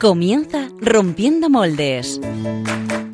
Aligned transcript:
Comienza 0.00 0.70
Rompiendo 0.80 1.50
Moldes. 1.50 2.18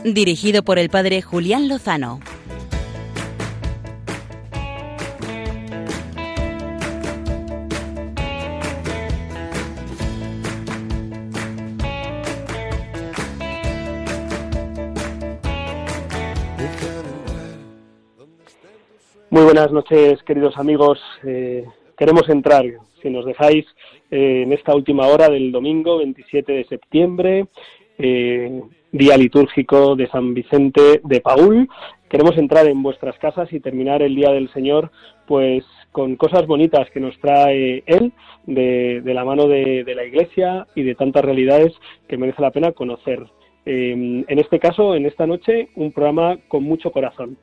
Dirigido 0.04 0.62
por 0.62 0.78
el 0.78 0.88
padre 0.88 1.20
Julián 1.20 1.68
Lozano. 1.68 2.20
Muy 19.30 19.42
buenas 19.42 19.72
noches, 19.72 20.22
queridos 20.22 20.56
amigos. 20.56 21.00
Eh, 21.24 21.64
queremos 21.98 22.28
entrar, 22.28 22.64
si 23.02 23.10
nos 23.10 23.27
dejáis, 23.27 23.66
eh, 24.10 24.42
en 24.42 24.52
esta 24.52 24.74
última 24.74 25.06
hora 25.06 25.28
del 25.28 25.52
domingo 25.52 25.98
27 25.98 26.52
de 26.52 26.64
septiembre, 26.64 27.47
eh, 27.98 28.60
día 28.92 29.16
litúrgico 29.16 29.97
de 29.97 30.09
San 30.09 30.34
Vicente 30.34 31.01
de 31.02 31.20
Paul. 31.20 31.69
Queremos 32.09 32.38
entrar 32.38 32.66
en 32.66 32.83
vuestras 32.83 33.19
casas 33.19 33.52
y 33.52 33.61
terminar 33.61 34.02
el 34.02 34.14
Día 34.14 34.30
del 34.30 34.52
Señor, 34.52 34.91
pues 35.27 35.64
con 35.92 36.16
cosas 36.16 36.47
bonitas 36.47 36.88
que 36.91 37.00
nos 37.00 37.19
trae 37.20 37.83
Él 37.87 38.12
de, 38.47 39.02
la 39.05 39.24
mano 39.24 39.48
de, 39.48 39.84
la 39.95 40.05
Iglesia 40.05 40.66
y 40.75 40.83
de 40.83 40.95
tantas 40.95 41.25
realidades 41.25 41.73
que 42.08 42.17
merece 42.17 42.42
la 42.42 42.52
pena 42.52 42.73
conocer. 42.73 43.25
en 43.64 44.39
este 44.39 44.61
caso, 44.61 44.95
en 44.95 45.06
esta 45.06 45.27
noche, 45.27 45.70
un 45.75 45.91
programa 45.91 46.39
con 46.48 46.62
mucho 46.62 46.92
corazón 46.92 47.36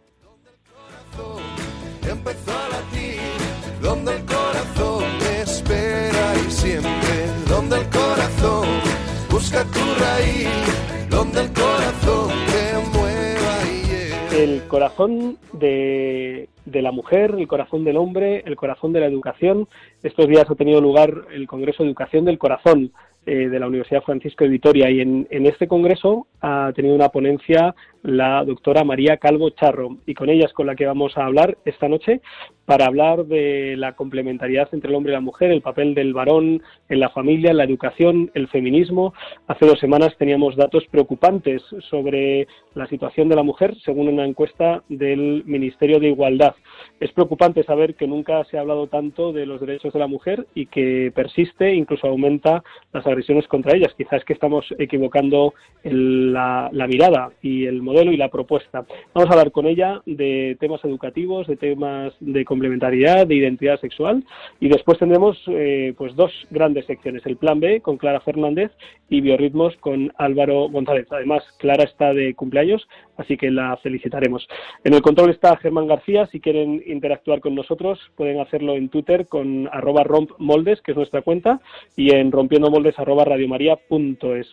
El 14.36 14.64
corazón 14.68 15.38
de, 15.54 16.50
de 16.66 16.82
la 16.82 16.92
mujer, 16.92 17.36
el 17.38 17.48
corazón 17.48 17.84
del 17.84 17.98
hombre, 17.98 18.44
el 18.46 18.56
corazón 18.56 18.94
de 18.94 19.00
la 19.00 19.06
educación. 19.06 19.68
Estos 20.02 20.28
días 20.28 20.50
ha 20.50 20.56
tenido 20.56 20.82
lugar 20.82 21.14
el 21.34 21.48
Congreso 21.48 21.84
de 21.84 21.90
Educación 21.90 22.26
del 22.26 22.38
Corazón 22.38 22.92
eh, 23.26 23.48
de 23.48 23.60
la 23.60 23.68
Universidad 23.68 24.04
Francisco 24.04 24.44
de 24.44 24.50
Vitoria 24.50 24.90
y 24.90 25.00
en, 25.00 25.28
en, 25.30 25.46
este 25.46 25.66
congreso 25.66 26.28
ha 26.42 26.74
tenido 26.76 26.94
una 26.94 27.08
ponencia 27.08 27.74
la 28.04 28.44
doctora 28.44 28.84
María 28.84 29.18
Calvo 29.18 29.50
Charro 29.52 29.98
y 30.06 30.14
con 30.14 30.30
ella 30.30 30.46
es 30.46 30.54
con 30.54 30.68
la 30.68 30.76
que 30.76 30.86
vamos 30.86 31.18
a 31.18 31.26
hablar 31.26 31.58
esta 31.66 31.88
noche 31.88 32.22
para 32.66 32.86
hablar 32.86 33.26
de 33.26 33.76
la 33.78 33.94
complementariedad 33.94 34.70
entre 34.72 34.90
el 34.90 34.96
hombre 34.96 35.12
y 35.12 35.16
la 35.16 35.22
mujer, 35.22 35.52
el 35.52 35.62
papel 35.62 35.94
del 35.96 36.14
varón 36.14 36.62
en 36.88 37.00
la 37.00 37.10
familia, 37.10 37.52
en 37.52 37.58
la 37.58 37.66
educación, 37.66 38.32
el 38.34 38.48
feminismo. 38.48 39.14
Hace 39.48 39.66
dos 39.66 39.80
semanas 39.80 40.16
teníamos 40.18 40.56
datos 40.56 40.86
preocupantes 40.90 41.62
sobre 41.90 42.48
la 42.74 42.88
situación 42.88 43.28
de 43.28 43.36
la 43.36 43.44
mujer 43.44 43.76
según 43.84 44.08
una 44.08 44.26
encuesta 44.26 44.82
del 44.88 45.44
Ministerio 45.46 46.00
de 46.00 46.10
Igualdad. 46.10 46.56
Es 47.02 47.12
preocupante 47.12 47.64
saber 47.64 47.96
que 47.96 48.08
nunca 48.08 48.44
se 48.46 48.58
ha 48.58 48.62
hablado 48.62 48.88
tanto 48.88 49.34
de 49.34 49.46
los 49.46 49.60
derechos 49.60 49.92
de 49.92 50.00
la 50.00 50.08
mujer 50.08 50.48
y 50.56 50.68
que 50.68 51.12
persiste, 51.14 51.74
incluso 51.74 52.08
aumenta 52.08 52.64
las 52.94 53.06
agresiones 53.06 53.48
contra 53.48 53.76
ellas. 53.76 53.94
Quizás 53.98 54.24
que 54.24 54.34
estamos 54.34 54.74
equivocando 54.78 55.54
la, 55.84 56.70
la 56.72 56.88
mirada 56.88 57.32
y 57.42 57.66
el 57.66 57.82
modelo 57.82 57.93
y 58.02 58.18
la 58.18 58.30
propuesta. 58.30 58.86
Vamos 59.14 59.30
a 59.30 59.34
hablar 59.34 59.52
con 59.52 59.68
ella 59.68 60.02
de 60.06 60.58
temas 60.60 60.84
educativos, 60.84 61.48
de 61.48 61.56
temas 61.56 62.14
de 62.20 62.44
complementariedad, 62.44 63.28
de 63.28 63.36
identidad 63.36 63.80
sexual 63.80 64.24
y 64.60 64.70
después 64.70 64.98
tendremos 64.98 65.38
eh, 65.48 65.94
pues 65.98 66.16
dos 66.16 66.32
grandes 66.50 66.86
secciones, 66.86 67.26
el 67.26 67.38
plan 67.38 67.60
B 67.60 67.82
con 67.82 67.98
Clara 67.98 68.20
Fernández 68.22 68.72
y 69.10 69.22
biorritmos 69.22 69.76
con 69.78 70.12
Álvaro 70.18 70.70
González. 70.70 71.08
Además, 71.12 71.44
Clara 71.60 71.84
está 71.84 72.14
de 72.14 72.34
cumpleaños, 72.34 72.88
así 73.18 73.38
que 73.38 73.52
la 73.52 73.78
felicitaremos. 73.78 74.48
En 74.84 74.94
el 74.94 75.02
control 75.02 75.30
está 75.30 75.56
Germán 75.58 75.88
García, 75.88 76.26
si 76.28 76.40
quieren 76.40 76.82
interactuar 76.88 77.40
con 77.40 77.56
nosotros 77.56 78.00
pueden 78.16 78.40
hacerlo 78.40 78.76
en 78.76 78.90
Twitter 78.90 79.28
con 79.28 79.70
arroba 79.72 80.04
rompmoldes, 80.04 80.82
que 80.82 80.92
es 80.92 80.98
nuestra 80.98 81.22
cuenta, 81.22 81.60
y 81.96 82.14
en 82.14 82.32
rompiendomoldes 82.32 82.98
arroba 82.98 83.26
radiomaria.es. 83.26 84.48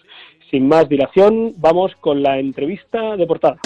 Sin 0.51 0.67
más 0.67 0.89
dilación, 0.89 1.55
vamos 1.59 1.95
con 2.01 2.25
la 2.25 2.41
entrevista 2.41 3.17
de 3.17 3.25
portada. 3.25 3.61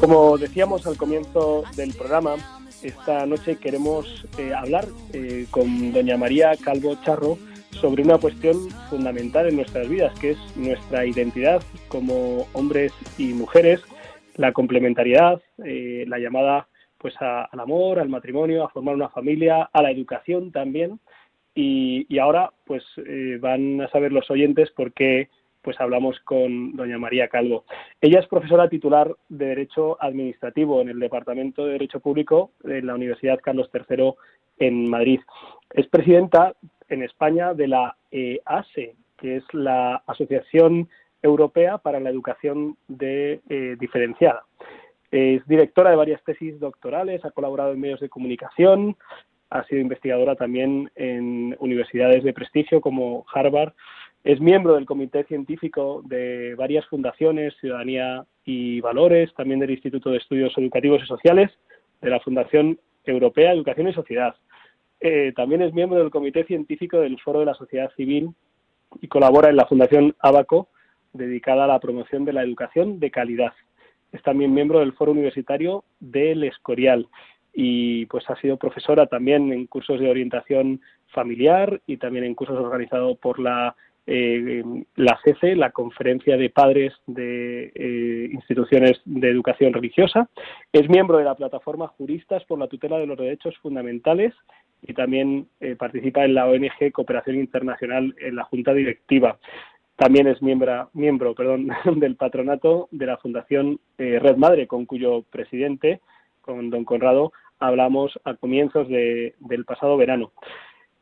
Como 0.00 0.38
decíamos 0.38 0.86
al 0.86 0.96
comienzo 0.96 1.64
del 1.76 1.92
programa, 1.92 2.36
esta 2.82 3.26
noche 3.26 3.56
queremos 3.56 4.24
eh, 4.38 4.54
hablar 4.54 4.86
eh, 5.12 5.46
con 5.50 5.92
doña 5.92 6.16
María 6.16 6.56
Calvo 6.56 6.96
Charro 7.04 7.36
sobre 7.70 8.02
una 8.02 8.18
cuestión 8.18 8.56
fundamental 8.90 9.48
en 9.48 9.56
nuestras 9.56 9.88
vidas, 9.88 10.18
que 10.18 10.30
es 10.30 10.56
nuestra 10.56 11.06
identidad 11.06 11.62
como 11.88 12.46
hombres 12.52 12.92
y 13.18 13.32
mujeres, 13.34 13.82
la 14.36 14.52
complementariedad, 14.52 15.40
eh, 15.64 16.04
la 16.08 16.18
llamada 16.18 16.68
pues 16.98 17.14
al 17.20 17.60
amor, 17.60 18.00
al 18.00 18.08
matrimonio, 18.08 18.64
a 18.64 18.70
formar 18.70 18.94
una 18.94 19.08
familia, 19.08 19.70
a 19.72 19.82
la 19.82 19.90
educación 19.90 20.50
también. 20.50 20.98
Y, 21.54 22.18
ahora 22.18 22.52
pues 22.66 22.84
van 23.40 23.80
a 23.80 23.88
saber 23.90 24.12
los 24.12 24.30
oyentes 24.30 24.70
por 24.70 24.92
qué 24.92 25.28
pues 25.68 25.80
hablamos 25.80 26.18
con 26.20 26.76
doña 26.76 26.98
María 26.98 27.28
Calvo. 27.28 27.64
Ella 28.00 28.20
es 28.20 28.26
profesora 28.26 28.68
titular 28.68 29.14
de 29.28 29.46
Derecho 29.48 30.02
Administrativo 30.02 30.80
en 30.80 30.88
el 30.88 30.98
Departamento 30.98 31.66
de 31.66 31.72
Derecho 31.72 32.00
Público 32.00 32.52
de 32.62 32.80
la 32.80 32.94
Universidad 32.94 33.40
Carlos 33.42 33.68
III 33.74 34.14
en 34.60 34.88
Madrid. 34.88 35.20
Es 35.70 35.86
presidenta 35.88 36.54
en 36.88 37.02
España 37.02 37.54
de 37.54 37.68
la 37.68 37.96
EASE, 38.10 38.96
que 39.16 39.36
es 39.36 39.44
la 39.52 40.02
Asociación 40.06 40.88
Europea 41.22 41.78
para 41.78 42.00
la 42.00 42.10
Educación 42.10 42.76
eh, 43.00 43.76
Diferenciada. 43.78 44.44
Es 45.10 45.46
directora 45.46 45.90
de 45.90 45.96
varias 45.96 46.22
tesis 46.22 46.60
doctorales, 46.60 47.24
ha 47.24 47.30
colaborado 47.30 47.72
en 47.72 47.80
medios 47.80 48.00
de 48.00 48.10
comunicación, 48.10 48.96
ha 49.50 49.64
sido 49.64 49.80
investigadora 49.80 50.36
también 50.36 50.90
en 50.94 51.56
universidades 51.60 52.22
de 52.22 52.34
prestigio 52.34 52.80
como 52.80 53.24
Harvard, 53.32 53.72
es 54.24 54.40
miembro 54.40 54.74
del 54.74 54.84
comité 54.84 55.24
científico 55.24 56.02
de 56.04 56.54
varias 56.56 56.84
fundaciones, 56.86 57.54
Ciudadanía 57.60 58.26
y 58.44 58.80
Valores, 58.80 59.32
también 59.34 59.60
del 59.60 59.70
Instituto 59.70 60.10
de 60.10 60.18
Estudios 60.18 60.52
Educativos 60.58 61.02
y 61.02 61.06
Sociales, 61.06 61.50
de 62.02 62.10
la 62.10 62.20
Fundación 62.20 62.78
Europea 63.04 63.52
Educación 63.52 63.88
y 63.88 63.94
Sociedad. 63.94 64.34
Eh, 65.00 65.32
también 65.36 65.62
es 65.62 65.72
miembro 65.72 65.98
del 65.98 66.10
comité 66.10 66.44
científico 66.44 66.98
del 66.98 67.20
Foro 67.20 67.40
de 67.40 67.46
la 67.46 67.54
Sociedad 67.54 67.90
Civil 67.96 68.30
y 69.00 69.08
colabora 69.08 69.50
en 69.50 69.56
la 69.56 69.66
Fundación 69.66 70.14
Abaco, 70.20 70.68
dedicada 71.12 71.64
a 71.64 71.68
la 71.68 71.80
promoción 71.80 72.24
de 72.24 72.32
la 72.32 72.42
educación 72.42 72.98
de 73.00 73.10
calidad. 73.10 73.52
Es 74.12 74.22
también 74.22 74.54
miembro 74.54 74.80
del 74.80 74.94
Foro 74.94 75.12
Universitario 75.12 75.84
del 76.00 76.44
Escorial 76.44 77.08
y 77.54 78.06
pues 78.06 78.28
ha 78.30 78.36
sido 78.40 78.56
profesora 78.56 79.06
también 79.06 79.52
en 79.52 79.66
cursos 79.66 80.00
de 80.00 80.10
orientación 80.10 80.80
familiar 81.08 81.80
y 81.86 81.96
también 81.96 82.24
en 82.24 82.34
cursos 82.34 82.58
organizados 82.58 83.18
por 83.18 83.38
la 83.38 83.74
eh, 84.10 84.64
la 84.96 85.20
CECE, 85.22 85.54
la 85.54 85.70
Conferencia 85.70 86.38
de 86.38 86.48
Padres 86.48 86.94
de 87.06 87.70
eh, 87.74 88.30
Instituciones 88.32 88.98
de 89.04 89.28
Educación 89.28 89.74
Religiosa. 89.74 90.30
Es 90.72 90.88
miembro 90.88 91.18
de 91.18 91.24
la 91.24 91.34
plataforma 91.34 91.88
Juristas 91.88 92.42
por 92.44 92.58
la 92.58 92.68
Tutela 92.68 92.96
de 92.96 93.06
los 93.06 93.18
Derechos 93.18 93.58
Fundamentales 93.58 94.32
y 94.82 94.94
también 94.94 95.48
eh, 95.60 95.76
participa 95.76 96.24
en 96.24 96.34
la 96.34 96.46
ONG 96.46 96.92
Cooperación 96.92 97.36
Internacional 97.36 98.14
en 98.20 98.36
la 98.36 98.44
Junta 98.44 98.72
Directiva. 98.74 99.38
También 99.96 100.28
es 100.28 100.40
miembro, 100.42 100.90
miembro 100.92 101.34
perdón, 101.34 101.68
del 101.96 102.16
patronato 102.16 102.88
de 102.92 103.06
la 103.06 103.16
Fundación 103.18 103.80
Red 103.98 104.36
Madre, 104.36 104.66
con 104.66 104.86
cuyo 104.86 105.22
presidente, 105.22 106.00
con 106.40 106.70
don 106.70 106.84
Conrado, 106.84 107.32
hablamos 107.58 108.18
a 108.24 108.34
comienzos 108.34 108.88
del 108.88 109.64
pasado 109.66 109.96
verano 109.96 110.32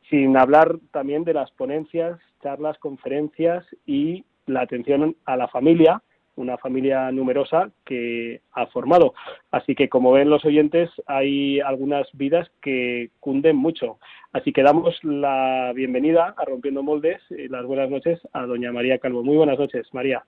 sin 0.09 0.37
hablar 0.37 0.77
también 0.91 1.23
de 1.23 1.33
las 1.33 1.51
ponencias, 1.51 2.19
charlas, 2.41 2.77
conferencias 2.79 3.65
y 3.85 4.25
la 4.45 4.61
atención 4.61 5.15
a 5.25 5.35
la 5.35 5.47
familia, 5.49 6.01
una 6.37 6.57
familia 6.57 7.11
numerosa 7.11 7.69
que 7.85 8.41
ha 8.53 8.67
formado. 8.67 9.13
Así 9.51 9.75
que, 9.75 9.89
como 9.89 10.11
ven 10.11 10.29
los 10.29 10.45
oyentes, 10.45 10.89
hay 11.05 11.59
algunas 11.59 12.07
vidas 12.13 12.49
que 12.61 13.09
cunden 13.19 13.57
mucho. 13.57 13.99
Así 14.31 14.53
que 14.53 14.63
damos 14.63 14.97
la 15.03 15.71
bienvenida 15.75 16.33
a 16.37 16.45
Rompiendo 16.45 16.83
Moldes 16.83 17.21
y 17.29 17.47
las 17.47 17.65
buenas 17.65 17.89
noches 17.89 18.19
a 18.33 18.45
doña 18.45 18.71
María 18.71 18.99
Calvo. 18.99 19.23
Muy 19.23 19.35
buenas 19.35 19.59
noches, 19.59 19.87
María. 19.93 20.23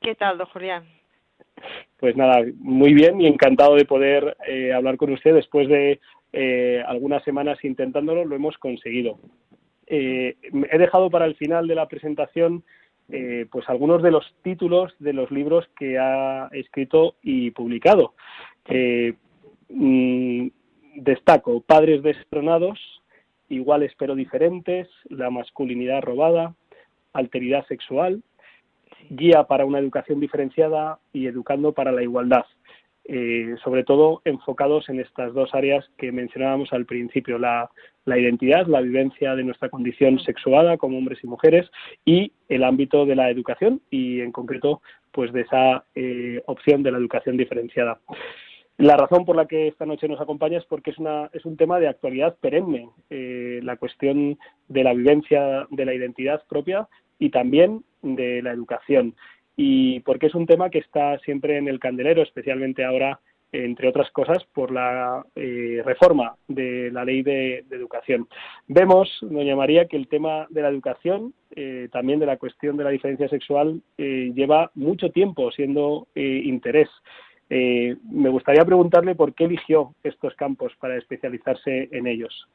¿Qué 0.00 0.14
tal, 0.14 0.38
don 0.38 0.46
Julián? 0.48 0.84
Pues 1.98 2.16
nada, 2.16 2.42
muy 2.58 2.94
bien 2.94 3.20
y 3.20 3.26
encantado 3.26 3.76
de 3.76 3.84
poder 3.84 4.36
eh, 4.46 4.72
hablar 4.72 4.96
con 4.96 5.12
usted 5.12 5.34
después 5.34 5.68
de 5.68 6.00
eh, 6.32 6.82
algunas 6.86 7.22
semanas 7.24 7.62
intentándolo, 7.64 8.24
lo 8.24 8.34
hemos 8.34 8.56
conseguido. 8.56 9.18
he 9.86 10.78
dejado 10.78 11.10
para 11.10 11.26
el 11.26 11.34
final 11.34 11.66
de 11.66 11.74
la 11.74 11.88
presentación 11.88 12.62
pues 13.50 13.68
algunos 13.68 14.02
de 14.02 14.10
los 14.10 14.24
títulos 14.42 14.94
de 14.98 15.12
los 15.12 15.30
libros 15.30 15.68
que 15.78 15.98
ha 15.98 16.48
escrito 16.52 17.16
y 17.22 17.50
publicado. 17.50 18.14
Mm, 19.70 20.48
destaco 20.96 21.60
Padres 21.60 22.02
destronados, 22.02 22.78
Iguales 23.48 23.92
pero 23.98 24.14
diferentes, 24.14 24.88
La 25.08 25.30
masculinidad 25.30 26.02
robada, 26.02 26.54
Alteridad 27.12 27.66
sexual, 27.66 28.22
Guía 29.08 29.44
para 29.44 29.64
una 29.64 29.78
educación 29.78 30.20
diferenciada 30.20 30.98
y 31.12 31.26
Educando 31.26 31.72
para 31.72 31.92
la 31.92 32.02
igualdad. 32.02 32.44
Eh, 33.04 33.56
sobre 33.64 33.82
todo 33.82 34.20
enfocados 34.24 34.88
en 34.88 35.00
estas 35.00 35.32
dos 35.34 35.52
áreas 35.54 35.84
que 35.98 36.12
mencionábamos 36.12 36.72
al 36.72 36.86
principio, 36.86 37.38
la, 37.38 37.70
identidad, 38.06 38.66
la 38.66 38.80
vivencia 38.82 39.34
de 39.34 39.42
nuestra 39.42 39.68
condición 39.68 40.20
sexuada 40.20 40.76
como 40.76 40.98
hombres 40.98 41.18
y 41.22 41.26
mujeres 41.26 41.68
y 42.04 42.32
el 42.48 42.62
ámbito 42.62 43.06
de 43.06 43.16
la 43.16 43.30
educación 43.30 43.80
y 43.90 44.20
en 44.20 44.32
concreto 44.32 44.82
pues 45.12 45.32
de 45.32 45.40
esa 45.40 45.84
eh, 45.94 46.42
opción 46.46 46.82
de 46.82 46.92
la 46.92 46.98
educación 46.98 47.36
diferenciada. 47.36 48.00
La 48.76 48.96
razón 48.96 49.24
por 49.24 49.36
la 49.36 49.46
que 49.46 49.68
esta 49.68 49.86
noche 49.86 50.08
nos 50.08 50.20
acompaña 50.20 50.58
es 50.58 50.64
porque 50.64 50.90
es, 50.90 50.98
una, 50.98 51.28
es 51.32 51.44
un 51.44 51.56
tema 51.56 51.78
de 51.80 51.88
actualidad 51.88 52.36
perenne, 52.40 52.88
eh, 53.10 53.60
la 53.62 53.76
cuestión 53.76 54.38
de 54.68 54.84
la 54.84 54.94
vivencia 54.94 55.66
de 55.70 55.84
la 55.84 55.94
identidad 55.94 56.42
propia 56.48 56.88
y 57.18 57.30
también 57.30 57.84
de 58.02 58.40
la 58.40 58.52
educación. 58.52 59.14
Y 59.56 60.00
porque 60.00 60.26
es 60.26 60.34
un 60.34 60.46
tema 60.46 60.70
que 60.70 60.78
está 60.78 61.18
siempre 61.18 61.58
en 61.58 61.68
el 61.68 61.78
candelero, 61.78 62.22
especialmente 62.22 62.84
ahora, 62.84 63.20
entre 63.52 63.88
otras 63.88 64.10
cosas, 64.10 64.44
por 64.54 64.70
la 64.70 65.24
eh, 65.34 65.82
reforma 65.84 66.36
de 66.48 66.90
la 66.92 67.04
ley 67.04 67.22
de, 67.22 67.64
educación. 67.70 68.28
Vemos, 68.68 69.18
doña 69.22 69.56
María, 69.56 69.86
que 69.86 69.96
el 69.96 70.08
tema 70.08 70.46
de 70.50 70.62
la 70.62 70.68
educación, 70.68 71.34
eh, 71.56 71.88
también 71.92 72.20
de 72.20 72.26
la 72.26 72.36
cuestión 72.36 72.76
de 72.76 72.84
la 72.84 72.90
diferencia 72.90 73.28
sexual, 73.28 73.82
lleva 73.98 74.70
mucho 74.74 75.10
tiempo 75.10 75.50
siendo 75.50 76.06
interés. 76.14 76.88
Eh, 77.50 77.96
me 78.08 78.28
gustaría 78.28 78.64
preguntarle 78.64 79.16
por 79.16 79.34
qué 79.34 79.44
eligió 79.44 79.92
estos 80.04 80.34
campos 80.36 80.72
para 80.78 80.96
especializarse 80.96 81.88
en 81.90 82.06
ellos. 82.06 82.48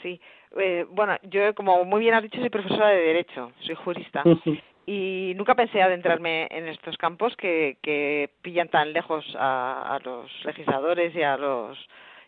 Sí, 0.00 0.20
eh, 0.56 0.86
bueno, 0.88 1.16
yo 1.24 1.52
como 1.56 1.84
muy 1.84 2.00
bien 2.00 2.14
has 2.14 2.22
dicho 2.22 2.38
soy 2.38 2.48
profesora 2.48 2.90
de 2.90 3.00
Derecho, 3.00 3.50
soy 3.58 3.74
jurista 3.74 4.22
y 4.88 5.34
nunca 5.34 5.54
pensé 5.54 5.82
adentrarme 5.82 6.48
en 6.50 6.66
estos 6.66 6.96
campos 6.96 7.36
que, 7.36 7.76
que 7.82 8.30
pillan 8.40 8.70
tan 8.70 8.94
lejos 8.94 9.22
a, 9.38 9.98
los 10.02 10.30
legisladores 10.46 11.14
y 11.14 11.22
a 11.22 11.36
los 11.36 11.78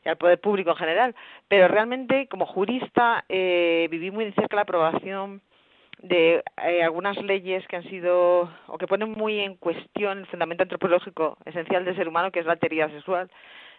y 0.05 0.11
al 0.11 0.19
poder 0.19 0.39
público 0.41 0.71
en 0.71 0.77
general, 0.77 1.15
pero 1.49 1.69
realmente 1.69 2.27
como 2.29 2.45
jurista 2.45 3.25
eh, 3.31 3.89
viví 3.91 4.11
muy 4.11 4.27
de 4.27 4.33
cerca 4.33 4.57
la 4.57 4.63
aprobación 4.63 5.41
de 6.03 6.43
eh, 6.63 6.83
algunas 6.83 7.17
leyes 7.23 7.67
que 7.67 7.77
han 7.77 7.85
sido 7.85 8.51
o 8.67 8.77
que 8.77 8.87
ponen 8.87 9.11
muy 9.13 9.41
en 9.41 9.57
cuestión 9.57 10.19
el 10.19 10.27
fundamento 10.27 10.63
antropológico 10.63 11.39
esencial 11.47 11.87
del 11.87 11.97
ser 11.97 12.09
humano, 12.09 12.31
que 12.31 12.41
es 12.41 12.47
la 12.47 12.53
alteridad 12.53 12.91
sexual. 12.91 13.31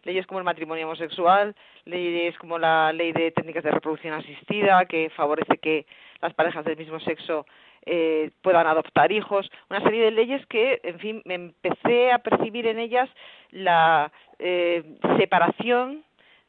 Leyes 0.03 0.25
como 0.25 0.39
el 0.39 0.45
matrimonio 0.45 0.87
homosexual, 0.87 1.55
leyes 1.85 2.35
como 2.39 2.57
la 2.57 2.91
ley 2.93 3.11
de 3.11 3.29
técnicas 3.29 3.63
de 3.63 3.71
reproducción 3.71 4.15
asistida, 4.15 4.85
que 4.85 5.11
favorece 5.11 5.59
que 5.59 5.85
las 6.19 6.33
parejas 6.33 6.65
del 6.65 6.77
mismo 6.77 6.99
sexo 6.99 7.45
eh, 7.85 8.31
puedan 8.41 8.67
adoptar 8.67 9.11
hijos, 9.11 9.49
una 9.69 9.81
serie 9.81 10.05
de 10.05 10.11
leyes 10.11 10.45
que, 10.47 10.79
en 10.83 10.99
fin, 10.99 11.21
me 11.25 11.35
empecé 11.35 12.11
a 12.11 12.19
percibir 12.19 12.67
en 12.67 12.79
ellas 12.79 13.09
la 13.51 14.11
eh, 14.39 14.83
separación 15.17 16.03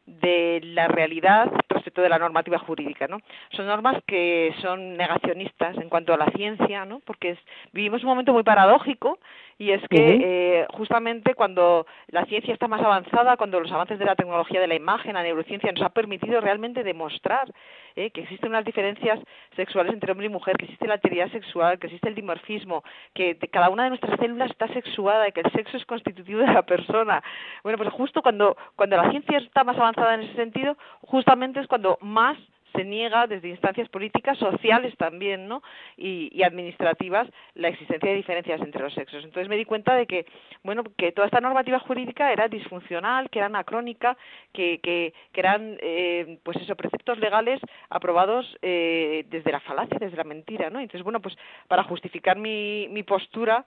de 0.07 0.61
la 0.65 0.89
realidad 0.89 1.51
respecto 1.69 2.03
de 2.03 2.09
la 2.09 2.19
normativa 2.19 2.59
jurídica, 2.59 3.07
¿no? 3.07 3.19
Son 3.51 3.67
normas 3.67 4.03
que 4.07 4.53
son 4.61 4.97
negacionistas 4.97 5.77
en 5.77 5.89
cuanto 5.89 6.13
a 6.13 6.17
la 6.17 6.27
ciencia, 6.31 6.85
¿no? 6.85 7.01
Porque 7.01 7.39
vivimos 7.73 8.03
un 8.03 8.09
momento 8.09 8.33
muy 8.33 8.43
paradójico 8.43 9.19
y 9.59 9.71
es 9.71 9.83
que 9.89 10.19
eh, 10.23 10.67
justamente 10.73 11.35
cuando 11.35 11.87
la 12.09 12.25
ciencia 12.25 12.53
está 12.53 12.67
más 12.67 12.83
avanzada, 12.83 13.37
cuando 13.37 13.61
los 13.61 13.71
avances 13.71 13.99
de 13.99 14.05
la 14.05 14.17
tecnología 14.17 14.61
de 14.61 14.67
la 14.67 14.75
imagen, 14.75 15.15
la 15.15 15.23
neurociencia 15.23 15.71
nos 15.71 15.83
ha 15.83 15.91
permitido 15.91 16.41
realmente 16.41 16.83
demostrar 16.83 17.53
¿eh? 17.95 18.11
que 18.11 18.23
existen 18.23 18.51
unas 18.51 18.65
diferencias 18.65 19.21
sexuales 19.55 19.93
entre 19.93 20.11
hombre 20.11 20.27
y 20.27 20.31
mujer, 20.31 20.57
que 20.57 20.65
existe 20.65 20.89
la 20.89 20.95
alteridad 20.95 21.31
sexual, 21.31 21.79
que 21.79 21.87
existe 21.87 22.09
el 22.09 22.17
dimorfismo, 22.17 22.83
que 23.15 23.37
cada 23.53 23.69
una 23.69 23.85
de 23.85 23.91
nuestras 23.91 24.19
células 24.19 24.51
está 24.51 24.67
sexuada 24.69 25.29
y 25.29 25.33
que 25.33 25.43
el 25.43 25.53
sexo 25.53 25.77
es 25.77 25.87
constitutivo 25.87 26.41
de 26.41 26.53
la 26.53 26.63
persona. 26.63 27.23
Bueno, 27.63 27.79
pues 27.79 27.91
justo 27.91 28.21
cuando, 28.21 28.57
cuando 28.75 28.97
la 28.97 29.11
ciencia 29.11 29.39
está 29.39 29.63
más 29.63 29.77
avanzada 29.77 29.92
en 29.97 30.23
ese 30.23 30.35
sentido, 30.35 30.77
justamente 31.03 31.61
es 31.61 31.67
cuando 31.67 31.99
más 32.01 32.39
se 32.75 32.85
niega 32.85 33.27
desde 33.27 33.49
instancias 33.49 33.89
políticas, 33.89 34.39
sociales 34.39 34.95
también, 34.97 35.49
¿no? 35.49 35.63
Y, 35.97 36.43
administrativas 36.43 37.29
la 37.55 37.69
existencia 37.69 38.11
de 38.11 38.17
diferencias 38.17 38.61
entre 38.61 38.83
los 38.83 38.93
sexos. 38.95 39.25
Entonces 39.25 39.49
me 39.49 39.57
di 39.57 39.65
cuenta 39.65 39.95
de 39.95 40.07
que, 40.07 40.27
bueno, 40.65 40.83
que 40.97 41.13
toda 41.13 41.27
esta 41.27 41.41
normativa 41.41 41.79
jurídica 41.79 42.33
era 42.33 42.49
disfuncional, 42.49 43.31
que 43.31 43.39
era 43.39 43.47
anacrónica, 43.47 44.17
que, 44.53 44.81
que, 44.81 45.15
que 45.33 45.41
eran, 45.41 45.77
eh, 45.81 46.39
pues 46.43 46.57
eso, 46.59 46.75
preceptos 46.75 47.19
legales 47.19 47.61
aprobados 47.91 48.57
eh, 48.63 49.25
desde 49.29 49.53
la 49.53 49.61
falacia, 49.61 49.99
desde 50.01 50.17
la 50.17 50.25
mentira, 50.25 50.69
¿no? 50.69 50.81
Entonces, 50.81 51.05
bueno, 51.05 51.21
pues 51.21 51.37
para 51.69 51.85
justificar 51.85 52.37
mi, 52.39 52.89
mi 52.91 53.03
postura, 53.05 53.65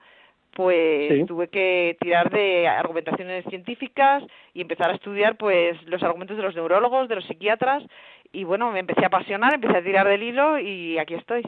pues 0.56 1.26
tuve 1.28 1.50
que 1.50 1.98
tirar 2.00 2.30
de 2.32 2.66
argumentaciones 2.66 3.44
científicas 3.50 4.24
y 4.54 4.62
empezar 4.62 4.90
a 4.90 4.96
estudiar 4.96 5.36
pues 5.36 5.76
los 5.84 6.02
argumentos 6.02 6.38
de 6.38 6.44
los 6.44 6.56
neurólogos, 6.56 7.10
de 7.10 7.16
los 7.16 7.26
psiquiatras 7.26 7.84
y 8.32 8.46
bueno, 8.46 8.72
me 8.72 8.80
empecé 8.80 9.04
a 9.04 9.08
apasionar, 9.08 9.54
empecé 9.54 9.78
a 9.78 9.84
tirar 9.84 10.08
del 10.08 10.24
hilo 10.24 10.58
y 10.58 10.98
aquí 10.98 11.16
estoy. 11.16 11.44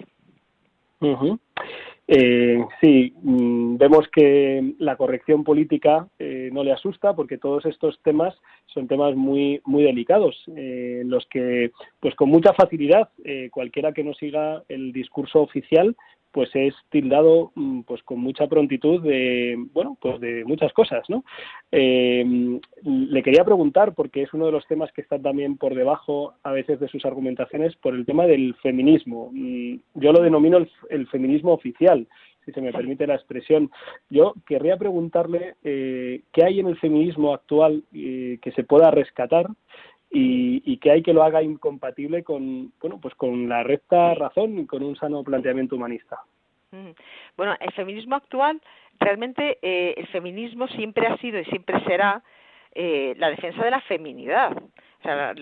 eh, 2.07 2.65
sí, 2.81 3.13
mm, 3.21 3.77
vemos 3.77 4.07
que 4.13 4.73
la 4.79 4.95
corrección 4.95 5.43
política 5.43 6.07
eh, 6.19 6.49
no 6.53 6.63
le 6.63 6.71
asusta 6.71 7.13
porque 7.13 7.37
todos 7.37 7.65
estos 7.65 7.99
temas 8.01 8.33
son 8.67 8.87
temas 8.87 9.15
muy 9.15 9.61
muy 9.65 9.83
delicados 9.83 10.35
eh, 10.55 10.99
en 11.01 11.09
los 11.09 11.25
que 11.27 11.71
pues 11.99 12.15
con 12.15 12.29
mucha 12.29 12.53
facilidad 12.53 13.09
eh, 13.25 13.49
cualquiera 13.51 13.91
que 13.91 14.05
no 14.05 14.13
siga 14.13 14.63
el 14.69 14.93
discurso 14.93 15.41
oficial 15.41 15.97
pues 16.37 16.51
es 16.53 16.75
tildado 16.91 17.51
mm, 17.55 17.81
pues 17.81 18.03
con 18.03 18.19
mucha 18.19 18.45
prontitud 18.45 19.01
de 19.01 19.55
bueno 19.73 19.97
pues 19.99 20.21
de 20.21 20.45
muchas 20.45 20.71
cosas 20.71 21.03
no 21.09 21.23
eh, 21.71 22.23
le 22.83 23.23
quería 23.23 23.43
preguntar 23.43 23.95
porque 23.95 24.21
es 24.21 24.31
uno 24.35 24.45
de 24.45 24.51
los 24.51 24.67
temas 24.67 24.91
que 24.91 25.01
está 25.01 25.17
también 25.17 25.57
por 25.57 25.73
debajo 25.73 26.35
a 26.43 26.51
veces 26.51 26.79
de 26.79 26.89
sus 26.89 27.05
argumentaciones 27.05 27.75
por 27.77 27.95
el 27.95 28.05
tema 28.05 28.27
del 28.27 28.53
feminismo. 28.61 29.31
Mm, 29.33 29.77
yo 29.95 30.11
lo 30.11 30.21
denomino 30.21 30.59
el, 30.91 31.07
feminismo 31.07 31.53
oficial 31.53 32.07
si 32.45 32.51
se 32.51 32.61
me 32.61 32.71
permite 32.71 33.07
la 33.07 33.15
expresión. 33.15 33.71
Yo 34.11 34.35
querría 34.45 34.77
preguntarle 34.77 35.55
eh, 35.63 36.21
qué 36.31 36.43
hay 36.43 36.59
en 36.59 36.67
el 36.67 36.77
feminismo 36.77 37.33
actual 37.33 37.83
eh, 37.95 38.37
que 38.43 38.51
se 38.51 38.63
pueda 38.63 38.91
rescatar 38.91 39.47
y, 40.09 40.77
que 40.77 40.91
hay 40.91 41.01
que 41.01 41.13
lo 41.13 41.23
haga 41.23 41.41
incompatible 41.41 42.23
con 42.23 42.71
bueno 42.79 42.99
pues 43.01 43.15
con 43.15 43.49
la 43.49 43.63
recta 43.63 44.13
razón 44.13 44.59
y 44.59 44.65
con 44.65 44.83
un 44.83 44.95
sano 44.95 45.23
planteamiento 45.23 45.75
humanista. 45.75 46.21
Bueno 47.35 47.55
el 47.59 47.71
feminismo 47.73 48.15
actual 48.15 48.61
realmente 48.99 49.57
eh, 49.61 49.95
el 49.97 50.07
feminismo 50.07 50.67
siempre 50.67 51.07
ha 51.07 51.17
sido 51.17 51.39
y 51.39 51.45
siempre 51.45 51.83
será 51.85 52.23
eh, 52.73 53.15
la 53.17 53.29
defensa 53.29 53.63
de 53.63 53.71
la 53.71 53.81
feminidad 53.81 54.55
o 54.99 55.03
sea, 55.03 55.33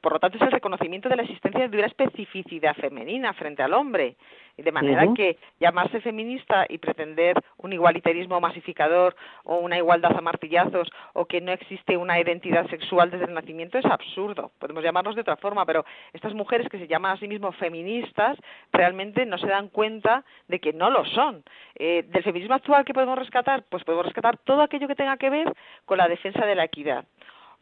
por 0.00 0.12
lo 0.12 0.18
tanto 0.18 0.36
es 0.36 0.42
el 0.42 0.52
reconocimiento 0.52 1.08
de 1.08 1.16
la 1.16 1.22
existencia 1.22 1.68
de 1.68 1.76
una 1.76 1.86
especificidad 1.86 2.74
femenina 2.76 3.32
frente 3.34 3.62
al 3.62 3.72
hombre 3.72 4.16
de 4.62 4.72
manera 4.72 5.06
que 5.14 5.38
llamarse 5.58 6.00
feminista 6.00 6.66
y 6.68 6.78
pretender 6.78 7.36
un 7.58 7.72
igualitarismo 7.72 8.40
masificador 8.40 9.16
o 9.44 9.56
una 9.56 9.76
igualdad 9.76 10.16
a 10.16 10.20
martillazos 10.20 10.88
o 11.14 11.26
que 11.26 11.40
no 11.40 11.52
existe 11.52 11.96
una 11.96 12.20
identidad 12.20 12.68
sexual 12.68 13.10
desde 13.10 13.26
el 13.26 13.34
nacimiento 13.34 13.78
es 13.78 13.84
absurdo. 13.86 14.52
Podemos 14.58 14.82
llamarnos 14.82 15.14
de 15.14 15.22
otra 15.22 15.36
forma, 15.36 15.64
pero 15.66 15.84
estas 16.12 16.34
mujeres 16.34 16.68
que 16.68 16.78
se 16.78 16.86
llaman 16.86 17.12
a 17.12 17.18
sí 17.18 17.28
mismas 17.28 17.56
feministas 17.56 18.38
realmente 18.72 19.26
no 19.26 19.38
se 19.38 19.46
dan 19.46 19.68
cuenta 19.68 20.24
de 20.48 20.60
que 20.60 20.72
no 20.72 20.90
lo 20.90 21.04
son. 21.06 21.42
Eh, 21.76 22.04
del 22.08 22.22
feminismo 22.22 22.54
actual, 22.54 22.84
¿qué 22.84 22.94
podemos 22.94 23.18
rescatar? 23.18 23.64
Pues 23.68 23.84
podemos 23.84 24.06
rescatar 24.06 24.38
todo 24.38 24.62
aquello 24.62 24.88
que 24.88 24.94
tenga 24.94 25.16
que 25.16 25.30
ver 25.30 25.52
con 25.84 25.98
la 25.98 26.08
defensa 26.08 26.44
de 26.44 26.54
la 26.54 26.64
equidad 26.64 27.04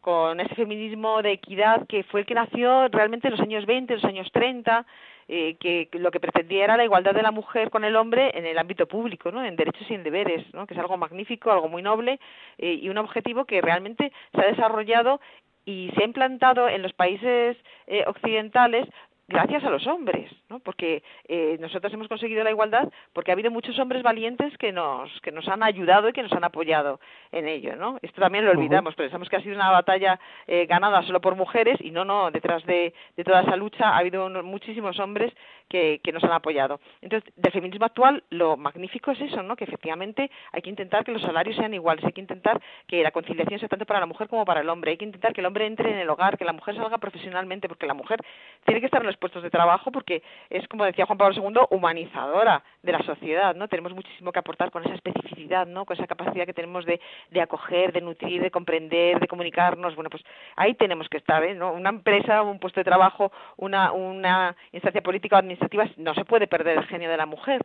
con 0.09 0.39
ese 0.39 0.55
feminismo 0.55 1.21
de 1.21 1.33
equidad 1.33 1.85
que 1.85 2.01
fue 2.01 2.21
el 2.21 2.25
que 2.25 2.33
nació 2.33 2.87
realmente 2.87 3.27
en 3.27 3.33
los 3.33 3.39
años 3.41 3.67
20, 3.67 3.93
los 3.93 4.03
años 4.05 4.27
30, 4.33 4.83
eh, 5.27 5.55
que 5.59 5.87
lo 5.99 6.09
que 6.09 6.19
pretendía 6.19 6.63
era 6.63 6.77
la 6.77 6.83
igualdad 6.83 7.13
de 7.13 7.21
la 7.21 7.29
mujer 7.29 7.69
con 7.69 7.83
el 7.83 7.95
hombre 7.95 8.31
en 8.33 8.47
el 8.47 8.57
ámbito 8.57 8.87
público, 8.87 9.31
¿no? 9.31 9.45
en 9.45 9.55
derechos 9.55 9.85
y 9.87 9.93
en 9.93 10.01
deberes, 10.01 10.51
¿no? 10.51 10.65
que 10.65 10.73
es 10.73 10.79
algo 10.79 10.97
magnífico, 10.97 11.51
algo 11.51 11.69
muy 11.69 11.83
noble 11.83 12.19
eh, 12.57 12.79
y 12.81 12.89
un 12.89 12.97
objetivo 12.97 13.45
que 13.45 13.61
realmente 13.61 14.11
se 14.33 14.41
ha 14.41 14.47
desarrollado 14.47 15.21
y 15.63 15.91
se 15.95 16.01
ha 16.01 16.05
implantado 16.05 16.67
en 16.67 16.81
los 16.81 16.93
países 16.93 17.55
eh, 17.85 18.03
occidentales 18.07 18.87
gracias 19.29 19.63
a 19.63 19.69
los 19.69 19.85
hombres, 19.87 20.31
¿no? 20.49 20.59
Porque 20.59 21.03
eh, 21.27 21.57
nosotros 21.59 21.93
hemos 21.93 22.07
conseguido 22.07 22.43
la 22.43 22.49
igualdad 22.49 22.89
porque 23.13 23.31
ha 23.31 23.33
habido 23.33 23.51
muchos 23.51 23.77
hombres 23.79 24.03
valientes 24.03 24.57
que 24.57 24.71
nos 24.71 25.09
que 25.21 25.31
nos 25.31 25.47
han 25.47 25.63
ayudado 25.63 26.09
y 26.09 26.13
que 26.13 26.23
nos 26.23 26.33
han 26.33 26.43
apoyado 26.43 26.99
en 27.31 27.47
ello, 27.47 27.75
¿no? 27.75 27.99
Esto 28.01 28.19
también 28.21 28.45
lo 28.45 28.51
olvidamos, 28.51 28.95
pensamos 28.95 29.29
que 29.29 29.35
ha 29.35 29.41
sido 29.41 29.55
una 29.55 29.71
batalla 29.71 30.19
eh, 30.47 30.65
ganada 30.65 31.03
solo 31.03 31.21
por 31.21 31.35
mujeres 31.35 31.77
y 31.79 31.91
no, 31.91 32.03
no, 32.03 32.31
detrás 32.31 32.65
de, 32.65 32.93
de 33.15 33.23
toda 33.23 33.41
esa 33.41 33.55
lucha 33.55 33.89
ha 33.89 33.97
habido 33.97 34.29
muchísimos 34.43 34.99
hombres 34.99 35.31
que, 35.69 36.01
que 36.03 36.11
nos 36.11 36.23
han 36.23 36.31
apoyado. 36.31 36.79
Entonces, 37.01 37.31
del 37.35 37.51
feminismo 37.51 37.85
actual 37.85 38.23
lo 38.31 38.57
magnífico 38.57 39.11
es 39.11 39.21
eso, 39.21 39.43
¿no? 39.43 39.55
Que 39.55 39.65
efectivamente 39.65 40.31
hay 40.51 40.61
que 40.61 40.69
intentar 40.69 41.05
que 41.05 41.11
los 41.11 41.21
salarios 41.21 41.55
sean 41.55 41.73
iguales, 41.73 42.03
hay 42.03 42.13
que 42.13 42.21
intentar 42.21 42.59
que 42.87 43.03
la 43.03 43.11
conciliación 43.11 43.59
sea 43.59 43.69
tanto 43.69 43.85
para 43.85 43.99
la 43.99 44.07
mujer 44.07 44.27
como 44.27 44.43
para 44.45 44.61
el 44.61 44.69
hombre, 44.69 44.91
hay 44.91 44.97
que 44.97 45.05
intentar 45.05 45.33
que 45.33 45.41
el 45.41 45.45
hombre 45.45 45.67
entre 45.67 45.91
en 45.91 45.99
el 45.99 46.09
hogar, 46.09 46.37
que 46.37 46.45
la 46.45 46.53
mujer 46.53 46.75
salga 46.75 46.97
profesionalmente, 46.97 47.67
porque 47.67 47.85
la 47.85 47.93
mujer 47.93 48.19
tiene 48.65 48.79
que 48.79 48.87
estar 48.87 49.01
en 49.01 49.07
los 49.07 49.17
puestos 49.19 49.43
de 49.43 49.49
trabajo 49.49 49.91
porque 49.91 50.23
es, 50.49 50.67
como 50.67 50.85
decía 50.85 51.05
Juan 51.05 51.17
Pablo 51.17 51.35
II, 51.35 51.61
humanizadora 51.69 52.63
de 52.81 52.91
la 52.91 53.03
sociedad, 53.03 53.55
¿no? 53.55 53.67
Tenemos 53.67 53.93
muchísimo 53.93 54.31
que 54.31 54.39
aportar 54.39 54.71
con 54.71 54.83
esa 54.83 54.95
especificidad, 54.95 55.67
¿no? 55.67 55.85
Con 55.85 55.97
esa 55.97 56.07
capacidad 56.07 56.45
que 56.45 56.53
tenemos 56.53 56.85
de, 56.85 56.99
de 57.29 57.41
acoger, 57.41 57.91
de 57.91 58.01
nutrir, 58.01 58.41
de 58.41 58.51
comprender, 58.51 59.19
de 59.19 59.27
comunicarnos. 59.27 59.95
Bueno, 59.95 60.09
pues 60.09 60.23
ahí 60.55 60.73
tenemos 60.73 61.07
que 61.09 61.17
estar, 61.17 61.43
¿eh? 61.43 61.53
¿no? 61.53 61.73
Una 61.73 61.89
empresa, 61.89 62.41
un 62.41 62.59
puesto 62.59 62.79
de 62.79 62.85
trabajo, 62.85 63.31
una, 63.57 63.91
una 63.91 64.55
instancia 64.71 65.01
política 65.01 65.35
o 65.35 65.39
administrativa, 65.39 65.85
no 65.97 66.13
se 66.13 66.25
puede 66.25 66.47
perder 66.47 66.77
el 66.77 66.85
genio 66.85 67.09
de 67.09 67.17
la 67.17 67.25
mujer. 67.25 67.61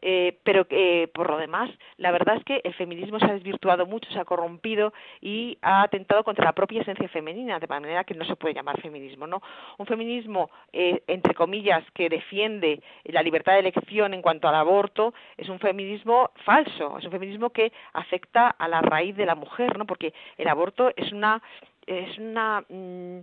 Eh, 0.00 0.38
pero 0.44 0.66
eh, 0.70 1.08
por 1.12 1.28
lo 1.30 1.38
demás, 1.38 1.70
la 1.96 2.10
verdad 2.12 2.36
es 2.36 2.44
que 2.44 2.60
el 2.62 2.74
feminismo 2.74 3.18
se 3.18 3.26
ha 3.26 3.32
desvirtuado 3.32 3.86
mucho, 3.86 4.10
se 4.10 4.18
ha 4.18 4.24
corrompido 4.24 4.92
y 5.20 5.58
ha 5.62 5.82
atentado 5.82 6.22
contra 6.22 6.44
la 6.44 6.52
propia 6.52 6.82
esencia 6.82 7.08
femenina, 7.08 7.58
de 7.58 7.66
manera 7.66 8.04
que 8.04 8.14
no 8.14 8.24
se 8.24 8.36
puede 8.36 8.54
llamar 8.54 8.80
feminismo, 8.80 9.26
¿no? 9.26 9.42
Un 9.76 9.86
feminismo, 9.86 10.50
eh, 10.72 11.02
entre 11.06 11.34
comillas, 11.34 11.84
que 11.92 12.08
defiende 12.08 12.80
la 13.04 13.22
libertad 13.22 13.54
de 13.54 13.60
elección 13.60 14.14
en 14.14 14.22
cuanto 14.22 14.48
al 14.48 14.54
aborto, 14.54 15.14
es 15.36 15.48
un 15.48 15.58
feminismo 15.58 16.30
falso, 16.44 16.98
es 16.98 17.04
un 17.04 17.10
feminismo 17.10 17.50
que 17.50 17.72
afecta 17.92 18.48
a 18.48 18.68
la 18.68 18.80
raíz 18.80 19.16
de 19.16 19.26
la 19.26 19.34
mujer, 19.34 19.78
¿no? 19.78 19.86
Porque 19.86 20.12
el 20.36 20.48
aborto 20.48 20.92
es 20.96 21.12
una 21.12 21.42
es 21.86 22.18
una 22.18 22.64
mm, 22.68 23.20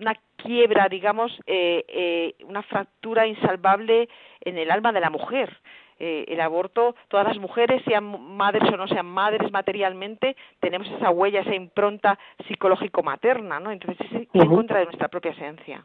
una 0.00 0.16
quiebra, 0.36 0.88
digamos, 0.88 1.32
eh, 1.46 1.84
eh, 1.88 2.34
una 2.44 2.62
fractura 2.62 3.26
insalvable 3.26 4.08
en 4.40 4.58
el 4.58 4.70
alma 4.70 4.92
de 4.92 5.00
la 5.00 5.10
mujer. 5.10 5.58
Eh, 5.98 6.24
el 6.28 6.40
aborto, 6.40 6.94
todas 7.08 7.26
las 7.26 7.38
mujeres, 7.38 7.82
sean 7.84 8.34
madres 8.36 8.62
o 8.72 8.76
no 8.76 8.88
sean 8.88 9.04
madres 9.04 9.52
materialmente, 9.52 10.34
tenemos 10.58 10.88
esa 10.90 11.10
huella, 11.10 11.40
esa 11.40 11.54
impronta 11.54 12.18
psicológico-materna, 12.48 13.60
¿no? 13.60 13.70
Entonces 13.70 14.06
es 14.10 14.28
en 14.32 14.48
contra 14.48 14.78
de 14.78 14.86
nuestra 14.86 15.08
propia 15.08 15.32
esencia. 15.32 15.84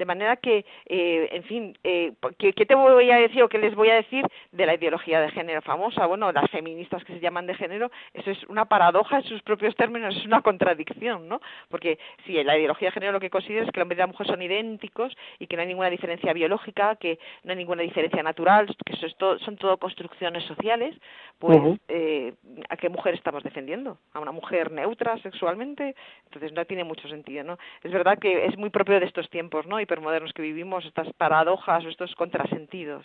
De 0.00 0.06
manera 0.06 0.36
que, 0.36 0.64
eh, 0.86 1.28
en 1.30 1.42
fin, 1.42 1.78
eh, 1.84 2.14
¿qué, 2.38 2.54
te 2.54 2.74
voy 2.74 3.10
a 3.10 3.16
decir 3.16 3.42
o 3.42 3.50
qué 3.50 3.58
les 3.58 3.74
voy 3.74 3.90
a 3.90 3.96
decir 3.96 4.24
de 4.50 4.64
la 4.64 4.74
ideología 4.74 5.20
de 5.20 5.30
género 5.30 5.60
famosa? 5.60 6.06
Bueno, 6.06 6.32
las 6.32 6.50
feministas 6.50 7.04
que 7.04 7.12
se 7.12 7.20
llaman 7.20 7.46
de 7.46 7.54
género, 7.54 7.90
eso 8.14 8.30
es 8.30 8.42
una 8.44 8.64
paradoja 8.64 9.18
en 9.18 9.24
sus 9.24 9.42
propios 9.42 9.76
términos, 9.76 10.16
es 10.16 10.24
una 10.24 10.40
contradicción, 10.40 11.28
¿no? 11.28 11.42
Porque 11.68 11.98
si 12.24 12.42
la 12.42 12.56
ideología 12.56 12.88
de 12.88 12.92
género 12.92 13.12
lo 13.12 13.20
que 13.20 13.28
considera 13.28 13.66
es 13.66 13.70
que 13.72 13.78
el 13.78 13.82
hombre 13.82 13.96
y 13.96 13.98
la 13.98 14.06
mujer 14.06 14.26
son 14.26 14.40
idénticos 14.40 15.14
y 15.38 15.46
que 15.46 15.56
no 15.56 15.62
hay 15.62 15.68
ninguna 15.68 15.90
diferencia 15.90 16.32
biológica, 16.32 16.96
que 16.96 17.18
no 17.44 17.50
hay 17.50 17.58
ninguna 17.58 17.82
diferencia 17.82 18.22
natural, 18.22 18.74
que 18.86 18.94
eso 18.94 19.04
es 19.04 19.14
todo, 19.16 19.38
son 19.40 19.58
todo 19.58 19.76
construcciones 19.76 20.44
sociales, 20.44 20.96
pues 21.38 21.58
eh, 21.88 22.32
¿a 22.70 22.76
qué 22.78 22.88
mujer 22.88 23.12
estamos 23.12 23.42
defendiendo? 23.42 23.98
¿A 24.14 24.20
una 24.20 24.32
mujer 24.32 24.70
neutra 24.70 25.18
sexualmente? 25.18 25.94
Entonces 26.24 26.52
no 26.54 26.64
tiene 26.64 26.84
mucho 26.84 27.06
sentido, 27.06 27.44
¿no? 27.44 27.58
Es 27.82 27.92
verdad 27.92 28.18
que 28.18 28.46
es 28.46 28.56
muy 28.56 28.70
propio 28.70 28.98
de 28.98 29.04
estos 29.04 29.28
tiempos, 29.28 29.66
¿no? 29.66 29.78
Hipermodernos 29.90 30.32
que 30.32 30.42
vivimos, 30.42 30.86
estas 30.86 31.12
paradojas 31.14 31.84
o 31.84 31.88
estos 31.88 32.14
contrasentidos. 32.14 33.04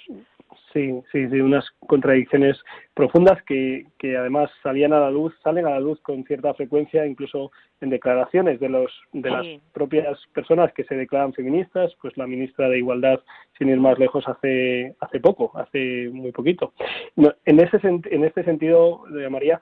Sí, 0.72 1.02
sí, 1.12 1.28
sí, 1.30 1.42
unas 1.42 1.66
contradicciones 1.88 2.62
profundas 2.94 3.42
que, 3.44 3.88
que 3.98 4.16
además 4.16 4.52
salían 4.62 4.94
a 4.94 5.00
la 5.00 5.10
luz, 5.10 5.34
salen 5.44 5.66
a 5.66 5.72
la 5.72 5.80
luz 5.80 6.00
con 6.02 6.24
cierta 6.26 6.54
frecuencia, 6.54 7.06
incluso 7.08 7.52
en 7.82 7.90
declaraciones 7.90 8.60
de 8.60 8.70
los 8.70 8.92
de 9.14 9.32
las 9.32 9.46
propias 9.74 10.20
personas 10.34 10.72
que 10.74 10.84
se 10.84 10.96
declaran 10.96 11.34
feministas, 11.34 11.92
pues 12.02 12.16
la 12.18 12.28
ministra 12.28 12.70
de 12.70 12.78
Igualdad, 12.78 13.20
sin 13.58 13.70
ir 13.70 13.80
más 13.80 13.98
lejos, 13.98 14.28
hace 14.28 14.96
hace 15.00 15.20
poco, 15.20 15.52
hace 15.56 16.10
muy 16.12 16.32
poquito. 16.32 16.74
en 17.16 17.60
ese 17.60 17.80
en 17.84 18.24
este 18.24 18.44
sentido, 18.44 19.04
María, 19.30 19.60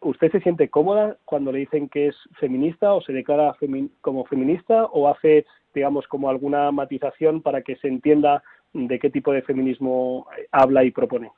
¿usted 0.00 0.32
se 0.32 0.40
siente 0.40 0.68
cómoda 0.70 1.18
cuando 1.24 1.52
le 1.52 1.60
dicen 1.60 1.88
que 1.88 2.08
es 2.08 2.16
feminista 2.38 2.94
o 2.94 3.02
se 3.02 3.12
declara 3.12 3.54
como 4.00 4.24
feminista 4.24 4.84
o 4.86 5.08
hace 5.08 5.44
digamos, 5.74 6.06
como 6.06 6.30
alguna 6.30 6.70
matización 6.70 7.42
para 7.42 7.62
que 7.62 7.76
se 7.76 7.88
entienda 7.88 8.42
de 8.72 8.98
qué 8.98 9.10
tipo 9.10 9.32
de 9.32 9.42
feminismo 9.42 10.26
habla 10.52 10.84
y 10.84 10.90
propone? 10.90 11.32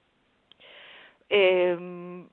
Eh, 1.29 2.25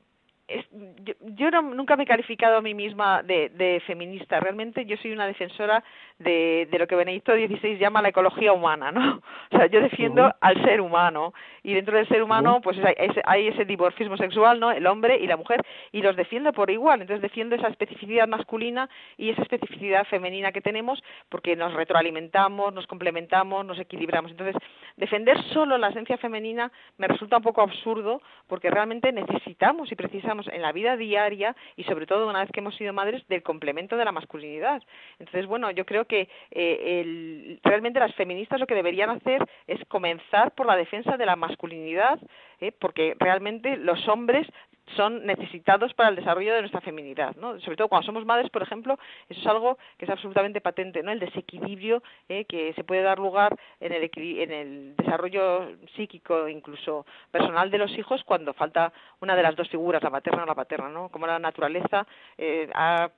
yo, 1.21 1.51
nunca 1.61 1.95
me 1.95 2.03
he 2.03 2.05
calificado 2.05 2.57
a 2.57 2.61
mí 2.61 2.73
misma 2.73 3.23
de, 3.23 3.81
feminista. 3.87 4.39
Realmente 4.39 4.85
yo 4.85 4.97
soy 4.97 5.13
una 5.13 5.25
defensora 5.25 5.83
de, 6.19 6.67
lo 6.77 6.85
que 6.85 6.95
Benedicto 6.95 7.33
XVI 7.33 7.77
llama 7.77 8.01
la 8.01 8.09
ecología 8.09 8.51
humana, 8.51 8.91
¿no? 8.91 9.21
O 9.53 9.57
sea, 9.57 9.67
yo 9.67 9.81
defiendo 9.81 10.33
al 10.41 10.61
ser 10.63 10.81
humano 10.81 11.33
y 11.61 11.73
dentro 11.73 11.95
del 11.95 12.07
ser 12.07 12.23
humano 12.23 12.59
pues 12.61 12.77
hay, 12.83 12.95
hay, 13.23 13.47
ese 13.47 13.65
dimorfismo 13.65 14.17
sexual, 14.17 14.59
¿no? 14.59 14.71
El 14.71 14.87
hombre 14.87 15.17
y 15.17 15.27
la 15.27 15.37
mujer 15.37 15.61
y 15.91 16.01
los 16.01 16.15
defiendo 16.15 16.51
por 16.51 16.69
igual. 16.69 17.01
Entonces 17.01 17.21
defiendo 17.21 17.55
esa 17.55 17.67
especificidad 17.67 18.27
masculina 18.27 18.89
y 19.17 19.29
esa 19.29 19.43
especificidad 19.43 20.05
femenina 20.07 20.51
que 20.51 20.61
tenemos 20.61 21.01
porque 21.29 21.55
nos 21.55 21.73
retroalimentamos, 21.73 22.73
nos 22.73 22.87
complementamos, 22.87 23.65
nos 23.65 23.79
equilibramos. 23.79 24.31
Entonces 24.31 24.55
defender 24.97 25.41
solo 25.53 25.77
la 25.77 25.89
esencia 25.89 26.17
femenina 26.17 26.71
me 26.97 27.07
resulta 27.07 27.37
un 27.37 27.43
poco 27.43 27.61
absurdo 27.61 28.21
porque 28.47 28.69
realmente 28.69 29.11
necesitamos 29.11 29.91
y 29.91 29.95
precisamos 29.95 30.32
en 30.51 30.61
la 30.61 30.71
vida 30.71 30.97
diaria 30.97 31.55
y 31.75 31.83
sobre 31.83 32.05
todo 32.05 32.27
una 32.27 32.41
vez 32.41 32.51
que 32.51 32.59
hemos 32.59 32.75
sido 32.75 32.93
madres 32.93 33.27
del 33.27 33.43
complemento 33.43 33.97
de 33.97 34.05
la 34.05 34.11
masculinidad. 34.11 34.81
Entonces, 35.19 35.45
bueno, 35.45 35.71
yo 35.71 35.85
creo 35.85 36.05
que 36.05 36.29
eh, 36.51 37.59
realmente 37.63 37.99
las 37.99 38.15
feministas 38.15 38.59
lo 38.59 38.67
que 38.67 38.75
deberían 38.75 39.09
hacer 39.09 39.43
es 39.67 39.83
comenzar 39.87 40.51
por 40.51 40.65
la 40.65 40.75
defensa 40.75 41.17
de 41.17 41.25
la 41.25 41.35
masculinidad, 41.35 42.19
¿eh? 42.59 42.71
porque 42.71 43.15
realmente 43.19 43.77
los 43.77 44.07
hombres 44.07 44.47
son 44.95 45.25
necesitados 45.25 45.93
para 45.93 46.09
el 46.09 46.15
desarrollo 46.15 46.53
de 46.53 46.61
nuestra 46.61 46.81
feminidad, 46.81 47.35
¿no? 47.37 47.59
Sobre 47.61 47.77
todo 47.77 47.87
cuando 47.87 48.05
somos 48.05 48.25
madres, 48.25 48.49
por 48.49 48.61
ejemplo, 48.61 48.97
eso 49.29 49.39
es 49.39 49.47
algo 49.47 49.77
que 49.97 50.05
es 50.05 50.11
absolutamente 50.11 50.61
patente, 50.61 51.01
¿no? 51.03 51.11
El 51.11 51.19
desequilibrio 51.19 52.03
¿eh? 52.29 52.45
que 52.45 52.73
se 52.73 52.83
puede 52.83 53.01
dar 53.01 53.19
lugar 53.19 53.57
en 53.79 53.93
el, 53.93 54.09
en 54.15 54.51
el 54.51 54.95
desarrollo 54.97 55.77
psíquico, 55.95 56.47
incluso 56.47 57.05
personal 57.31 57.71
de 57.71 57.77
los 57.77 57.91
hijos, 57.97 58.23
cuando 58.23 58.53
falta 58.53 58.91
una 59.21 59.35
de 59.35 59.43
las 59.43 59.55
dos 59.55 59.69
figuras, 59.69 60.03
la 60.03 60.09
materna 60.09 60.43
o 60.43 60.45
la 60.45 60.55
paterna, 60.55 60.89
¿no? 60.89 61.09
Como 61.09 61.27
la 61.27 61.39
naturaleza 61.39 62.05
eh, 62.37 62.69
ha 62.73 63.09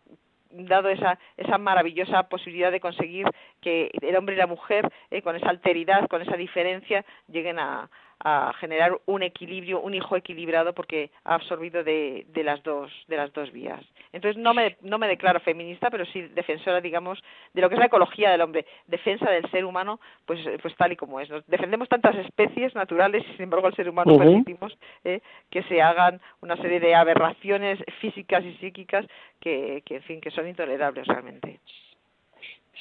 dado 0.51 0.89
esa, 0.89 1.19
esa 1.35 1.57
maravillosa 1.57 2.23
posibilidad 2.23 2.71
de 2.71 2.79
conseguir 2.79 3.27
que 3.61 3.91
el 4.01 4.15
hombre 4.15 4.35
y 4.35 4.37
la 4.37 4.47
mujer, 4.47 4.89
eh, 5.11 5.21
con 5.21 5.35
esa 5.35 5.49
alteridad, 5.49 6.07
con 6.07 6.21
esa 6.21 6.37
diferencia, 6.37 7.03
lleguen 7.27 7.59
a, 7.59 7.89
a 8.27 8.53
generar 8.59 8.99
un 9.05 9.21
equilibrio, 9.21 9.79
un 9.79 9.93
hijo 9.93 10.15
equilibrado 10.15 10.73
porque 10.73 11.11
ha 11.25 11.35
absorbido 11.35 11.83
de, 11.83 12.25
de 12.29 12.43
las 12.43 12.63
dos 12.63 12.91
de 13.07 13.17
las 13.17 13.31
dos 13.33 13.51
vías. 13.51 13.85
Entonces 14.13 14.41
no 14.41 14.55
me 14.55 14.77
no 14.81 14.97
me 14.97 15.07
declaro 15.07 15.39
feminista, 15.41 15.91
pero 15.91 16.05
sí 16.07 16.23
defensora, 16.33 16.81
digamos, 16.81 17.23
de 17.53 17.61
lo 17.61 17.69
que 17.69 17.75
es 17.75 17.79
la 17.79 17.85
ecología 17.85 18.31
del 18.31 18.41
hombre, 18.41 18.65
defensa 18.87 19.29
del 19.29 19.47
ser 19.51 19.63
humano, 19.63 19.99
pues 20.25 20.39
pues 20.59 20.75
tal 20.75 20.91
y 20.91 20.95
como 20.95 21.19
es. 21.19 21.29
Nos 21.29 21.45
defendemos 21.45 21.87
tantas 21.87 22.15
especies 22.15 22.73
naturales 22.73 23.23
y 23.29 23.33
sin 23.33 23.43
embargo 23.43 23.67
al 23.67 23.75
ser 23.75 23.87
humano 23.87 24.17
permitimos 24.17 24.75
eh, 25.03 25.21
que 25.51 25.61
se 25.63 25.83
hagan 25.83 26.19
una 26.41 26.57
serie 26.57 26.79
de 26.79 26.95
aberraciones 26.95 27.77
físicas 28.01 28.43
y 28.43 28.55
psíquicas 28.55 29.05
que, 29.39 29.83
que 29.85 29.97
en 29.97 30.01
fin 30.01 30.19
que 30.19 30.31
son 30.31 30.47
intolerables 30.47 31.05
realmente. 31.05 31.59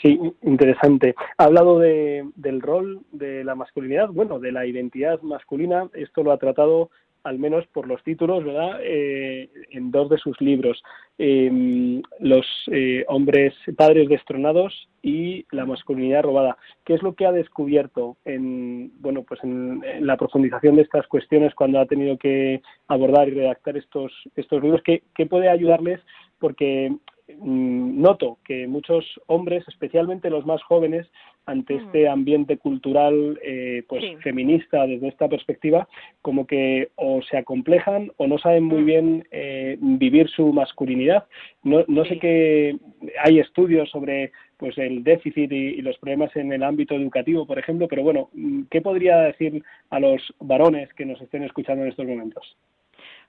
Sí, 0.02 0.18
interesante. 0.42 1.14
Ha 1.38 1.44
hablado 1.44 1.78
de, 1.78 2.28
del 2.36 2.60
rol 2.60 3.00
de 3.12 3.44
la 3.44 3.54
masculinidad, 3.54 4.08
bueno, 4.08 4.38
de 4.38 4.52
la 4.52 4.66
identidad 4.66 5.20
masculina. 5.22 5.88
Esto 5.94 6.22
lo 6.22 6.32
ha 6.32 6.38
tratado, 6.38 6.90
al 7.22 7.38
menos 7.38 7.66
por 7.68 7.86
los 7.86 8.02
títulos, 8.02 8.44
¿verdad?, 8.44 8.80
eh, 8.82 9.48
en 9.70 9.90
dos 9.90 10.10
de 10.10 10.18
sus 10.18 10.40
libros. 10.40 10.82
Em, 11.16 12.02
los 12.18 12.44
eh, 12.72 13.04
hombres 13.06 13.54
padres 13.76 14.08
destronados 14.08 14.88
y 15.00 15.46
la 15.52 15.64
masculinidad 15.64 16.24
robada. 16.24 16.56
¿Qué 16.84 16.94
es 16.94 17.02
lo 17.02 17.14
que 17.14 17.24
ha 17.24 17.30
descubierto 17.30 18.16
en, 18.24 18.90
bueno, 19.00 19.22
pues 19.22 19.44
en, 19.44 19.80
la 20.00 20.16
profundización 20.16 20.74
de 20.74 20.82
estas 20.82 21.06
cuestiones 21.06 21.54
cuando 21.54 21.78
ha 21.78 21.86
tenido 21.86 22.18
que 22.18 22.62
abordar 22.88 23.28
y 23.28 23.34
redactar 23.34 23.76
estos, 23.76 24.12
estos 24.34 24.60
libros? 24.60 24.82
¿Qué, 24.82 25.26
puede 25.26 25.48
ayudarles 25.48 26.00
porque 26.40 26.92
noto 27.28 28.38
que 28.44 28.66
muchos 28.66 29.04
hombres, 29.26 29.64
especialmente 29.68 30.30
los 30.30 30.44
más 30.46 30.62
jóvenes, 30.62 31.06
ante 31.46 31.74
este 31.74 32.08
ambiente 32.08 32.56
cultural 32.56 33.38
eh, 33.42 33.82
pues 33.86 34.02
feminista 34.22 34.86
desde 34.86 35.08
esta 35.08 35.28
perspectiva, 35.28 35.88
como 36.22 36.46
que 36.46 36.88
o 36.96 37.20
se 37.22 37.36
acomplejan 37.36 38.10
o 38.16 38.26
no 38.26 38.38
saben 38.38 38.64
muy 38.64 38.82
bien 38.82 39.26
eh, 39.30 39.76
vivir 39.80 40.28
su 40.30 40.52
masculinidad. 40.52 41.26
No, 41.62 41.84
no 41.86 42.04
sé 42.06 42.18
qué 42.18 42.76
hay 43.22 43.40
estudios 43.40 43.90
sobre 43.90 44.32
pues 44.56 44.78
el 44.78 45.04
déficit 45.04 45.52
y, 45.52 45.82
los 45.82 45.98
problemas 45.98 46.34
en 46.36 46.52
el 46.52 46.62
ámbito 46.62 46.94
educativo, 46.94 47.46
por 47.46 47.58
ejemplo, 47.58 47.88
pero 47.88 48.02
bueno, 48.02 48.30
¿qué 48.70 48.80
podría 48.80 49.18
decir 49.18 49.62
a 49.90 50.00
los 50.00 50.22
varones 50.40 50.92
que 50.94 51.04
nos 51.04 51.20
estén 51.20 51.42
escuchando 51.42 51.82
en 51.82 51.90
estos 51.90 52.06
momentos? 52.06 52.56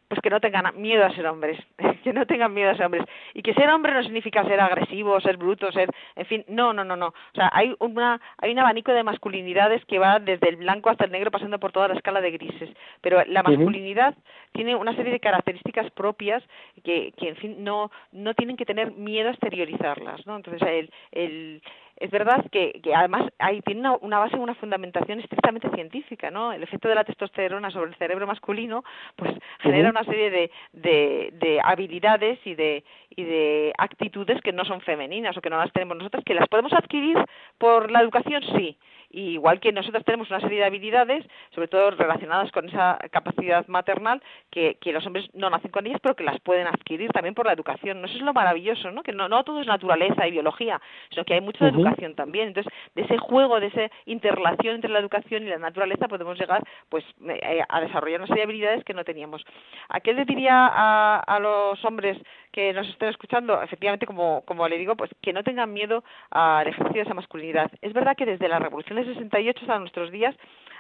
Pues 0.07 0.21
que 0.21 0.29
no 0.29 0.39
tengan 0.39 0.65
miedo 0.79 1.03
a 1.03 1.11
ser 1.11 1.25
hombres, 1.27 1.59
que 2.03 2.13
no 2.13 2.25
tengan 2.25 2.53
miedo 2.53 2.71
a 2.71 2.75
ser 2.75 2.85
hombres. 2.85 3.05
Y 3.33 3.41
que 3.41 3.53
ser 3.53 3.69
hombre 3.69 3.93
no 3.93 4.03
significa 4.03 4.43
ser 4.43 4.59
agresivo, 4.59 5.19
ser 5.19 5.37
bruto, 5.37 5.71
ser, 5.71 5.89
en 6.15 6.25
fin, 6.25 6.45
no, 6.47 6.73
no, 6.73 6.83
no, 6.83 6.95
no. 6.95 7.07
O 7.07 7.35
sea, 7.35 7.49
hay 7.53 7.75
una, 7.79 8.21
hay 8.37 8.51
un 8.51 8.59
abanico 8.59 8.91
de 8.91 9.03
masculinidades 9.03 9.83
que 9.85 9.99
va 9.99 10.19
desde 10.19 10.49
el 10.49 10.57
blanco 10.57 10.89
hasta 10.89 11.05
el 11.05 11.11
negro 11.11 11.31
pasando 11.31 11.59
por 11.59 11.71
toda 11.71 11.87
la 11.87 11.95
escala 11.95 12.21
de 12.21 12.31
grises. 12.31 12.69
Pero 13.01 13.23
la 13.25 13.43
masculinidad 13.43 14.15
tiene 14.51 14.75
una 14.75 14.95
serie 14.95 15.11
de 15.11 15.19
características 15.19 15.89
propias 15.91 16.43
que, 16.83 17.13
que 17.17 17.29
en 17.29 17.35
fin, 17.37 17.63
no, 17.63 17.91
no 18.11 18.33
tienen 18.33 18.57
que 18.57 18.65
tener 18.65 18.91
miedo 18.91 19.29
a 19.29 19.31
exteriorizarlas, 19.31 20.25
¿no? 20.27 20.35
Entonces, 20.35 20.61
el, 20.67 20.91
el 21.11 21.61
es 21.97 22.11
verdad 22.11 22.45
que, 22.51 22.79
que 22.83 22.93
además 22.93 23.31
hay, 23.39 23.61
tiene 23.61 23.81
una, 23.81 23.95
una, 23.97 24.19
base, 24.19 24.35
una 24.35 24.55
fundamentación 24.55 25.19
estrictamente 25.19 25.69
científica, 25.69 26.29
¿no? 26.29 26.51
El 26.51 26.63
efecto 26.63 26.89
de 26.89 26.95
la 26.95 27.05
testosterona 27.05 27.71
sobre 27.71 27.91
el 27.91 27.97
cerebro 27.97 28.27
masculino, 28.27 28.83
pues 29.15 29.31
genera 29.59 29.89
una 29.89 30.03
serie 30.03 30.29
de, 30.29 30.51
de, 30.73 31.29
de, 31.33 31.61
habilidades 31.63 32.39
y 32.45 32.55
de, 32.55 32.83
y 33.09 33.23
de 33.23 33.73
actitudes 33.77 34.41
que 34.41 34.51
no 34.51 34.65
son 34.65 34.81
femeninas 34.81 35.37
o 35.37 35.41
que 35.41 35.49
no 35.49 35.57
las 35.57 35.71
tenemos 35.71 35.97
nosotras, 35.97 36.23
que 36.25 36.33
las 36.33 36.47
podemos 36.49 36.73
adquirir 36.73 37.17
por 37.57 37.89
la 37.89 38.01
educación, 38.01 38.43
sí, 38.57 38.77
igual 39.15 39.59
que 39.59 39.71
nosotros 39.71 40.03
tenemos 40.03 40.29
una 40.29 40.41
serie 40.41 40.59
de 40.59 40.65
habilidades, 40.65 41.25
sobre 41.51 41.67
todo 41.67 41.91
relacionadas 41.91 42.51
con 42.51 42.67
esa 42.67 42.97
capacidad 43.11 43.65
maternal, 43.67 44.21
que, 44.51 44.77
que 44.81 44.91
los 44.91 45.05
hombres 45.05 45.29
no 45.33 45.49
nacen 45.49 45.71
con 45.71 45.85
ellas, 45.85 45.99
pero 46.01 46.15
que 46.15 46.23
las 46.23 46.39
pueden 46.41 46.67
adquirir 46.67 47.11
también 47.11 47.33
por 47.33 47.45
la 47.45 47.53
educación. 47.53 48.01
¿no? 48.01 48.07
Eso 48.07 48.17
es 48.17 48.23
lo 48.23 48.33
maravilloso, 48.33 48.91
¿no? 48.91 49.03
Que 49.03 49.13
no, 49.13 49.29
no 49.29 49.43
todo 49.43 49.61
es 49.61 49.67
naturaleza 49.67 50.27
y 50.27 50.31
biología, 50.31 50.81
sino 51.09 51.23
que 51.23 51.35
hay 51.35 51.41
mucha 51.41 51.69
educación 51.85 52.15
también. 52.15 52.49
Entonces, 52.49 52.71
de 52.95 53.03
ese 53.03 53.17
juego, 53.17 53.59
de 53.59 53.67
esa 53.67 53.89
interrelación 54.05 54.75
entre 54.75 54.91
la 54.91 54.99
educación 54.99 55.43
y 55.43 55.49
la 55.49 55.57
naturaleza, 55.57 56.07
podemos 56.07 56.39
llegar 56.39 56.63
pues 56.89 57.03
eh, 57.27 57.61
a 57.67 57.81
desarrollar 57.81 58.21
una 58.21 58.27
serie 58.27 58.41
de 58.41 58.49
habilidades 58.49 58.83
que 58.83 58.93
no 58.93 59.03
teníamos. 59.03 59.45
¿A 59.89 59.99
qué 59.99 60.13
le 60.13 60.25
diría 60.25 60.67
a, 60.67 61.19
a 61.19 61.39
los 61.39 61.83
hombres 61.85 62.17
que 62.55 62.71
nos 62.71 62.87
estén 62.87 63.09
escuchando, 63.09 63.61
efectivamente, 63.61 64.05
como, 64.05 64.41
como 64.45 64.65
le 64.69 64.77
digo, 64.77 64.95
pues 64.95 65.11
que 65.21 65.33
no 65.33 65.43
tengan 65.43 65.73
miedo 65.73 66.05
al 66.31 66.65
ejercicio 66.67 67.01
de 67.01 67.01
esa 67.01 67.13
masculinidad. 67.13 67.69
Es 67.81 67.91
verdad 67.91 68.15
que 68.15 68.25
desde 68.25 68.47
la 68.47 68.59
Revolución 68.59 68.95
del 68.95 69.13
68 69.13 69.59
hasta 69.61 69.79
nuestros 69.79 70.09
días 70.09 70.33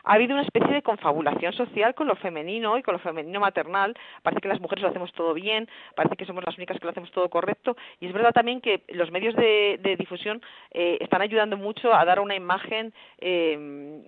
ha 0.05 0.13
habido 0.13 0.33
una 0.33 0.43
especie 0.43 0.73
de 0.73 0.81
confabulación 0.81 1.53
social 1.53 1.95
con 1.95 2.07
lo 2.07 2.15
femenino 2.15 2.77
y 2.77 2.83
con 2.83 2.93
lo 2.93 2.99
femenino 2.99 3.39
maternal. 3.39 3.95
Parece 4.21 4.41
que 4.41 4.47
las 4.47 4.61
mujeres 4.61 4.83
lo 4.83 4.89
hacemos 4.89 5.11
todo 5.13 5.33
bien, 5.33 5.67
parece 5.95 6.15
que 6.15 6.25
somos 6.25 6.43
las 6.45 6.55
únicas 6.57 6.79
que 6.79 6.85
lo 6.85 6.91
hacemos 6.91 7.11
todo 7.11 7.29
correcto. 7.29 7.75
Y 7.99 8.07
es 8.07 8.13
verdad 8.13 8.31
también 8.31 8.61
que 8.61 8.83
los 8.89 9.11
medios 9.11 9.35
de, 9.35 9.95
difusión 9.97 10.41
eh, 10.71 10.97
están 11.01 11.21
ayudando 11.21 11.57
mucho 11.57 11.93
a 11.93 12.05
dar 12.05 12.19
una 12.19 12.35
imagen 12.35 12.93
eh, 13.19 13.57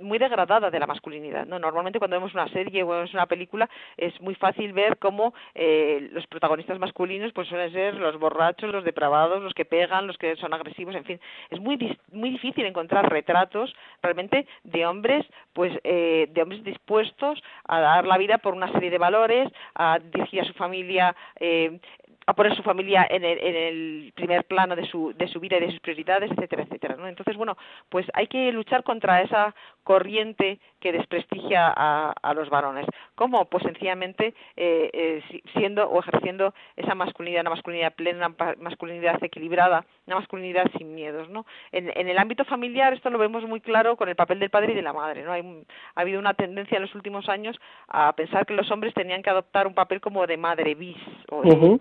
muy 0.01 0.19
degradada 0.19 0.69
de 0.69 0.79
la 0.79 0.87
masculinidad. 0.87 1.45
¿no? 1.45 1.57
Normalmente 1.59 1.99
cuando 1.99 2.17
vemos 2.17 2.33
una 2.33 2.47
serie 2.49 2.83
o 2.83 2.87
vemos 2.87 3.13
una 3.13 3.25
película 3.25 3.69
es 3.95 4.19
muy 4.21 4.35
fácil 4.35 4.73
ver 4.73 4.97
cómo 4.97 5.33
eh, 5.55 6.09
los 6.11 6.27
protagonistas 6.27 6.77
masculinos 6.77 7.31
pues 7.33 7.47
suelen 7.47 7.71
ser 7.71 7.95
los 7.95 8.19
borrachos, 8.19 8.71
los 8.71 8.83
depravados, 8.83 9.41
los 9.41 9.53
que 9.53 9.65
pegan, 9.65 10.05
los 10.05 10.17
que 10.17 10.35
son 10.35 10.53
agresivos, 10.53 10.95
en 10.95 11.05
fin. 11.05 11.19
Es 11.49 11.59
muy, 11.59 11.97
muy 12.11 12.29
difícil 12.29 12.65
encontrar 12.65 13.09
retratos 13.09 13.73
realmente 14.01 14.45
de 14.63 14.85
hombres 14.85 15.25
pues 15.53 15.73
eh, 15.89 16.27
de 16.29 16.41
hombres 16.41 16.63
dispuestos 16.63 17.41
a 17.65 17.79
dar 17.79 18.05
la 18.05 18.17
vida 18.17 18.37
por 18.39 18.53
una 18.53 18.69
serie 18.73 18.89
de 18.89 18.97
valores, 18.97 19.49
a 19.73 19.99
dirigir 19.99 20.41
a 20.41 20.45
su 20.45 20.53
familia 20.53 21.15
eh, 21.39 21.79
a 22.27 22.33
poner 22.33 22.55
su 22.55 22.61
familia 22.61 23.07
en 23.09 23.23
el, 23.23 23.39
en 23.39 23.55
el 23.55 24.13
primer 24.13 24.43
plano 24.43 24.75
de 24.75 24.85
su, 24.85 25.13
de 25.17 25.29
su 25.29 25.39
vida 25.39 25.57
y 25.57 25.61
de 25.61 25.71
sus 25.71 25.79
prioridades, 25.79 26.29
etcétera, 26.31 26.63
etcétera. 26.63 26.95
¿no? 26.97 27.07
Entonces, 27.07 27.37
bueno, 27.37 27.57
pues 27.87 28.05
hay 28.13 28.27
que 28.27 28.51
luchar 28.51 28.83
contra 28.83 29.21
esa 29.21 29.55
corriente 29.85 30.59
que 30.81 30.91
desprestigia 30.91 31.73
a, 31.73 32.13
a 32.21 32.33
los 32.33 32.49
varones. 32.49 32.85
¿Cómo? 33.15 33.45
Pues 33.45 33.63
sencillamente 33.63 34.35
eh, 34.57 34.89
eh, 34.93 35.41
siendo 35.53 35.89
o 35.89 35.99
ejerciendo 36.01 36.53
esa 36.75 36.95
masculinidad, 36.95 37.41
una 37.41 37.51
masculinidad 37.51 37.95
plena, 37.95 38.27
una 38.27 38.55
masculinidad 38.59 39.23
equilibrada, 39.23 39.85
una 40.05 40.17
masculinidad 40.17 40.69
sin 40.77 40.93
miedos. 40.93 41.29
¿no? 41.29 41.45
En, 41.71 41.89
el 41.89 42.17
ámbito 42.17 42.43
familiar 42.43 42.93
esto 42.93 43.09
lo 43.09 43.17
vemos 43.17 43.43
muy 43.45 43.61
claro 43.61 43.95
con 43.95 44.09
el 44.09 44.17
papel 44.17 44.39
del 44.39 44.49
padre 44.49 44.73
y 44.73 44.75
de 44.75 44.81
la 44.81 44.91
madre. 44.91 45.23
¿no? 45.23 45.31
Hay, 45.31 45.63
ha 45.95 46.01
habido 46.01 46.19
una 46.19 46.33
tendencia 46.33 46.75
en 46.75 46.81
los 46.81 46.93
últimos 46.93 47.29
años 47.29 47.57
a 47.87 48.11
pensar 48.13 48.45
que 48.45 48.53
los 48.53 48.69
hombres 48.69 48.93
tenían 48.93 49.23
que 49.23 49.29
adoptar 49.29 49.65
un 49.65 49.73
papel 49.73 50.01
como 50.01 50.27
de 50.27 50.35
madre 50.35 50.75
bis 50.75 50.97
o 51.31 51.79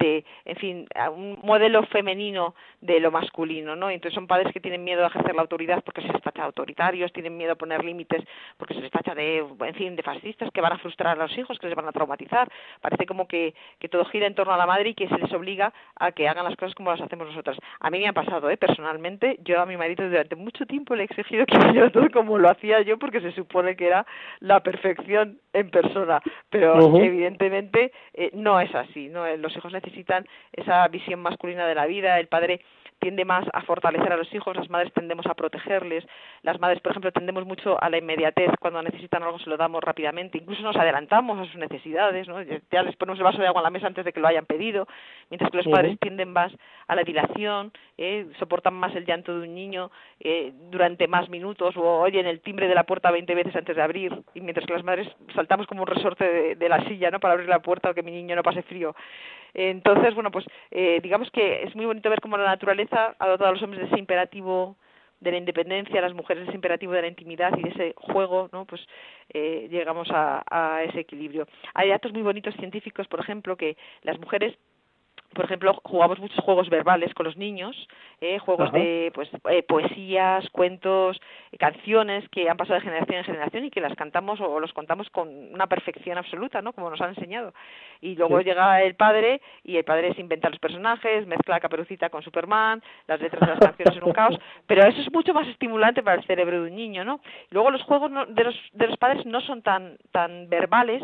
en 0.00 0.56
fin, 0.56 0.86
a 0.94 1.10
un 1.10 1.38
modelo 1.42 1.84
femenino 1.86 2.54
de 2.80 3.00
lo 3.00 3.10
masculino, 3.10 3.76
¿no? 3.76 3.90
Entonces 3.90 4.14
son 4.14 4.26
padres 4.26 4.52
que 4.52 4.60
tienen 4.60 4.84
miedo 4.84 5.04
a 5.04 5.08
ejercer 5.08 5.34
la 5.34 5.42
autoridad 5.42 5.82
porque 5.84 6.00
se 6.00 6.08
les 6.08 6.22
de 6.22 6.40
autoritarios, 6.40 7.12
tienen 7.12 7.36
miedo 7.36 7.52
a 7.52 7.56
poner 7.56 7.84
límites 7.84 8.24
porque 8.56 8.74
se 8.74 8.80
les 8.80 8.90
de, 9.14 9.38
en 9.38 9.74
fin, 9.74 9.96
de 9.96 10.02
fascistas 10.02 10.50
que 10.50 10.60
van 10.60 10.72
a 10.72 10.78
frustrar 10.78 11.18
a 11.18 11.22
los 11.22 11.36
hijos, 11.36 11.58
que 11.58 11.66
les 11.66 11.76
van 11.76 11.88
a 11.88 11.92
traumatizar. 11.92 12.50
Parece 12.80 13.06
como 13.06 13.26
que, 13.26 13.54
que 13.78 13.88
todo 13.88 14.04
gira 14.06 14.26
en 14.26 14.34
torno 14.34 14.54
a 14.54 14.56
la 14.56 14.66
madre 14.66 14.90
y 14.90 14.94
que 14.94 15.08
se 15.08 15.18
les 15.18 15.32
obliga 15.32 15.72
a 15.96 16.12
que 16.12 16.28
hagan 16.28 16.44
las 16.44 16.56
cosas 16.56 16.74
como 16.74 16.90
las 16.90 17.00
hacemos 17.00 17.26
nosotras. 17.26 17.58
A 17.80 17.90
mí 17.90 17.98
me 17.98 18.08
ha 18.08 18.12
pasado, 18.12 18.50
¿eh? 18.50 18.56
Personalmente, 18.56 19.38
yo 19.44 19.60
a 19.60 19.66
mi 19.66 19.76
marido 19.76 20.08
durante 20.08 20.36
mucho 20.36 20.66
tiempo 20.66 20.94
le 20.94 21.02
he 21.02 21.06
exigido 21.06 21.46
que 21.46 21.56
hiciera 21.68 21.90
todo 21.90 22.08
como 22.10 22.38
lo 22.38 22.48
hacía 22.48 22.80
yo 22.82 22.98
porque 22.98 23.20
se 23.20 23.32
supone 23.32 23.76
que 23.76 23.86
era 23.86 24.06
la 24.40 24.60
perfección 24.60 25.38
en 25.52 25.70
persona, 25.70 26.20
pero 26.50 26.96
evidentemente 26.96 27.92
eh, 28.14 28.30
no 28.32 28.60
es 28.60 28.74
así, 28.74 29.08
¿no? 29.08 29.26
Los 29.36 29.56
hijos 29.56 29.72
necesitan 29.72 30.26
esa 30.52 30.86
visión 30.88 31.20
masculina 31.20 31.66
de 31.66 31.74
la 31.74 31.86
vida, 31.86 32.18
el 32.18 32.28
padre 32.28 32.62
tiende 33.02 33.24
más 33.24 33.44
a 33.52 33.62
fortalecer 33.62 34.12
a 34.12 34.16
los 34.16 34.32
hijos, 34.32 34.56
las 34.56 34.70
madres 34.70 34.92
tendemos 34.92 35.26
a 35.26 35.34
protegerles, 35.34 36.06
las 36.42 36.60
madres, 36.60 36.80
por 36.80 36.92
ejemplo, 36.92 37.10
tendemos 37.10 37.44
mucho 37.44 37.76
a 37.82 37.90
la 37.90 37.98
inmediatez, 37.98 38.50
cuando 38.60 38.80
necesitan 38.80 39.24
algo 39.24 39.40
se 39.40 39.50
lo 39.50 39.56
damos 39.56 39.82
rápidamente, 39.82 40.38
incluso 40.38 40.62
nos 40.62 40.76
adelantamos 40.76 41.38
a 41.40 41.44
sus 41.46 41.56
necesidades, 41.56 42.28
¿no? 42.28 42.40
ya 42.42 42.82
les 42.84 42.94
ponemos 42.96 43.18
el 43.18 43.24
vaso 43.24 43.40
de 43.40 43.48
agua 43.48 43.60
en 43.60 43.64
la 43.64 43.70
mesa 43.70 43.88
antes 43.88 44.04
de 44.04 44.12
que 44.12 44.20
lo 44.20 44.28
hayan 44.28 44.46
pedido, 44.46 44.86
mientras 45.30 45.50
que 45.50 45.56
los 45.56 45.66
padres 45.66 45.98
tienden 45.98 46.32
más 46.32 46.52
a 46.86 46.94
la 46.94 47.02
dilación, 47.02 47.72
¿eh? 47.98 48.26
soportan 48.38 48.74
más 48.74 48.94
el 48.94 49.04
llanto 49.04 49.36
de 49.36 49.48
un 49.48 49.54
niño 49.54 49.90
eh, 50.20 50.52
durante 50.70 51.08
más 51.08 51.28
minutos 51.28 51.76
o 51.76 52.00
oyen 52.00 52.26
el 52.26 52.40
timbre 52.40 52.68
de 52.68 52.74
la 52.76 52.84
puerta 52.84 53.10
20 53.10 53.34
veces 53.34 53.56
antes 53.56 53.74
de 53.74 53.82
abrir, 53.82 54.16
y 54.34 54.40
mientras 54.40 54.64
que 54.64 54.74
las 54.74 54.84
madres 54.84 55.08
saltamos 55.34 55.66
como 55.66 55.82
un 55.82 55.88
resorte 55.88 56.24
de, 56.24 56.54
de 56.54 56.68
la 56.68 56.86
silla 56.86 57.10
¿no? 57.10 57.18
para 57.18 57.34
abrir 57.34 57.48
la 57.48 57.58
puerta 57.58 57.90
o 57.90 57.94
que 57.94 58.04
mi 58.04 58.12
niño 58.12 58.36
no 58.36 58.44
pase 58.44 58.62
frío. 58.62 58.94
Entonces, 59.54 60.14
bueno, 60.14 60.30
pues 60.30 60.46
eh, 60.70 61.00
digamos 61.02 61.30
que 61.30 61.64
es 61.64 61.76
muy 61.76 61.84
bonito 61.84 62.08
ver 62.08 62.20
cómo 62.20 62.38
la 62.38 62.46
naturaleza 62.46 62.91
ha 62.92 63.28
dotado 63.28 63.50
a 63.50 63.52
los 63.52 63.62
hombres 63.62 63.82
de 63.82 63.88
ese 63.88 63.98
imperativo 63.98 64.76
de 65.22 65.30
la 65.30 65.38
independencia, 65.38 65.98
a 65.98 66.02
las 66.02 66.14
mujeres 66.14 66.48
ese 66.48 66.56
imperativo 66.56 66.92
de 66.92 67.02
la 67.02 67.08
intimidad 67.08 67.56
y 67.56 67.62
de 67.62 67.70
ese 67.70 67.94
juego, 67.96 68.48
¿no? 68.52 68.64
Pues 68.64 68.80
eh, 69.32 69.68
llegamos 69.70 70.10
a, 70.10 70.42
a 70.50 70.82
ese 70.82 71.00
equilibrio. 71.00 71.46
Hay 71.74 71.90
datos 71.90 72.12
muy 72.12 72.22
bonitos 72.22 72.54
científicos, 72.56 73.06
por 73.06 73.20
ejemplo, 73.20 73.56
que 73.56 73.76
las 74.02 74.18
mujeres 74.18 74.56
por 75.34 75.44
ejemplo, 75.44 75.80
jugamos 75.84 76.18
muchos 76.18 76.38
juegos 76.44 76.68
verbales 76.68 77.12
con 77.14 77.26
los 77.26 77.36
niños, 77.36 77.88
eh, 78.20 78.38
juegos 78.38 78.72
de 78.72 79.10
pues 79.14 79.28
eh, 79.50 79.62
poesías, 79.62 80.48
cuentos, 80.50 81.20
eh, 81.50 81.58
canciones 81.58 82.28
que 82.28 82.48
han 82.48 82.56
pasado 82.56 82.78
de 82.78 82.84
generación 82.84 83.18
en 83.18 83.24
generación 83.24 83.64
y 83.64 83.70
que 83.70 83.80
las 83.80 83.94
cantamos 83.96 84.40
o 84.40 84.60
los 84.60 84.72
contamos 84.72 85.08
con 85.10 85.28
una 85.52 85.66
perfección 85.66 86.18
absoluta, 86.18 86.62
¿no? 86.62 86.72
Como 86.72 86.90
nos 86.90 87.00
han 87.00 87.10
enseñado. 87.10 87.54
Y 88.00 88.14
luego 88.14 88.40
llega 88.40 88.82
el 88.82 88.94
padre 88.94 89.40
y 89.64 89.76
el 89.76 89.84
padre 89.84 90.14
se 90.14 90.20
inventa 90.20 90.50
los 90.50 90.58
personajes, 90.58 91.26
mezcla 91.26 91.60
Caperucita 91.60 92.10
con 92.10 92.22
Superman, 92.22 92.82
las 93.06 93.20
letras 93.20 93.40
de 93.40 93.46
las 93.46 93.60
canciones 93.60 93.96
en 93.96 94.04
un 94.04 94.12
caos, 94.12 94.38
pero 94.66 94.86
eso 94.86 95.00
es 95.00 95.12
mucho 95.12 95.34
más 95.34 95.48
estimulante 95.48 96.02
para 96.02 96.16
el 96.16 96.26
cerebro 96.26 96.62
de 96.62 96.70
un 96.70 96.76
niño, 96.76 97.04
¿no? 97.04 97.20
Luego 97.50 97.70
los 97.70 97.82
juegos 97.82 98.10
de 98.28 98.44
los 98.44 98.54
de 98.72 98.86
los 98.86 98.96
padres 98.98 99.24
no 99.26 99.40
son 99.40 99.62
tan 99.62 99.96
tan 100.10 100.48
verbales, 100.48 101.02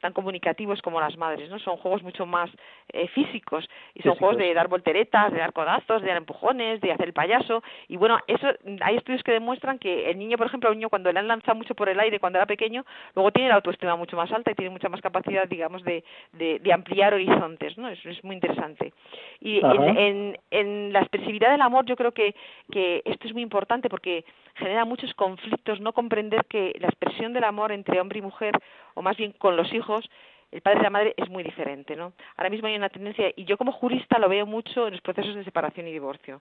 tan 0.00 0.12
comunicativos 0.12 0.82
como 0.82 1.00
las 1.00 1.16
madres, 1.16 1.50
¿no? 1.50 1.58
Son 1.58 1.76
juegos 1.76 2.02
mucho 2.02 2.26
más 2.26 2.50
eh, 2.92 3.08
físicos 3.08 3.68
y 3.94 4.02
son 4.02 4.16
juegos 4.16 4.38
de 4.38 4.52
dar 4.54 4.68
volteretas, 4.68 5.32
de 5.32 5.38
dar 5.38 5.52
codazos, 5.52 6.02
de 6.02 6.08
dar 6.08 6.16
empujones, 6.16 6.80
de 6.80 6.92
hacer 6.92 7.06
el 7.06 7.12
payaso 7.12 7.62
y 7.88 7.96
bueno, 7.96 8.18
eso 8.26 8.48
hay 8.82 8.96
estudios 8.96 9.22
que 9.22 9.32
demuestran 9.32 9.78
que 9.78 10.10
el 10.10 10.18
niño, 10.18 10.36
por 10.36 10.46
ejemplo, 10.46 10.70
el 10.70 10.76
niño 10.76 10.88
cuando 10.88 11.12
le 11.12 11.18
han 11.18 11.28
lanzado 11.28 11.56
mucho 11.56 11.74
por 11.74 11.88
el 11.88 12.00
aire 12.00 12.18
cuando 12.18 12.38
era 12.38 12.46
pequeño, 12.46 12.84
luego 13.14 13.30
tiene 13.30 13.48
la 13.48 13.56
autoestima 13.56 13.96
mucho 13.96 14.16
más 14.16 14.30
alta 14.32 14.50
y 14.50 14.54
tiene 14.54 14.70
mucha 14.70 14.88
más 14.88 15.00
capacidad, 15.00 15.48
digamos, 15.48 15.84
de, 15.84 16.04
de, 16.32 16.72
ampliar 16.72 17.14
horizontes, 17.14 17.76
¿no? 17.76 17.88
Eso 17.88 18.08
es 18.08 18.22
muy 18.24 18.34
interesante. 18.34 18.92
Y 19.40 19.58
en, 19.58 19.98
en, 19.98 20.38
en 20.50 20.92
la 20.92 21.00
expresividad 21.00 21.50
del 21.50 21.62
amor 21.62 21.84
yo 21.84 21.96
creo 21.96 22.12
que, 22.12 22.34
que 22.70 23.02
esto 23.04 23.26
es 23.26 23.32
muy 23.32 23.42
importante 23.42 23.88
porque 23.88 24.24
genera 24.54 24.84
muchos 24.84 25.12
conflictos 25.14 25.80
no 25.80 25.92
comprender 25.92 26.44
que 26.46 26.74
la 26.78 26.88
expresión 26.88 27.32
del 27.32 27.44
amor 27.44 27.72
entre 27.72 28.00
hombre 28.00 28.18
y 28.18 28.22
mujer 28.22 28.54
o 28.94 29.02
más 29.02 29.16
bien 29.16 29.32
con 29.32 29.56
los 29.56 29.72
hijos 29.72 30.08
el 30.52 30.62
padre 30.62 30.80
y 30.80 30.82
la 30.82 30.90
madre 30.90 31.14
es 31.16 31.28
muy 31.28 31.42
diferente, 31.42 31.94
¿no? 31.94 32.12
Ahora 32.36 32.50
mismo 32.50 32.66
hay 32.66 32.74
una 32.74 32.88
tendencia, 32.88 33.32
y 33.36 33.44
yo 33.44 33.56
como 33.56 33.72
jurista 33.72 34.18
lo 34.18 34.28
veo 34.28 34.46
mucho 34.46 34.86
en 34.86 34.92
los 34.94 35.00
procesos 35.00 35.34
de 35.34 35.44
separación 35.44 35.86
y 35.86 35.92
divorcio. 35.92 36.40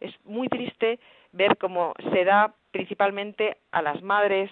Es 0.00 0.14
muy 0.24 0.48
triste 0.48 0.98
ver 1.32 1.58
cómo 1.58 1.92
se 2.10 2.24
da 2.24 2.54
principalmente 2.70 3.58
a 3.70 3.82
las 3.82 4.00
madres 4.02 4.50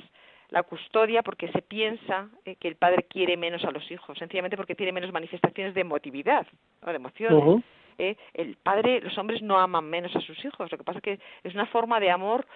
la 0.51 0.63
custodia 0.63 1.23
porque 1.23 1.51
se 1.53 1.63
piensa 1.63 2.29
eh, 2.45 2.57
que 2.57 2.69
el 2.69 2.77
padre 2.77 3.05
quiere 3.05 3.37
menos 3.37 3.65
a 3.65 3.71
los 3.71 3.91
hijos, 3.91 4.19
sencillamente 4.19 4.57
porque 4.57 4.75
tiene 4.75 4.93
menos 4.93 5.13
manifestaciones 5.13 5.75
de 5.75 5.83
emotividad 5.83 6.47
o 6.83 6.91
de 6.91 6.97
emociones. 6.97 7.65
Eh, 7.99 8.17
el 8.35 8.57
padre, 8.57 9.01
los 9.01 9.17
hombres 9.19 9.43
no 9.43 9.59
aman 9.59 9.85
menos 9.85 10.15
a 10.15 10.21
sus 10.21 10.43
hijos, 10.45 10.71
lo 10.71 10.79
que 10.79 10.85
pasa 10.85 10.99
es 10.99 11.03
que 11.03 11.21
es 11.43 11.55
una 11.55 11.67
forma 11.67 11.99
de 11.99 12.11
amor 12.11 12.47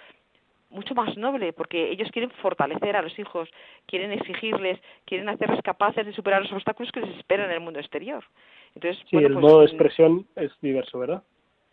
mucho 0.72 0.94
más 0.94 1.16
noble, 1.16 1.52
porque 1.52 1.90
ellos 1.90 2.11
quieren 2.11 2.30
fortalecer 2.42 2.96
a 2.96 3.02
los 3.02 3.16
hijos, 3.18 3.48
quieren 3.87 4.12
exigirles, 4.12 4.80
quieren 5.04 5.28
hacerles 5.28 5.62
capaces 5.62 6.04
de 6.04 6.12
superar 6.12 6.42
los 6.42 6.52
obstáculos 6.52 6.90
que 6.92 7.00
les 7.00 7.16
esperan 7.16 7.46
en 7.46 7.56
el 7.56 7.61
mundo 7.61 7.78
exterior. 7.78 8.24
Entonces, 8.74 9.02
sí, 9.08 9.16
el 9.16 9.32
pues, 9.32 9.42
modo 9.42 9.61
de 9.61 9.66
expresión 9.66 10.26
es 10.37 10.50
diverso, 10.61 10.98
¿verdad? 10.98 11.22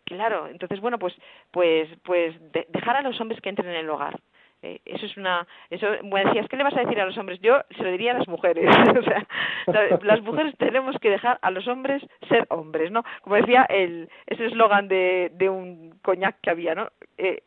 Claro, 0.04 0.48
entonces 0.48 0.80
bueno, 0.80 0.98
pues 0.98 1.14
pues 1.52 1.88
pues 2.02 2.34
dejar 2.72 2.96
a 2.96 3.02
los 3.02 3.20
hombres 3.20 3.40
que 3.40 3.48
entren 3.48 3.70
en 3.70 3.76
el 3.76 3.90
hogar. 3.90 4.20
Eh, 4.62 4.80
eso 4.84 5.06
es 5.06 5.16
una 5.16 5.46
eso 5.70 5.86
bueno 6.02 6.28
decías 6.28 6.46
qué 6.48 6.56
le 6.58 6.64
vas 6.64 6.76
a 6.76 6.80
decir 6.80 7.00
a 7.00 7.06
los 7.06 7.16
hombres 7.16 7.40
yo 7.40 7.62
se 7.74 7.82
lo 7.82 7.90
diría 7.90 8.10
a 8.10 8.18
las 8.18 8.28
mujeres 8.28 8.66
o 8.98 9.02
sea 9.02 9.26
las 10.02 10.20
mujeres 10.20 10.54
tenemos 10.58 10.96
que 11.00 11.08
dejar 11.08 11.38
a 11.40 11.50
los 11.50 11.66
hombres 11.66 12.02
ser 12.28 12.46
hombres 12.50 12.90
no 12.90 13.02
como 13.22 13.36
decía 13.36 13.64
el 13.70 14.10
ese 14.26 14.44
eslogan 14.44 14.86
de 14.86 15.32
de 15.32 15.48
un 15.48 15.98
coñac 16.02 16.42
que 16.42 16.50
había 16.50 16.74
no 16.74 16.90
eh, 17.16 17.42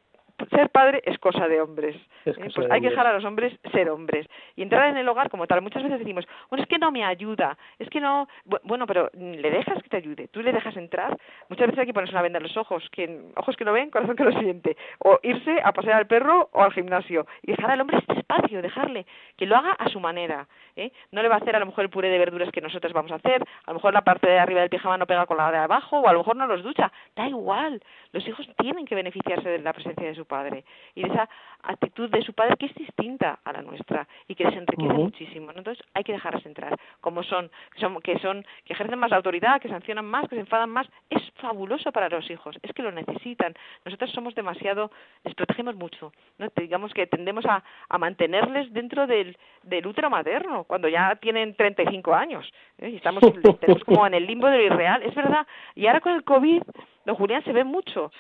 ser 0.50 0.70
padre 0.70 1.02
es 1.06 1.18
cosa 1.20 1.48
de 1.48 1.62
hombres. 1.62 1.96
¿eh? 2.26 2.34
Pues 2.36 2.72
hay 2.72 2.82
que 2.82 2.90
dejar 2.90 3.08
a 3.08 3.14
los 3.14 3.24
hombres 3.24 3.54
ser 3.72 3.90
hombres. 3.90 4.28
Y 4.56 4.62
entrar 4.62 4.90
en 4.90 4.98
el 4.98 5.08
hogar 5.08 5.30
como 5.30 5.48
tal. 5.48 5.62
Muchas 5.62 5.84
veces 5.84 6.00
decimos, 6.00 6.26
bueno, 6.50 6.64
es 6.64 6.70
que 6.70 6.78
no 6.78 6.92
me 6.92 7.04
ayuda, 7.04 7.58
es 7.80 7.90
que 7.90 8.00
no. 8.00 8.28
Bueno, 8.64 8.88
pero 8.88 9.10
le 9.14 9.50
dejas 9.50 9.82
que 9.82 9.90
te 9.90 9.98
ayude, 9.98 10.28
tú 10.28 10.42
le 10.42 10.52
dejas 10.52 10.76
entrar. 10.78 11.18
Muchas 11.50 11.68
veces 11.68 11.80
hay 11.80 11.86
que 11.88 11.94
ponerse 11.94 12.14
una 12.14 12.22
venda 12.22 12.38
en 12.38 12.44
los 12.44 12.58
ojos, 12.58 12.88
que, 12.92 13.22
ojos 13.36 13.56
que 13.56 13.66
no 13.66 13.74
ven, 13.74 13.90
corazón 13.90 14.16
que 14.16 14.24
lo 14.24 14.32
siente. 14.40 14.78
O 15.00 15.20
irse 15.24 15.62
a 15.64 15.72
pasear 15.72 15.98
al 15.98 16.08
perro 16.08 16.50
o 16.52 16.62
al 16.62 16.74
gimnasio. 16.74 17.26
Y 17.42 17.52
dejar 17.52 17.72
al 17.72 17.82
hombre 17.82 17.98
este 17.98 18.20
espacio, 18.20 18.62
dejarle 18.62 19.06
que 19.38 19.46
lo 19.46 19.56
haga 19.56 19.74
a 19.74 19.90
su 19.90 20.00
manera. 20.00 20.48
¿eh? 20.76 20.92
No 21.12 21.22
le 21.22 21.30
va 21.30 21.36
a 21.36 21.40
hacer 21.40 21.56
a 21.56 21.60
lo 21.60 21.66
mejor 21.66 21.84
el 21.84 21.90
puré 21.90 22.10
de 22.10 22.18
verduras 22.18 22.52
que 22.52 22.62
nosotros 22.62 22.94
vamos 22.94 23.12
a 23.12 23.16
hacer, 23.16 23.44
a 23.66 23.72
lo 23.72 23.76
mejor 23.76 23.94
la 23.94 24.02
parte 24.02 24.28
de 24.28 24.40
arriba 24.40 24.62
del 24.62 24.70
pijama 24.70 24.98
no 24.98 25.06
pega 25.06 25.26
con 25.26 25.38
la 25.38 25.52
de 25.52 25.58
abajo, 25.58 26.00
o 26.00 26.08
a 26.08 26.14
lo 26.14 26.20
mejor 26.20 26.36
no 26.36 26.48
los 26.48 26.64
ducha. 26.64 26.92
Da 27.16 27.28
igual. 27.28 27.82
Los 28.12 28.28
hijos 28.28 28.48
tienen 28.58 28.86
que 28.86 28.96
beneficiarse 28.96 29.50
de 29.50 29.60
la 29.60 29.74
presencia 29.74 30.08
de 30.08 30.16
su 30.16 30.23
padre 30.26 30.64
y 30.96 31.04
de 31.04 31.10
esa 31.10 31.30
actitud 31.64 32.10
de 32.10 32.22
su 32.22 32.34
padre 32.34 32.58
que 32.58 32.66
es 32.66 32.76
distinta 32.76 33.40
a 33.44 33.54
la 33.54 33.62
nuestra 33.62 34.08
y 34.28 34.36
que 34.36 34.44
les 34.44 34.56
enriquece 34.56 34.94
muchísimo. 34.94 35.52
Entonces 35.56 35.84
hay 35.94 36.04
que 36.04 36.12
dejarlas 36.12 36.46
entrar, 36.46 36.78
como 37.02 37.24
son, 37.24 37.50
que 37.74 37.80
son, 37.80 38.02
que 38.02 38.20
son, 38.20 38.46
que 38.66 38.74
ejercen 38.74 39.00
más 39.00 39.12
autoridad, 39.12 39.62
que 39.62 39.70
sancionan 39.70 40.06
más, 40.06 40.28
que 40.28 40.36
se 40.36 40.42
enfadan 40.42 40.70
más. 40.70 40.88
Es 41.10 41.22
fabuloso 41.36 41.92
para 41.92 42.10
los 42.10 42.30
hijos, 42.30 42.58
es 42.62 42.74
que 42.74 42.84
lo 42.84 42.92
necesitan. 42.92 43.54
Nosotros 43.86 44.12
somos 44.12 44.36
demasiado, 44.36 44.92
les 45.24 45.36
protegemos 45.36 45.76
mucho, 45.76 46.12
¿no? 46.38 46.48
digamos 46.56 46.94
que 46.94 47.08
tendemos 47.08 47.46
a, 47.46 47.64
a 47.90 47.98
mantenerles 47.98 48.72
dentro 48.74 49.08
del, 49.08 49.38
del 49.64 49.88
útero 49.88 50.10
materno 50.10 50.66
cuando 50.66 50.88
ya 50.88 51.16
tienen 51.16 51.56
35 51.56 52.14
años. 52.14 52.52
¿eh? 52.80 52.90
Y 52.90 52.96
estamos, 52.98 53.24
estamos 53.24 53.84
como 53.86 54.06
en 54.08 54.14
el 54.14 54.26
limbo 54.26 54.48
de 54.48 54.58
lo 54.58 54.64
irreal, 54.64 55.04
es 55.04 55.16
verdad. 55.16 55.46
Y 55.76 55.88
ahora 55.88 56.02
con 56.02 56.14
el 56.14 56.24
COVID 56.24 56.64
Don 57.06 57.16
Julián, 57.16 57.44
se 57.44 57.52
ve 57.52 57.64
mucho. 57.64 58.12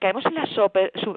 caemos 0.00 0.26
en 0.26 0.34
la, 0.34 0.48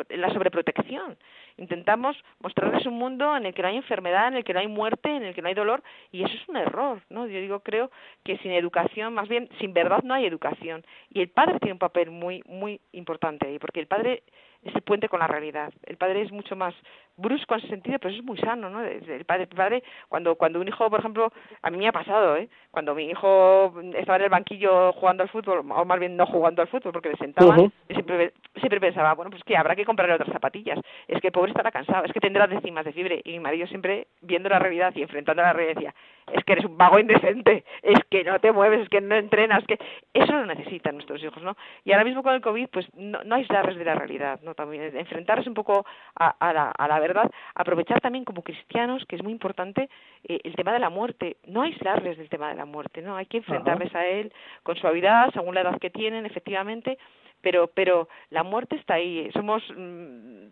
en 0.10 0.21
la 0.21 0.29
sobreprotección. 0.29 1.17
Intentamos 1.58 2.17
mostrarles 2.39 2.86
un 2.86 2.95
mundo 2.95 3.36
en 3.36 3.45
el 3.45 3.53
que 3.53 3.62
no 3.62 3.67
hay 3.67 3.77
enfermedad, 3.77 4.27
en 4.27 4.36
el 4.36 4.43
que 4.43 4.53
no 4.53 4.60
hay 4.60 4.67
muerte, 4.67 5.15
en 5.15 5.23
el 5.23 5.36
que 5.36 5.41
no 5.41 5.47
hay 5.47 5.53
dolor, 5.53 5.84
y 6.12 6.23
eso 6.23 6.34
es 6.34 6.49
un 6.49 6.58
error, 6.58 7.01
¿no? 7.10 7.27
Yo 7.27 7.39
digo, 7.39 7.60
creo 7.60 7.91
que 8.23 8.38
sin 8.39 8.51
educación, 8.51 9.13
más 9.13 9.27
bien 9.27 9.49
sin 9.60 9.73
verdad 9.73 10.01
no 10.03 10.13
hay 10.13 10.25
educación. 10.25 10.84
Y 11.12 11.21
el 11.21 11.29
padre 11.29 11.60
tiene 11.60 11.73
un 11.73 11.79
papel 11.79 12.12
muy, 12.12 12.41
muy 12.47 12.79
importante 12.91 13.47
ahí, 13.47 13.60
porque 13.60 13.79
el 13.79 13.88
padre 13.88 14.23
es 14.63 14.73
el 14.75 14.82
puente 14.82 15.10
con 15.10 15.19
la 15.19 15.27
realidad. 15.27 15.73
El 15.84 15.97
padre 15.97 16.21
es 16.21 16.32
mucho 16.32 16.56
más 16.56 16.73
brusco 17.15 17.54
en 17.54 17.60
ese 17.60 17.69
sentido, 17.69 17.99
pero 17.99 18.12
eso 18.12 18.21
es 18.21 18.26
muy 18.26 18.38
sano, 18.38 18.69
¿no? 18.69 18.84
El 18.84 19.26
padre, 19.26 19.43
el 19.43 19.56
padre 19.56 19.84
cuando, 20.10 20.36
cuando 20.36 20.60
un 20.60 20.67
hijo, 20.67 20.89
por 20.89 20.99
ejemplo, 20.99 21.32
a 21.62 21.69
mí 21.69 21.78
me 21.78 21.88
ha 21.88 21.91
pasado, 21.91 22.36
¿eh? 22.38 22.49
Cuando 22.71 22.95
mi 22.95 23.10
hijo 23.10 23.73
estaba 23.95 24.17
en 24.17 24.23
el 24.23 24.30
banquillo 24.30 24.93
jugando 24.93 25.23
al 25.23 25.30
fútbol, 25.30 25.60
o 25.60 25.86
más 25.86 25.99
bien 25.99 26.17
no 26.17 26.26
jugando 26.26 26.62
al 26.62 26.67
fútbol, 26.67 26.93
porque 26.93 27.10
le 27.10 27.17
sentaban, 27.17 27.71
siempre, 27.88 28.34
siempre 28.56 28.80
pensaba, 28.80 29.13
bueno, 29.13 29.32
pues 29.32 29.43
que 29.43 29.56
habrá 29.56 29.76
que 29.76 29.86
comprarle 29.86 30.15
otras 30.15 30.34
zapatillas. 30.34 30.80
Es 31.08 31.21
que 31.21 31.28
el 31.28 31.34
pobre 31.34 31.52
estará 31.52 31.71
cansado, 31.71 32.06
es 32.06 32.12
que 32.12 32.19
tendrá 32.19 32.47
décimas 32.47 32.86
de 32.86 32.93
fiebre. 32.93 33.21
Y 33.23 33.34
mi 33.34 33.39
marido 33.39 33.67
siempre, 33.67 34.08
viendo 34.21 34.49
la 34.49 34.60
realidad 34.60 34.93
y 34.95 35.02
enfrentando 35.02 35.41
a 35.41 35.47
la 35.47 35.54
realidad, 35.54 35.76
decía, 35.76 35.95
es 36.32 36.44
que 36.44 36.54
eres 36.54 36.66
un 36.66 36.78
vago 36.78 37.00
indecente, 37.00 37.64
es 37.82 38.00
que 38.10 38.24
no 38.24 38.40
te 38.40 38.52
mueves, 38.52 38.82
es 38.82 38.90
que 38.90 39.02
no 39.02 39.16
entrenas, 39.16 39.64
que 39.66 39.80
eso 40.14 40.32
lo 40.34 40.46
necesitan 40.46 40.96
nuestros 40.96 41.24
hijos, 41.24 41.42
¿no? 41.44 41.56
Y 41.84 41.92
ahora 41.92 42.06
mismo 42.06 42.24
con 42.24 42.34
el 42.34 42.42
COVID, 42.42 42.68
pues 42.70 42.88
no, 42.96 43.24
no 43.24 43.36
aislarles 43.36 43.78
de 43.78 43.86
la 43.86 43.96
realidad, 43.96 44.40
¿no? 44.44 44.56
También 44.56 44.96
enfrentarles 44.96 45.48
un 45.48 45.54
poco 45.54 45.86
a, 46.16 46.30
a, 46.40 46.54
la, 46.54 46.72
a 46.72 46.88
la 46.88 47.00
verdad, 47.00 47.30
aprovechar 47.56 48.02
también 48.02 48.26
como 48.26 48.44
cristianos, 48.44 49.06
que 49.06 49.16
es 49.16 49.24
muy 49.24 49.32
importante, 49.32 49.90
eh, 50.24 50.40
el 50.44 50.56
tema 50.56 50.74
de 50.74 50.80
la 50.80 50.90
muerte, 50.90 51.38
no 51.48 51.62
aislarles 51.62 52.18
del 52.18 52.30
tema 52.30 52.50
de 52.50 52.56
la 52.56 52.66
muerte, 52.66 53.02
¿no? 53.02 53.16
Hay 53.16 53.26
que 53.26 53.38
enfrentarles 53.38 53.94
a 53.96 54.06
él 54.06 54.34
con 54.64 54.76
suavidad, 54.76 55.32
según 55.34 55.56
la 55.56 55.62
edad 55.62 55.80
que 55.80 55.90
tienen, 55.90 56.26
efectivamente, 56.26 56.98
pero 57.43 57.67
pero 57.67 58.08
la 58.32 58.41
muerte 58.41 58.77
está 58.77 58.95
ahí. 58.95 59.29
Somos 59.34 59.62
mm, 59.75 60.47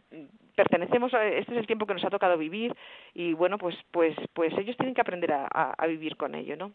pertenecemos 0.56 1.13
a 1.13 1.25
este 1.25 1.54
es 1.54 1.58
el 1.58 1.65
tiempo 1.65 1.88
que 1.88 1.93
nos 1.93 2.04
ha 2.06 2.10
tocado 2.10 2.38
vivir 2.38 2.75
y 3.15 3.34
bueno 3.34 3.58
pues 3.58 3.75
pues 3.91 4.15
pues 4.34 4.54
ellos 4.58 4.77
tienen 4.77 4.93
que 4.93 5.01
aprender 5.01 5.32
a, 5.32 5.47
a, 5.47 5.88
vivir 5.88 6.17
con 6.17 6.36
ello 6.36 6.56
no 6.56 6.71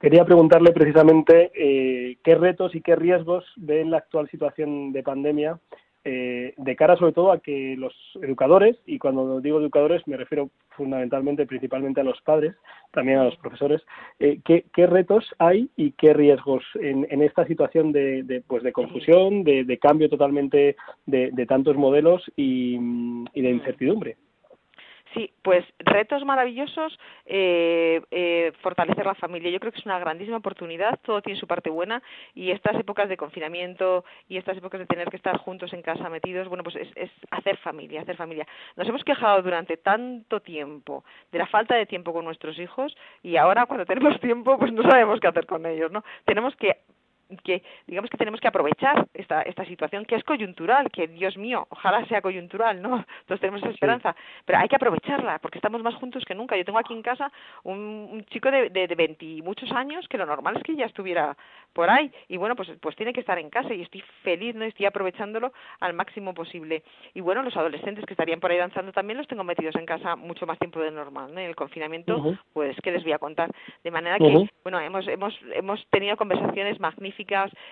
quería 0.00 0.24
preguntarle 0.24 0.72
precisamente 0.72 1.50
eh, 1.54 2.16
qué 2.24 2.34
retos 2.36 2.74
y 2.74 2.80
qué 2.80 2.96
riesgos 2.96 3.44
ve 3.56 3.80
en 3.82 3.90
la 3.90 3.98
actual 3.98 4.30
situación 4.30 4.92
de 4.92 5.02
pandemia 5.02 5.58
eh, 6.04 6.54
de 6.56 6.76
cara 6.76 6.96
sobre 6.96 7.12
todo 7.12 7.32
a 7.32 7.40
que 7.40 7.76
los 7.78 7.94
educadores, 8.22 8.76
y 8.86 8.98
cuando 8.98 9.40
digo 9.40 9.58
educadores 9.58 10.06
me 10.06 10.16
refiero 10.16 10.50
fundamentalmente, 10.70 11.46
principalmente 11.46 12.00
a 12.00 12.04
los 12.04 12.20
padres, 12.22 12.54
también 12.92 13.18
a 13.18 13.24
los 13.24 13.36
profesores, 13.36 13.82
eh, 14.18 14.40
¿qué, 14.44 14.86
retos 14.86 15.24
hay 15.38 15.70
y 15.76 15.92
qué 15.92 16.12
riesgos 16.12 16.64
en, 16.74 17.06
en 17.10 17.22
esta 17.22 17.46
situación 17.46 17.92
de, 17.92 18.22
de, 18.22 18.42
pues 18.42 18.62
de 18.62 18.72
confusión, 18.72 19.44
de, 19.44 19.64
de 19.64 19.78
cambio 19.78 20.08
totalmente 20.08 20.76
de, 21.06 21.30
de 21.32 21.46
tantos 21.46 21.76
modelos 21.76 22.22
y, 22.36 22.76
y 23.32 23.42
de 23.42 23.50
incertidumbre? 23.50 24.16
Sí, 25.14 25.32
pues 25.42 25.64
retos 25.78 26.24
maravillosos, 26.24 26.98
eh, 27.24 28.02
eh, 28.10 28.52
fortalecer 28.62 29.06
la 29.06 29.14
familia. 29.14 29.48
Yo 29.50 29.60
creo 29.60 29.70
que 29.70 29.78
es 29.78 29.86
una 29.86 30.00
grandísima 30.00 30.38
oportunidad, 30.38 30.98
todo 31.02 31.22
tiene 31.22 31.38
su 31.38 31.46
parte 31.46 31.70
buena 31.70 32.02
y 32.34 32.50
estas 32.50 32.74
épocas 32.74 33.08
de 33.08 33.16
confinamiento 33.16 34.04
y 34.28 34.38
estas 34.38 34.56
épocas 34.56 34.80
de 34.80 34.86
tener 34.86 35.08
que 35.10 35.16
estar 35.16 35.36
juntos 35.38 35.72
en 35.72 35.82
casa 35.82 36.08
metidos, 36.08 36.48
bueno, 36.48 36.64
pues 36.64 36.74
es, 36.74 36.88
es 36.96 37.10
hacer 37.30 37.56
familia, 37.58 38.00
hacer 38.00 38.16
familia. 38.16 38.46
Nos 38.74 38.88
hemos 38.88 39.04
quejado 39.04 39.40
durante 39.42 39.76
tanto 39.76 40.40
tiempo 40.40 41.04
de 41.30 41.38
la 41.38 41.46
falta 41.46 41.76
de 41.76 41.86
tiempo 41.86 42.12
con 42.12 42.24
nuestros 42.24 42.58
hijos 42.58 42.96
y 43.22 43.36
ahora 43.36 43.66
cuando 43.66 43.86
tenemos 43.86 44.18
tiempo 44.20 44.58
pues 44.58 44.72
no 44.72 44.82
sabemos 44.82 45.20
qué 45.20 45.28
hacer 45.28 45.46
con 45.46 45.64
ellos, 45.64 45.92
¿no? 45.92 46.02
Tenemos 46.24 46.56
que 46.56 46.78
que 47.36 47.62
digamos 47.86 48.10
que 48.10 48.16
tenemos 48.16 48.40
que 48.40 48.48
aprovechar 48.48 49.06
esta 49.14 49.42
esta 49.42 49.64
situación 49.64 50.04
que 50.04 50.16
es 50.16 50.24
coyuntural 50.24 50.90
que 50.90 51.08
Dios 51.08 51.36
mío 51.36 51.66
ojalá 51.70 52.04
sea 52.06 52.20
coyuntural 52.20 52.80
no 52.80 53.04
todos 53.26 53.40
tenemos 53.40 53.62
esa 53.62 53.70
esperanza 53.70 54.14
pero 54.44 54.58
hay 54.58 54.68
que 54.68 54.76
aprovecharla 54.76 55.38
porque 55.38 55.58
estamos 55.58 55.82
más 55.82 55.94
juntos 55.94 56.24
que 56.24 56.34
nunca. 56.34 56.56
Yo 56.56 56.64
tengo 56.64 56.78
aquí 56.78 56.92
en 56.92 57.02
casa 57.02 57.30
un, 57.62 57.78
un 58.12 58.24
chico 58.26 58.50
de 58.50 58.70
de, 58.70 58.86
de 58.86 59.40
muchos 59.42 59.70
años 59.72 60.06
que 60.08 60.18
lo 60.18 60.26
normal 60.26 60.56
es 60.56 60.62
que 60.62 60.76
ya 60.76 60.86
estuviera 60.86 61.36
por 61.72 61.90
ahí 61.90 62.10
y 62.28 62.36
bueno 62.36 62.56
pues 62.56 62.70
pues 62.80 62.96
tiene 62.96 63.12
que 63.12 63.20
estar 63.20 63.38
en 63.38 63.50
casa 63.50 63.74
y 63.74 63.82
estoy 63.82 64.02
feliz 64.22 64.54
no 64.54 64.64
estoy 64.64 64.86
aprovechándolo 64.86 65.52
al 65.80 65.94
máximo 65.94 66.34
posible. 66.34 66.82
Y 67.14 67.20
bueno 67.20 67.42
los 67.42 67.56
adolescentes 67.56 68.04
que 68.04 68.14
estarían 68.14 68.40
por 68.40 68.50
ahí 68.50 68.58
danzando 68.58 68.92
también 68.92 69.18
los 69.18 69.28
tengo 69.28 69.44
metidos 69.44 69.74
en 69.76 69.86
casa 69.86 70.16
mucho 70.16 70.46
más 70.46 70.58
tiempo 70.58 70.80
de 70.80 70.90
normal 70.90 71.32
¿no? 71.34 71.40
en 71.40 71.46
el 71.46 71.56
confinamiento 71.56 72.36
pues 72.52 72.76
qué 72.82 72.92
les 72.92 73.02
voy 73.02 73.12
a 73.12 73.18
contar 73.18 73.50
de 73.82 73.90
manera 73.90 74.18
que 74.18 74.48
bueno 74.62 74.80
hemos 74.80 75.06
hemos 75.08 75.34
hemos 75.52 75.86
tenido 75.90 76.16
conversaciones 76.16 76.80
magníficas 76.80 77.23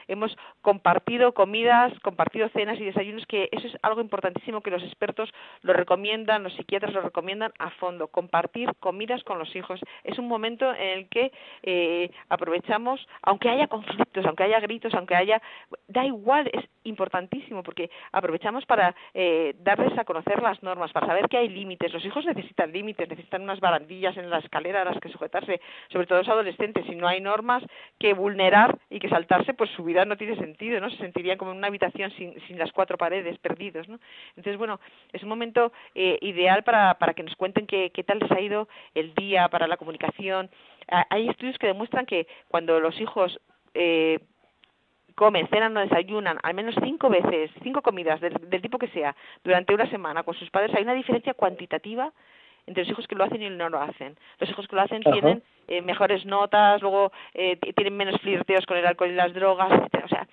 hemos 0.09 0.37
compartido 0.61 1.33
comidas, 1.33 1.93
compartido 2.01 2.49
cenas 2.51 2.79
y 2.81 2.85
desayunos, 2.85 3.27
que 3.27 3.49
eso 3.53 3.67
es 3.67 3.77
algo 3.83 4.01
importantísimo 4.01 4.61
que 4.61 4.71
los 4.71 4.83
expertos 4.83 5.33
lo 5.63 5.73
recomiendan, 5.73 6.43
los 6.43 6.55
psiquiatras 6.55 6.93
lo 6.93 7.01
recomiendan 7.01 7.53
a 7.59 7.71
fondo. 7.71 8.09
Compartir 8.09 8.71
comidas 8.81 9.23
con 9.25 9.39
los 9.39 9.55
hijos 9.57 9.81
es 10.05 10.19
un 10.19 10.29
momento 10.29 10.73
en 10.75 10.99
el 10.99 11.09
que 11.09 11.33
eh, 11.63 12.11
aprovechamos, 12.29 13.07
aunque 13.23 13.49
haya 13.49 13.67
conflictos, 13.67 14.25
aunque 14.27 14.45
haya 14.45 14.61
gritos, 14.61 14.95
aunque 14.95 15.15
haya, 15.15 15.41
da 15.89 16.05
igual, 16.05 16.51
es 16.53 16.65
importantísimo 16.85 17.63
porque 17.63 17.91
aprovechamos 18.13 18.67
para 18.67 18.95
eh, 19.15 19.55
darles 19.59 19.97
a 19.99 20.05
conocer 20.05 20.43
las 20.43 20.63
normas, 20.63 20.93
para 20.93 21.07
saber 21.07 21.29
que 21.29 21.39
hay 21.39 21.49
límites. 21.49 21.93
Los 21.93 22.05
hijos 22.05 22.25
necesitan 22.25 22.73
límites, 22.73 23.09
necesitan 23.09 23.43
unas 23.43 23.61
barandillas 23.61 24.17
en 24.17 24.31
la 24.31 24.39
escalera 24.39 24.83
a 24.83 24.85
las 24.85 24.99
que 24.99 25.09
sujetarse, 25.09 25.61
sobre 25.91 26.07
todo 26.07 26.19
los 26.19 26.29
adolescentes. 26.29 26.85
Si 26.87 26.95
no 26.95 27.09
hay 27.09 27.21
normas 27.21 27.63
que 27.99 28.15
vulnerar 28.15 28.79
y 28.91 28.99
que 28.99 29.09
saltar 29.09 29.32
pues 29.57 29.71
su 29.71 29.85
vida 29.85 30.05
no 30.05 30.17
tiene 30.17 30.37
sentido, 30.37 30.81
¿no? 30.81 30.91
Se 30.91 30.97
sentirían 30.99 31.39
como 31.39 31.53
en 31.53 31.59
una 31.59 31.69
habitación 31.69 32.11
sin, 32.13 32.39
sin 32.47 32.59
las 32.59 32.73
cuatro 32.73 32.97
paredes, 32.99 33.39
perdidos, 33.39 33.89
¿no? 33.89 33.99
Entonces, 34.37 34.57
bueno, 34.59 34.81
es 35.13 35.23
un 35.23 35.29
momento 35.29 35.73
eh, 35.95 36.19
ideal 36.21 36.63
para, 36.65 36.95
para 36.95 37.15
que 37.15 37.23
nos 37.23 37.37
cuenten 37.37 37.67
qué, 37.67 37.91
qué 37.91 38.05
tal 38.05 38.19
les 38.19 38.31
ha 38.31 38.41
ido 38.41 38.69
el 38.95 39.15
día 39.15 39.49
para 39.49 39.67
la 39.67 39.77
comunicación. 39.77 40.51
Hay 41.11 41.29
estudios 41.29 41.59
que 41.59 41.67
demuestran 41.67 42.07
que 42.07 42.27
cuando 42.49 42.81
los 42.81 43.01
hijos 43.01 43.41
eh, 43.75 44.19
comen, 45.15 45.47
cenan 45.49 45.77
o 45.77 45.81
desayunan 45.81 46.39
al 46.43 46.55
menos 46.55 46.75
cinco 46.83 47.09
veces, 47.09 47.51
cinco 47.63 47.83
comidas 47.83 48.21
del, 48.21 48.63
tipo 48.63 48.79
que 48.79 48.89
sea, 48.89 49.15
durante 49.45 49.75
una 49.75 49.89
semana 49.91 50.23
con 50.23 50.35
sus 50.35 50.51
padres, 50.51 50.75
hay 50.75 50.83
una 50.83 50.95
diferencia 50.95 51.35
cuantitativa 51.35 52.13
entre 52.67 52.85
los 52.85 52.91
hijos 52.91 53.07
que 53.07 53.15
lo 53.15 53.25
hacen 53.25 53.43
y 53.43 53.51
no 53.51 53.69
lo 53.69 53.81
hacen. 53.81 54.17
Los 54.39 54.51
hijos 54.51 54.69
que 54.69 54.77
lo 54.77 54.83
hacen 54.83 55.03
tienen 55.03 55.43
eh, 55.69 55.83
mejores 55.83 56.25
notas, 56.25 56.81
luego 56.83 57.13
eh, 57.35 57.57
tienen 57.75 57.97
menos 57.97 58.21
flirteos 58.21 58.67
con 58.67 58.77
el 58.77 58.87
alcohol 58.87 59.11
y 59.11 59.15
las 59.15 59.33
drogas, 59.35 59.71
O 60.05 60.09
sea, 60.09 60.27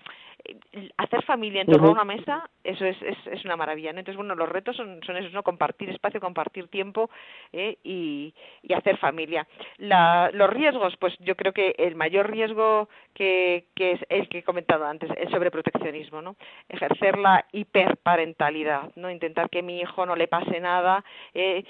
hacer 0.98 1.24
familia 1.24 1.62
en 1.62 1.68
torno 1.68 1.90
a 1.90 1.92
una 1.92 2.04
mesa, 2.04 2.50
eso 2.64 2.86
es, 2.86 3.02
es, 3.02 3.18
es, 3.28 3.46
una 3.46 3.56
maravilla, 3.56 3.94
¿no? 3.94 4.00
Entonces, 4.00 4.18
bueno, 4.18 4.36
los 4.36 4.50
retos 4.50 4.76
son, 4.76 5.00
son 5.06 5.18
esos, 5.18 5.34
¿no? 5.34 5.44
Compartir 5.44 5.90
espacio, 5.90 6.20
compartir 6.20 6.68
tiempo 6.68 7.10
¿eh? 7.54 7.78
y, 7.84 8.34
y 8.62 8.74
hacer 8.74 8.98
familia. 8.98 9.48
La, 9.78 10.30
los 10.34 10.50
riesgos, 10.50 10.96
pues 10.98 11.18
yo 11.20 11.36
creo 11.36 11.54
que 11.54 11.76
el 11.78 11.96
mayor 11.96 12.30
riesgo 12.30 12.90
que, 13.14 13.66
que 13.76 13.94
es 13.94 14.06
el 14.10 14.30
que 14.30 14.40
he 14.40 14.44
comentado 14.44 14.86
antes, 14.86 15.10
el 15.18 15.30
sobreproteccionismo, 15.30 16.22
¿no? 16.22 16.36
Ejercer 16.68 17.18
la 17.18 17.46
hiperparentalidad, 17.52 18.92
¿no? 18.96 19.10
Intentar 19.10 19.50
que 19.50 19.62
mi 19.62 19.80
hijo 19.80 20.06
no 20.06 20.16
le 20.16 20.28
pase 20.28 20.60
nada, 20.60 21.04
eh, 21.34 21.64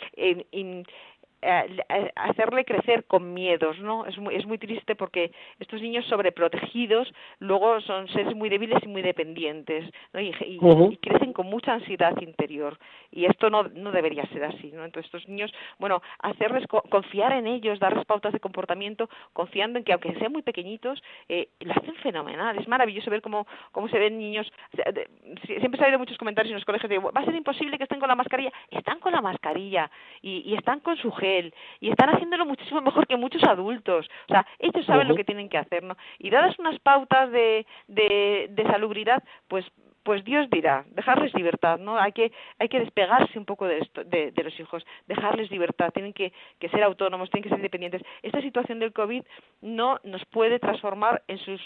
hacerle 2.16 2.66
crecer 2.66 3.06
con 3.06 3.34
miedos, 3.34 3.80
¿no? 3.80 4.06
Es 4.06 4.18
muy, 4.18 4.36
es 4.36 4.46
muy 4.46 4.58
triste 4.58 4.96
porque 4.96 5.32
estos 5.60 5.82
niños 5.82 6.06
sobreprotegidos 6.06 7.12
luego 7.40 7.80
son 7.82 8.08
seres 8.10 8.36
muy 8.36 8.50
débiles 8.50 8.80
y 8.84 8.88
muy 8.88 9.02
dependientes, 9.02 9.90
¿no? 10.14 10.20
Y, 10.20 10.32
crecen 11.02 11.34
con 11.34 11.48
mucha 11.48 11.74
ansiedad 11.74 12.16
interior 12.22 12.78
y 13.12 13.26
esto 13.26 13.50
no, 13.50 13.64
no 13.64 13.92
debería 13.92 14.26
ser 14.28 14.44
así, 14.44 14.72
¿no? 14.74 14.84
Entonces 14.84 15.06
estos 15.06 15.28
niños, 15.30 15.52
bueno, 15.78 16.02
hacerles 16.20 16.66
confiar 16.68 17.34
en 17.34 17.48
ellos, 17.48 17.80
darles 17.80 18.06
pautas 18.06 18.34
de 18.34 18.40
comportamiento, 18.40 19.10
confiando 19.34 19.80
en 19.80 19.86
que 19.86 19.94
aunque 19.94 20.14
sean 20.16 20.32
muy 20.32 20.42
pequeñitos, 20.42 21.02
eh, 21.30 21.50
lo 21.62 21.74
hacen 21.74 21.96
fenomenal. 21.96 22.58
Es 22.58 22.68
maravilloso 22.68 23.10
ver 23.10 23.22
cómo, 23.22 23.48
cómo 23.72 23.88
se 23.88 24.00
ven 24.00 24.18
niños. 24.18 24.52
Siempre 25.46 25.78
se 25.78 25.84
ha 25.84 25.88
oído 25.88 26.00
muchos 26.00 26.18
comentarios 26.18 26.52
en 26.52 26.56
los 26.56 26.66
colegios 26.66 26.90
de 26.90 27.00
va 27.00 27.22
a 27.22 27.26
ser 27.26 27.36
imposible 27.36 27.78
que 27.78 27.84
estén 27.84 28.00
con 28.00 28.10
la 28.10 28.16
mascarilla. 28.16 28.52
Están 28.70 29.00
con 29.00 29.14
la 29.14 29.22
mascarilla 29.22 29.90
y, 30.22 30.44
y 30.46 30.56
están 30.56 30.82
con 30.82 30.98
su 30.98 31.12
y 31.80 31.90
están 31.90 32.10
haciéndolo 32.10 32.46
muchísimo 32.46 32.82
mejor 32.90 33.08
que 33.08 33.18
muchos 33.18 33.44
adultos. 33.44 34.10
O 34.28 34.34
sea, 34.34 34.46
ellos 34.60 34.86
saben 34.86 35.08
lo 35.08 35.16
que 35.16 35.24
tienen 35.24 35.50
que 35.50 35.58
hacer, 35.58 35.84
¿no? 35.84 35.96
Y 36.18 36.30
dadas 36.30 36.58
unas 36.60 36.80
pautas 36.80 37.32
de, 37.32 37.66
de, 37.88 38.48
de 38.50 38.64
salubridad, 38.64 39.24
pues 39.48 39.66
pues 40.04 40.24
Dios 40.24 40.50
dirá, 40.50 40.86
dejarles 40.88 41.34
libertad, 41.36 41.78
¿no? 41.78 42.00
Hay 42.00 42.14
que, 42.14 42.32
hay 42.58 42.68
que 42.68 42.80
despegarse 42.80 43.38
un 43.38 43.46
poco 43.46 43.68
de, 43.68 43.80
esto, 43.80 44.04
de, 44.04 44.32
de 44.32 44.44
los 44.44 44.60
hijos, 44.60 44.84
dejarles 45.08 45.52
libertad, 45.52 45.92
tienen 45.94 46.14
que, 46.14 46.34
que, 46.58 46.70
ser 46.70 46.82
autónomos, 46.84 47.30
tienen 47.30 47.44
que 47.44 47.50
ser 47.50 47.60
independientes. 47.60 48.02
Esta 48.24 48.42
situación 48.42 48.80
del 48.80 48.94
COVID 48.94 49.24
no 49.62 50.00
nos 50.04 50.26
puede 50.26 50.58
transformar 50.58 51.22
en 51.28 51.38
sus 51.38 51.62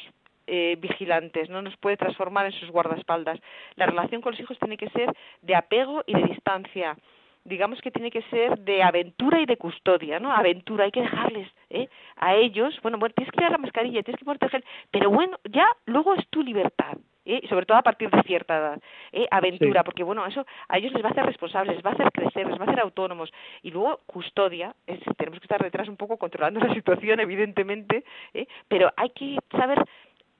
eh, 0.48 0.76
vigilantes, 0.78 1.50
no 1.50 1.62
nos 1.62 1.78
puede 1.78 1.96
transformar 1.96 2.46
en 2.48 2.52
sus 2.52 2.70
guardaespaldas. 2.70 3.40
La 3.76 3.86
relación 3.86 4.22
con 4.22 4.34
los 4.34 4.42
hijos 4.42 4.60
tiene 4.60 4.76
que 4.76 4.90
ser 4.90 5.16
de 5.42 5.56
apego 5.56 6.04
y 6.06 6.14
de 6.14 6.24
distancia 6.24 6.98
digamos 7.46 7.82
que 7.82 7.92
tiene 7.92 8.12
que 8.12 8.22
ser 8.24 8.60
de 8.60 8.84
aventura 8.84 9.42
y 9.42 9.46
de 9.46 9.58
custodia, 9.58 10.20
¿no? 10.20 10.32
Aventura, 10.32 10.86
hay 10.86 10.92
que 10.92 11.02
dejarles 11.02 11.50
¿eh? 11.70 11.90
a 12.18 12.36
ellos, 12.36 12.80
bueno, 12.82 12.98
bueno, 12.98 13.14
tienes 13.16 13.32
que 13.32 13.42
dar 13.42 13.52
la 13.52 13.58
mascarilla, 13.58 14.04
tienes 14.04 14.20
que 14.20 14.26
proteger, 14.26 14.64
pero 14.92 15.10
bueno, 15.10 15.38
ya 15.50 15.68
luego 15.86 16.14
es 16.16 16.28
tu 16.30 16.42
libertad, 16.42 16.98
¿eh? 17.26 17.42
sobre 17.50 17.66
todo 17.66 17.78
a 17.78 17.82
partir 17.82 18.10
de 18.10 18.22
cierta 18.24 18.58
edad, 18.58 18.82
¿eh? 19.12 19.28
aventura, 19.32 19.84
porque 19.84 20.04
bueno, 20.04 20.26
eso 20.26 20.46
a 20.68 20.78
ellos 20.78 20.94
les 20.94 21.04
va 21.04 21.10
a 21.10 21.12
hacer 21.12 21.26
responsables, 21.26 21.76
les 21.76 21.86
va 21.86 21.92
a 21.92 21.94
hacer 21.94 22.12
crecer, 22.12 22.48
les 22.48 22.60
va 22.60 22.66
a 22.66 22.68
hacer 22.68 22.80
autónomos, 22.80 23.32
y 23.62 23.72
luego 23.72 24.02
custodia, 24.06 24.76
es, 24.88 25.00
tenemos 25.18 25.40
que 25.40 25.46
estar 25.46 25.62
detrás 25.62 25.88
un 25.90 25.98
poco 25.98 26.18
controlando 26.18 26.60
la 26.60 26.74
situación, 26.74 27.20
evidentemente, 27.20 28.04
¿eh? 28.34 28.48
pero 28.68 28.92
hay 28.96 29.10
que 29.10 29.38
saber 29.52 29.84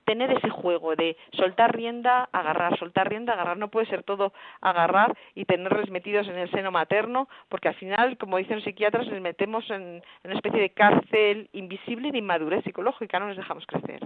tener 0.06 0.32
ese 0.32 0.50
juego 0.50 0.96
de 0.96 1.18
soltar 1.34 1.76
rienda, 1.76 2.30
agarrar, 2.32 2.78
soltar 2.78 3.10
rienda, 3.10 3.34
agarrar. 3.34 3.58
No 3.58 3.70
puede 3.70 3.88
ser 3.88 4.04
todo 4.04 4.34
agarrar 4.62 5.18
y 5.36 5.46
tenerles 5.46 5.90
metidos 5.90 6.28
en 6.28 6.38
el 6.38 6.52
seno 6.52 6.72
materno, 6.72 7.28
porque 7.50 7.70
al 7.70 7.76
final, 7.76 8.18
como 8.18 8.38
dicen 8.38 8.58
los 8.58 8.64
psiquiatras, 8.64 9.08
les 9.08 9.22
metemos 9.22 9.70
en, 9.70 9.82
en 9.82 10.04
una 10.26 10.36
especie 10.36 10.62
de 10.62 10.70
cárcel 10.72 11.50
invisible 11.54 12.12
de 12.12 12.18
inmadurez 12.20 12.64
psicológica, 12.64 13.20
no 13.20 13.28
les 13.28 13.38
dejamos 13.38 13.66
crecer. 13.66 14.02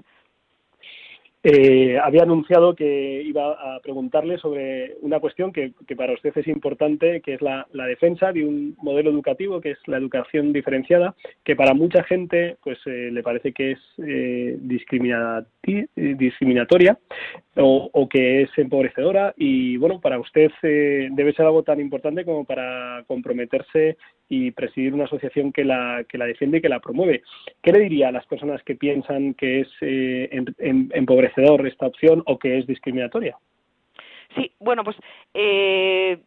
Eh, 1.43 1.99
había 2.03 2.23
anunciado 2.23 2.75
que 2.75 3.21
iba 3.23 3.51
a 3.51 3.79
preguntarle 3.79 4.39
sobre 4.39 4.95
una 5.01 5.19
cuestión 5.19 5.53
que, 5.53 5.71
para 5.95 6.13
usted 6.13 6.35
es 6.35 6.47
importante, 6.47 7.21
que 7.21 7.35
es 7.35 7.41
la, 7.41 7.67
defensa 7.71 8.33
de 8.33 8.43
un 8.43 8.75
modelo 8.81 9.11
educativo, 9.11 9.61
que 9.61 9.71
es 9.71 9.77
la 9.85 9.97
educación 9.97 10.51
diferenciada, 10.51 11.15
que 11.43 11.55
para 11.55 11.73
mucha 11.73 12.03
gente 12.03 12.57
pues 12.63 12.79
eh, 12.85 13.09
le 13.11 13.23
parece 13.23 13.53
que 13.53 13.71
es 13.71 13.79
eh, 13.99 14.57
discriminatoria 14.59 16.97
o, 17.55 17.89
o, 17.93 18.09
que 18.09 18.41
es 18.41 18.49
empobrecedora 18.57 19.33
y 19.37 19.77
bueno, 19.77 20.01
para 20.01 20.19
usted 20.19 20.51
debe 20.61 21.33
ser 21.33 21.45
algo 21.45 21.63
tan 21.63 21.79
importante 21.79 22.25
como 22.25 22.43
para 22.45 23.03
comprometerse 23.07 23.97
y 24.29 24.51
presidir 24.51 24.93
una 24.93 25.05
asociación 25.05 25.51
que 25.51 25.63
la, 25.63 26.03
que 26.07 26.17
la 26.17 26.25
defiende 26.25 26.57
y 26.57 26.61
que 26.61 26.69
la 26.69 26.79
promueve. 26.79 27.23
¿Qué 27.61 27.71
le 27.71 27.79
diría 27.79 28.09
a 28.09 28.11
las 28.11 28.25
personas 28.25 28.61
que 28.63 28.75
piensan 28.75 29.33
que 29.33 29.61
es 29.61 29.69
eh, 29.81 30.29
empobrecedor 30.59 31.65
esta 31.67 31.87
opción 31.87 32.23
o 32.25 32.37
que 32.37 32.57
es 32.57 32.67
discriminatoria? 32.67 33.37
Sí, 34.35 34.51
bueno, 34.59 34.83
pues 34.83 34.97
eh, 35.33 36.19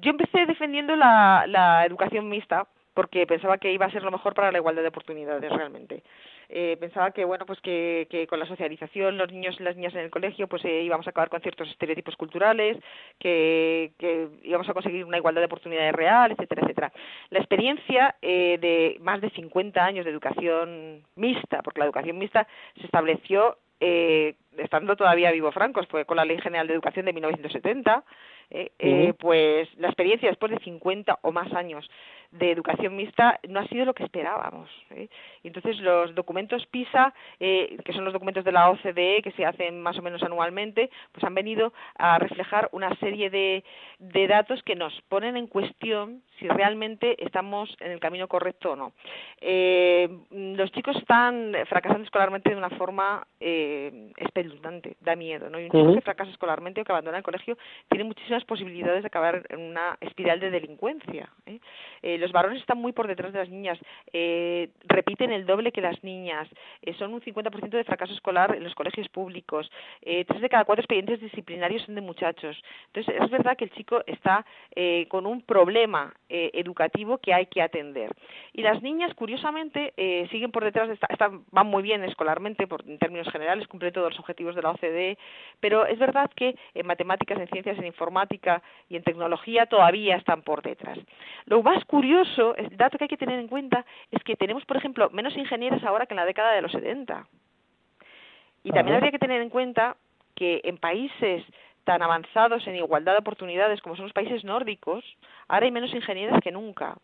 yo 0.00 0.10
empecé 0.10 0.46
defendiendo 0.46 0.96
la, 0.96 1.46
la 1.48 1.84
educación 1.86 2.28
mixta 2.28 2.66
porque 2.94 3.26
pensaba 3.26 3.58
que 3.58 3.72
iba 3.72 3.86
a 3.86 3.90
ser 3.90 4.02
lo 4.02 4.10
mejor 4.10 4.34
para 4.34 4.52
la 4.52 4.58
igualdad 4.58 4.82
de 4.82 4.88
oportunidades 4.88 5.50
realmente 5.52 6.02
eh, 6.48 6.76
pensaba 6.78 7.10
que 7.10 7.24
bueno 7.24 7.46
pues 7.46 7.60
que, 7.60 8.06
que, 8.10 8.26
con 8.26 8.38
la 8.38 8.46
socialización 8.46 9.18
los 9.18 9.32
niños 9.32 9.56
y 9.58 9.62
las 9.62 9.76
niñas 9.76 9.94
en 9.94 10.00
el 10.00 10.10
colegio 10.10 10.48
pues 10.48 10.64
eh, 10.64 10.82
íbamos 10.82 11.06
a 11.06 11.10
acabar 11.10 11.28
con 11.28 11.40
ciertos 11.40 11.68
estereotipos 11.68 12.16
culturales 12.16 12.78
que, 13.18 13.92
que 13.98 14.28
íbamos 14.42 14.68
a 14.68 14.74
conseguir 14.74 15.04
una 15.04 15.18
igualdad 15.18 15.42
de 15.42 15.46
oportunidades 15.46 15.92
real 15.92 16.32
etcétera 16.32 16.62
etcétera. 16.62 16.92
La 17.30 17.38
experiencia 17.38 18.16
eh, 18.22 18.58
de 18.60 18.98
más 19.00 19.20
de 19.20 19.30
50 19.30 19.84
años 19.84 20.04
de 20.04 20.10
educación 20.10 21.02
mixta 21.16 21.62
porque 21.62 21.80
la 21.80 21.86
educación 21.86 22.18
mixta 22.18 22.46
se 22.76 22.84
estableció 22.84 23.58
eh, 23.80 24.34
estando 24.56 24.96
todavía 24.96 25.30
vivo 25.32 25.52
Franco, 25.52 25.82
fue 25.90 26.06
con 26.06 26.16
la 26.16 26.24
Ley 26.24 26.38
General 26.40 26.66
de 26.66 26.74
Educación 26.74 27.04
de 27.06 27.12
1970, 27.12 28.04
eh, 28.50 28.70
eh, 28.78 29.12
pues 29.18 29.68
la 29.78 29.88
experiencia 29.88 30.28
después 30.28 30.52
de 30.52 30.58
50 30.58 31.18
o 31.22 31.32
más 31.32 31.52
años 31.52 31.88
de 32.30 32.50
educación 32.50 32.96
mixta 32.96 33.40
no 33.48 33.60
ha 33.60 33.66
sido 33.68 33.84
lo 33.84 33.94
que 33.94 34.04
esperábamos. 34.04 34.70
¿eh? 34.90 35.08
Entonces, 35.42 35.78
los 35.80 36.14
documentos 36.14 36.66
PISA, 36.66 37.14
eh, 37.40 37.76
que 37.84 37.92
son 37.92 38.04
los 38.04 38.12
documentos 38.12 38.44
de 38.44 38.52
la 38.52 38.70
OCDE, 38.70 39.22
que 39.22 39.32
se 39.36 39.44
hacen 39.44 39.80
más 39.80 39.98
o 39.98 40.02
menos 40.02 40.22
anualmente, 40.22 40.90
pues 41.12 41.24
han 41.24 41.34
venido 41.34 41.72
a 41.96 42.18
reflejar 42.18 42.68
una 42.72 42.94
serie 42.96 43.30
de, 43.30 43.64
de 43.98 44.26
datos 44.26 44.62
que 44.62 44.76
nos 44.76 45.00
ponen 45.08 45.36
en 45.36 45.46
cuestión 45.46 46.22
si 46.38 46.48
realmente 46.48 47.22
estamos 47.24 47.74
en 47.80 47.92
el 47.92 48.00
camino 48.00 48.28
correcto 48.28 48.72
o 48.72 48.76
no. 48.76 48.92
Eh, 49.40 50.08
los 50.30 50.70
chicos 50.72 50.96
están 50.96 51.52
fracasando 51.68 52.04
escolarmente 52.04 52.50
de 52.50 52.56
una 52.56 52.70
forma 52.70 53.26
eh, 53.40 54.12
espeluznante, 54.16 54.96
da 55.00 55.16
miedo. 55.16 55.48
¿no? 55.48 55.58
Y 55.58 55.64
un 55.64 55.70
chico 55.70 55.94
que 55.94 56.00
fracasa 56.02 56.30
escolarmente 56.30 56.80
o 56.80 56.84
que 56.84 56.92
abandona 56.92 57.18
el 57.18 57.24
colegio 57.24 57.56
tiene 57.88 58.04
posibilidades 58.44 59.02
de 59.02 59.08
acabar 59.08 59.46
en 59.48 59.60
una 59.60 59.96
espiral 60.00 60.40
de 60.40 60.50
delincuencia. 60.50 61.28
¿eh? 61.46 61.58
Eh, 62.02 62.18
los 62.18 62.32
varones 62.32 62.60
están 62.60 62.78
muy 62.78 62.92
por 62.92 63.06
detrás 63.06 63.32
de 63.32 63.38
las 63.38 63.48
niñas, 63.48 63.78
eh, 64.12 64.70
repiten 64.84 65.32
el 65.32 65.46
doble 65.46 65.72
que 65.72 65.80
las 65.80 66.02
niñas, 66.02 66.48
son 66.98 67.14
un 67.14 67.20
50% 67.20 67.68
de 67.70 67.84
fracaso 67.84 68.12
escolar 68.12 68.54
en 68.54 68.62
los 68.62 68.74
colegios 68.74 69.08
públicos, 69.08 69.70
tres 70.00 70.40
de 70.40 70.48
cada 70.48 70.64
cuatro 70.64 70.82
expedientes 70.82 71.20
disciplinarios 71.20 71.82
son 71.82 71.94
de 71.94 72.00
muchachos. 72.00 72.62
Entonces, 72.86 73.14
es 73.20 73.30
verdad 73.30 73.56
que 73.56 73.64
el 73.64 73.72
chico 73.72 74.02
está 74.06 74.46
con 75.08 75.26
un 75.26 75.42
problema 75.42 76.14
educativo 76.28 77.18
que 77.18 77.34
hay 77.34 77.46
que 77.46 77.60
atender. 77.60 78.12
Y 78.52 78.62
las 78.62 78.82
niñas, 78.82 79.14
curiosamente, 79.14 79.92
siguen 80.30 80.52
por 80.52 80.64
detrás, 80.64 80.88
de 80.88 80.94
esta, 80.94 81.30
van 81.50 81.66
muy 81.66 81.82
bien 81.82 82.04
escolarmente, 82.04 82.66
por, 82.66 82.82
en 82.86 82.98
términos 82.98 83.28
generales, 83.30 83.66
cumplen 83.66 83.92
todos 83.92 84.10
los 84.10 84.20
objetivos 84.20 84.54
de 84.54 84.62
la 84.62 84.70
OCDE, 84.70 85.18
pero 85.60 85.86
es 85.86 85.98
verdad 85.98 86.30
que 86.34 86.56
en 86.74 86.86
matemáticas, 86.86 87.38
en 87.38 87.48
ciencias, 87.48 87.78
en 87.78 87.86
informática 87.86 88.25
y 88.88 88.96
en 88.96 89.02
tecnología 89.02 89.66
todavía 89.66 90.16
están 90.16 90.42
por 90.42 90.62
detrás. 90.62 90.98
Lo 91.46 91.62
más 91.62 91.84
curioso, 91.84 92.54
el 92.56 92.76
dato 92.76 92.98
que 92.98 93.04
hay 93.04 93.08
que 93.08 93.16
tener 93.16 93.38
en 93.38 93.48
cuenta, 93.48 93.84
es 94.10 94.22
que 94.22 94.36
tenemos, 94.36 94.64
por 94.64 94.76
ejemplo, 94.76 95.10
menos 95.10 95.36
ingenieros 95.36 95.82
ahora 95.84 96.06
que 96.06 96.14
en 96.14 96.16
la 96.16 96.24
década 96.24 96.52
de 96.52 96.62
los 96.62 96.72
70. 96.72 97.26
Y 98.64 98.70
también 98.72 98.96
habría 98.96 99.12
que 99.12 99.18
tener 99.18 99.40
en 99.40 99.50
cuenta 99.50 99.96
que 100.34 100.60
en 100.64 100.78
países 100.78 101.44
tan 101.84 102.02
avanzados 102.02 102.66
en 102.66 102.74
igualdad 102.74 103.12
de 103.12 103.20
oportunidades 103.20 103.80
como 103.80 103.94
son 103.94 104.06
los 104.06 104.12
países 104.12 104.44
nórdicos, 104.44 105.04
ahora 105.46 105.66
hay 105.66 105.72
menos 105.72 105.94
ingenieras 105.94 106.40
que 106.42 106.50
nunca. 106.50 106.96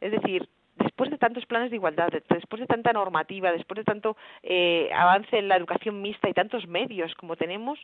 Es 0.00 0.12
decir, 0.12 0.48
después 0.76 1.10
de 1.10 1.18
tantos 1.18 1.44
planes 1.46 1.70
de 1.70 1.76
igualdad, 1.76 2.10
después 2.28 2.60
de 2.60 2.66
tanta 2.66 2.92
normativa, 2.92 3.52
después 3.52 3.76
de 3.76 3.84
tanto 3.84 4.16
eh, 4.42 4.88
avance 4.94 5.36
en 5.36 5.48
la 5.48 5.56
educación 5.56 6.00
mixta 6.00 6.28
y 6.28 6.32
tantos 6.32 6.66
medios 6.66 7.14
como 7.16 7.36
tenemos, 7.36 7.78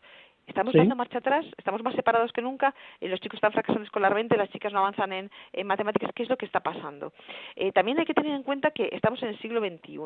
estamos 0.46 0.74
dando 0.74 0.96
marcha 0.96 1.18
atrás, 1.18 1.44
estamos 1.56 1.82
más 1.82 1.94
separados 1.94 2.32
que 2.32 2.42
nunca, 2.42 2.74
eh, 3.00 3.08
los 3.08 3.20
chicos 3.20 3.36
están 3.36 3.52
fracasando 3.52 3.84
escolarmente, 3.84 4.36
las 4.36 4.50
chicas 4.50 4.72
no 4.72 4.78
avanzan 4.80 5.12
en, 5.12 5.30
matemáticas, 5.64 6.10
¿qué 6.14 6.22
es 6.22 6.28
lo 6.28 6.36
que 6.36 6.46
está 6.46 6.60
pasando? 6.60 7.12
Eh, 7.56 7.72
también 7.72 7.98
hay 7.98 8.04
que 8.04 8.14
tener 8.14 8.32
en 8.32 8.42
cuenta 8.42 8.70
que 8.70 8.88
estamos 8.92 9.22
en 9.22 9.30
el 9.30 9.38
siglo 9.38 9.60
XXI. 9.60 9.98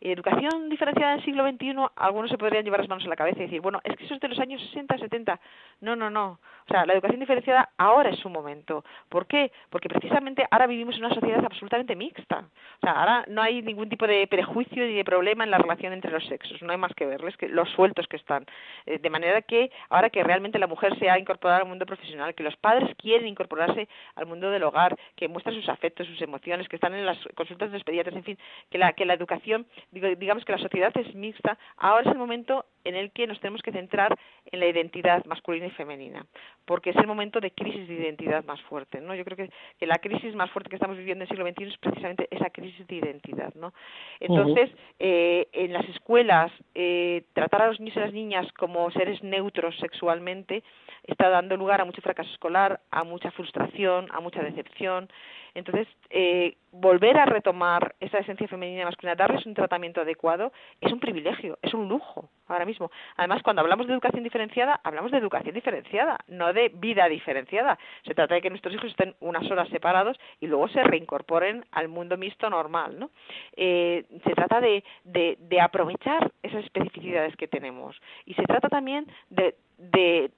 Educación 0.00 0.68
diferenciada 0.68 1.14
en 1.14 1.18
el 1.18 1.24
siglo 1.24 1.48
XXI, 1.48 1.74
algunos 1.96 2.30
se 2.30 2.38
podrían 2.38 2.64
llevar 2.64 2.80
las 2.80 2.88
manos 2.88 3.04
a 3.04 3.08
la 3.08 3.16
cabeza 3.16 3.40
y 3.40 3.44
decir, 3.44 3.60
bueno, 3.60 3.80
es 3.84 3.96
que 3.96 4.04
eso 4.04 4.14
es 4.14 4.20
de 4.20 4.28
los 4.28 4.38
años 4.38 4.60
60, 4.62 4.98
70. 4.98 5.40
No, 5.80 5.96
no, 5.96 6.10
no. 6.10 6.38
O 6.66 6.72
sea, 6.72 6.86
la 6.86 6.92
educación 6.92 7.20
diferenciada 7.20 7.70
ahora 7.78 8.10
es 8.10 8.18
su 8.18 8.28
momento. 8.28 8.84
¿Por 9.08 9.26
qué? 9.26 9.50
Porque 9.70 9.88
precisamente 9.88 10.46
ahora 10.50 10.66
vivimos 10.66 10.96
en 10.96 11.04
una 11.04 11.14
sociedad 11.14 11.44
absolutamente 11.44 11.96
mixta. 11.96 12.44
O 12.76 12.80
sea, 12.80 12.92
ahora 12.92 13.24
no 13.28 13.42
hay 13.42 13.62
ningún 13.62 13.88
tipo 13.88 14.06
de 14.06 14.26
prejuicio 14.26 14.84
ni 14.84 14.94
de 14.94 15.04
problema 15.04 15.44
en 15.44 15.50
la 15.50 15.58
relación 15.58 15.92
entre 15.92 16.12
los 16.12 16.24
sexos. 16.26 16.62
No 16.62 16.70
hay 16.72 16.78
más 16.78 16.94
que 16.94 17.06
verles 17.06 17.36
que 17.36 17.48
los 17.48 17.68
sueltos 17.70 18.06
que 18.06 18.16
están. 18.16 18.44
Eh, 18.86 18.98
de 18.98 19.10
manera 19.10 19.42
que 19.42 19.69
ahora 19.88 20.10
que 20.10 20.22
realmente 20.22 20.58
la 20.58 20.66
mujer 20.66 20.98
se 20.98 21.10
ha 21.10 21.18
incorporado 21.18 21.62
al 21.62 21.68
mundo 21.68 21.86
profesional, 21.86 22.34
que 22.34 22.42
los 22.42 22.56
padres 22.56 22.94
quieren 22.96 23.26
incorporarse 23.26 23.88
al 24.14 24.26
mundo 24.26 24.50
del 24.50 24.62
hogar, 24.62 24.96
que 25.16 25.28
muestran 25.28 25.54
sus 25.54 25.68
afectos, 25.68 26.06
sus 26.06 26.20
emociones, 26.22 26.68
que 26.68 26.76
están 26.76 26.94
en 26.94 27.06
las 27.06 27.18
consultas 27.34 27.70
de 27.70 27.78
los 27.78 27.84
pediatras, 27.84 28.16
en 28.16 28.24
fin, 28.24 28.38
que 28.70 28.78
la, 28.78 28.92
que 28.92 29.04
la 29.04 29.14
educación, 29.14 29.66
digamos 29.90 30.44
que 30.44 30.52
la 30.52 30.58
sociedad 30.58 30.92
es 30.96 31.14
mixta, 31.14 31.58
ahora 31.76 32.02
es 32.02 32.12
el 32.12 32.18
momento 32.18 32.64
en 32.84 32.94
el 32.94 33.10
que 33.12 33.26
nos 33.26 33.38
tenemos 33.40 33.62
que 33.62 33.72
centrar 33.72 34.16
en 34.50 34.60
la 34.60 34.66
identidad 34.66 35.24
masculina 35.26 35.66
y 35.66 35.70
femenina, 35.70 36.26
porque 36.64 36.90
es 36.90 36.96
el 36.96 37.06
momento 37.06 37.40
de 37.40 37.50
crisis 37.50 37.86
de 37.88 37.94
identidad 37.94 38.44
más 38.44 38.60
fuerte, 38.62 39.00
¿no? 39.00 39.14
Yo 39.14 39.24
creo 39.24 39.36
que, 39.36 39.50
que 39.78 39.86
la 39.86 39.98
crisis 39.98 40.34
más 40.34 40.50
fuerte 40.50 40.70
que 40.70 40.76
estamos 40.76 40.96
viviendo 40.96 41.24
en 41.24 41.28
el 41.30 41.36
siglo 41.36 41.50
XXI 41.50 41.64
es 41.64 41.78
precisamente 41.78 42.28
esa 42.30 42.50
crisis 42.50 42.86
de 42.86 42.96
identidad, 42.96 43.52
¿no? 43.54 43.72
Entonces, 44.18 44.70
eh, 44.98 45.48
en 45.52 45.72
las 45.72 45.88
escuelas, 45.88 46.52
eh, 46.74 47.24
tratar 47.34 47.62
a 47.62 47.66
los 47.68 47.80
niños 47.80 47.96
y 47.96 48.00
las 48.00 48.12
niñas 48.12 48.52
como 48.52 48.90
seres 48.90 49.22
neutros 49.22 49.59
sexualmente 49.72 50.62
está 51.04 51.28
dando 51.28 51.56
lugar 51.56 51.80
a 51.80 51.84
mucho 51.84 52.02
fracaso 52.02 52.30
escolar, 52.30 52.80
a 52.90 53.04
mucha 53.04 53.30
frustración, 53.30 54.08
a 54.12 54.20
mucha 54.20 54.42
decepción, 54.42 55.08
entonces, 55.54 55.88
eh, 56.10 56.56
volver 56.72 57.18
a 57.18 57.26
retomar 57.26 57.94
esa 58.00 58.18
esencia 58.18 58.46
femenina 58.48 58.82
y 58.82 58.84
masculina, 58.84 59.14
darles 59.14 59.44
un 59.46 59.54
tratamiento 59.54 60.00
adecuado, 60.00 60.52
es 60.80 60.92
un 60.92 61.00
privilegio, 61.00 61.58
es 61.62 61.74
un 61.74 61.88
lujo 61.88 62.28
ahora 62.46 62.64
mismo. 62.64 62.90
Además, 63.16 63.42
cuando 63.42 63.62
hablamos 63.62 63.86
de 63.86 63.92
educación 63.92 64.22
diferenciada, 64.22 64.80
hablamos 64.84 65.10
de 65.10 65.18
educación 65.18 65.54
diferenciada, 65.54 66.18
no 66.28 66.52
de 66.52 66.68
vida 66.68 67.08
diferenciada. 67.08 67.78
Se 68.04 68.14
trata 68.14 68.34
de 68.34 68.42
que 68.42 68.50
nuestros 68.50 68.74
hijos 68.74 68.90
estén 68.90 69.14
unas 69.20 69.50
horas 69.50 69.68
separados 69.68 70.18
y 70.40 70.46
luego 70.46 70.68
se 70.68 70.82
reincorporen 70.82 71.64
al 71.72 71.88
mundo 71.88 72.16
mixto 72.16 72.48
normal. 72.50 72.98
¿no? 72.98 73.10
Eh, 73.56 74.04
se 74.24 74.34
trata 74.34 74.60
de, 74.60 74.84
de, 75.04 75.36
de 75.40 75.60
aprovechar 75.60 76.30
esas 76.42 76.64
especificidades 76.64 77.36
que 77.36 77.48
tenemos 77.48 78.00
y 78.24 78.34
se 78.34 78.42
trata 78.44 78.68
también 78.68 79.06
de, 79.28 79.56
de 79.78 80.30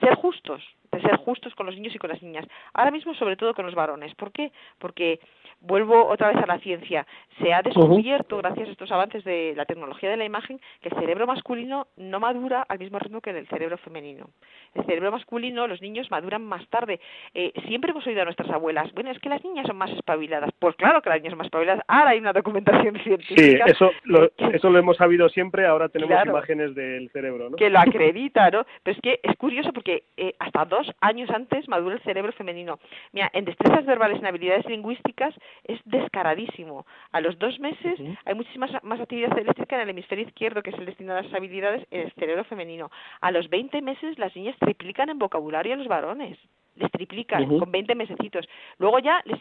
ser 0.00 0.14
justos, 0.16 0.62
de 0.96 1.02
ser 1.02 1.16
justos 1.16 1.54
con 1.54 1.66
los 1.66 1.74
niños 1.74 1.94
y 1.94 1.98
con 1.98 2.10
las 2.10 2.22
niñas. 2.22 2.46
Ahora 2.74 2.90
mismo, 2.90 3.14
sobre 3.14 3.36
todo 3.36 3.54
con 3.54 3.66
los 3.66 3.74
varones. 3.74 4.14
¿Por 4.14 4.32
qué? 4.32 4.52
Porque 4.78 5.20
vuelvo 5.60 6.06
otra 6.06 6.28
vez 6.28 6.36
a 6.36 6.46
la 6.46 6.58
ciencia. 6.58 7.06
Se 7.38 7.52
ha 7.52 7.62
descubierto, 7.62 8.38
gracias 8.38 8.68
a 8.68 8.72
estos 8.72 8.92
avances 8.92 9.24
de 9.24 9.54
la 9.56 9.64
tecnología 9.64 10.10
de 10.10 10.16
la 10.16 10.24
imagen, 10.24 10.60
que 10.80 10.88
el 10.88 10.98
cerebro 10.98 11.26
masculino 11.26 11.86
no 11.96 12.20
madura 12.20 12.62
al 12.62 12.78
mismo 12.78 12.98
ritmo 12.98 13.20
que 13.20 13.30
el 13.30 13.46
cerebro 13.48 13.76
femenino. 13.78 14.30
El 14.74 14.84
cerebro 14.84 15.10
masculino, 15.12 15.66
los 15.66 15.80
niños 15.80 16.10
maduran 16.10 16.44
más 16.44 16.66
tarde. 16.68 17.00
Eh, 17.34 17.52
siempre 17.66 17.90
hemos 17.90 18.06
oído 18.06 18.22
a 18.22 18.24
nuestras 18.24 18.50
abuelas, 18.50 18.92
bueno, 18.92 19.10
es 19.10 19.18
que 19.18 19.28
las 19.28 19.42
niñas 19.44 19.66
son 19.66 19.76
más 19.76 19.90
espabiladas. 19.90 20.50
Pues 20.58 20.76
claro 20.76 21.02
que 21.02 21.10
las 21.10 21.18
niñas 21.18 21.32
son 21.32 21.38
más 21.38 21.46
espabiladas. 21.46 21.84
Ahora 21.88 22.10
hay 22.10 22.18
una 22.18 22.32
documentación 22.32 22.98
científica. 23.04 23.64
Sí, 23.66 23.72
eso 23.72 23.90
lo, 24.04 24.30
eso 24.52 24.70
lo 24.70 24.78
hemos 24.78 24.96
sabido 24.96 25.28
siempre. 25.28 25.66
Ahora 25.66 25.88
tenemos 25.88 26.16
imágenes 26.26 26.74
del 26.74 27.10
cerebro, 27.10 27.50
¿no? 27.50 27.56
Que 27.56 27.70
lo 27.70 27.78
acredita, 27.80 28.50
¿no? 28.50 28.64
Pero 28.82 28.96
es 28.96 29.02
que 29.02 29.20
es 29.22 29.36
curioso 29.36 29.72
porque 29.72 30.04
eh, 30.16 30.34
hasta 30.38 30.64
dos 30.64 30.85
años 31.00 31.30
antes 31.30 31.68
madura 31.68 31.96
el 31.96 32.02
cerebro 32.02 32.32
femenino. 32.32 32.78
Mira, 33.12 33.30
en 33.32 33.44
destrezas 33.44 33.84
verbales, 33.86 34.18
en 34.18 34.26
habilidades 34.26 34.66
lingüísticas, 34.66 35.34
es 35.64 35.80
descaradísimo. 35.84 36.86
A 37.12 37.20
los 37.20 37.38
dos 37.38 37.58
meses 37.60 38.00
hay 38.24 38.34
muchísima 38.34 38.68
más 38.82 39.00
actividad 39.00 39.36
eléctrica 39.38 39.76
en 39.76 39.82
el 39.82 39.90
hemisferio 39.90 40.26
izquierdo, 40.26 40.62
que 40.62 40.70
es 40.70 40.78
el 40.78 40.86
destinado 40.86 41.18
a 41.18 41.22
las 41.22 41.34
habilidades, 41.34 41.86
en 41.90 42.02
el 42.02 42.12
cerebro 42.12 42.44
femenino. 42.44 42.90
A 43.20 43.30
los 43.30 43.48
20 43.48 43.80
meses 43.82 44.18
las 44.18 44.34
niñas 44.36 44.56
triplican 44.58 45.08
en 45.08 45.18
vocabulario 45.18 45.74
a 45.74 45.76
los 45.76 45.88
varones. 45.88 46.38
Les 46.76 46.90
triplican 46.90 47.58
con 47.58 47.70
20 47.70 47.94
mesecitos. 47.94 48.46
Luego 48.78 48.98
ya 48.98 49.22
les 49.24 49.40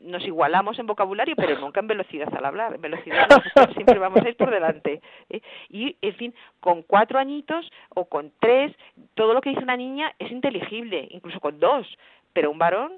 nos 0.00 0.24
igualamos 0.24 0.78
en 0.78 0.86
vocabulario, 0.86 1.36
pero 1.36 1.58
nunca 1.58 1.80
en 1.80 1.86
velocidad 1.86 2.28
al 2.34 2.44
hablar. 2.44 2.74
En 2.74 2.80
velocidad 2.80 3.28
siempre 3.74 3.98
vamos 3.98 4.24
a 4.24 4.28
ir 4.28 4.36
por 4.36 4.50
delante. 4.50 5.00
¿eh? 5.30 5.40
Y, 5.68 5.96
en 6.02 6.14
fin, 6.14 6.34
con 6.60 6.82
cuatro 6.82 7.18
añitos 7.18 7.70
o 7.90 8.06
con 8.06 8.32
tres, 8.40 8.72
todo 9.14 9.34
lo 9.34 9.40
que 9.40 9.50
dice 9.50 9.62
una 9.62 9.76
niña 9.76 10.14
es 10.18 10.30
inteligible, 10.30 11.08
incluso 11.10 11.40
con 11.40 11.58
dos. 11.58 11.86
Pero 12.32 12.50
un 12.50 12.58
varón 12.58 12.92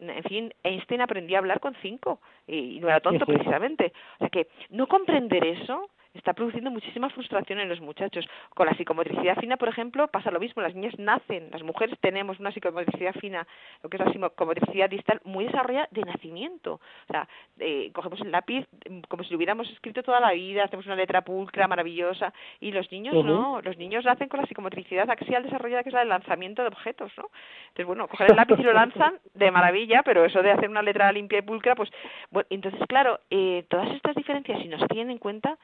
en 0.00 0.22
fin, 0.24 0.54
Einstein 0.62 1.02
aprendió 1.02 1.36
a 1.36 1.40
hablar 1.40 1.60
con 1.60 1.74
cinco 1.82 2.20
y 2.46 2.80
no 2.80 2.88
era 2.88 3.00
tonto 3.00 3.26
precisamente. 3.26 3.92
O 4.16 4.18
sea 4.20 4.28
que 4.30 4.48
no 4.70 4.86
comprender 4.86 5.44
eso 5.44 5.90
está 6.20 6.34
produciendo 6.34 6.70
muchísima 6.70 7.10
frustración 7.10 7.58
en 7.60 7.68
los 7.68 7.80
muchachos. 7.80 8.28
Con 8.54 8.66
la 8.66 8.74
psicomotricidad 8.74 9.36
fina, 9.38 9.56
por 9.56 9.68
ejemplo, 9.68 10.08
pasa 10.08 10.30
lo 10.30 10.38
mismo. 10.38 10.62
Las 10.62 10.74
niñas 10.74 10.98
nacen, 10.98 11.48
las 11.50 11.62
mujeres 11.62 11.98
tenemos 12.00 12.38
una 12.38 12.52
psicomotricidad 12.52 13.14
fina, 13.14 13.46
lo 13.82 13.88
que 13.88 13.96
es 13.96 14.04
la 14.04 14.12
psicomotricidad 14.12 14.88
distal, 14.88 15.20
muy 15.24 15.46
desarrollada 15.46 15.88
de 15.90 16.02
nacimiento. 16.02 16.74
O 16.74 17.12
sea, 17.12 17.28
eh, 17.58 17.90
cogemos 17.92 18.20
el 18.20 18.30
lápiz 18.30 18.66
mm, 18.88 19.00
como 19.08 19.24
si 19.24 19.30
lo 19.30 19.36
hubiéramos 19.36 19.68
escrito 19.70 20.02
toda 20.02 20.20
la 20.20 20.32
vida, 20.32 20.64
hacemos 20.64 20.86
una 20.86 20.96
letra 20.96 21.22
pulcra, 21.22 21.66
maravillosa, 21.66 22.32
y 22.60 22.70
los 22.70 22.90
niños 22.92 23.14
no, 23.24 23.60
los 23.62 23.76
niños 23.78 24.04
nacen 24.04 24.28
con 24.28 24.40
la 24.40 24.46
psicomotricidad 24.46 25.10
axial 25.10 25.42
desarrollada, 25.42 25.82
que 25.82 25.88
es 25.88 25.94
la 25.94 26.00
del 26.00 26.10
lanzamiento 26.10 26.62
de 26.62 26.68
objetos, 26.68 27.12
¿no? 27.16 27.30
Entonces, 27.68 27.86
bueno, 27.86 28.08
coger 28.08 28.30
el 28.30 28.36
lápiz 28.36 28.58
y 28.58 28.62
lo 28.62 28.72
lanzan 28.72 29.18
de 29.34 29.50
maravilla, 29.50 30.02
pero 30.02 30.24
eso 30.24 30.42
de 30.42 30.50
hacer 30.50 30.68
una 30.68 30.82
letra 30.82 31.10
limpia 31.12 31.38
y 31.38 31.42
pulcra, 31.42 31.74
pues, 31.74 31.90
bueno, 32.30 32.46
entonces, 32.50 32.80
claro, 32.88 33.20
eh, 33.30 33.64
todas 33.68 33.90
estas 33.94 34.14
diferencias, 34.14 34.60
si 34.60 34.68
nos 34.68 34.86
tienen 34.88 35.12
en 35.12 35.18
cuenta, 35.18 35.58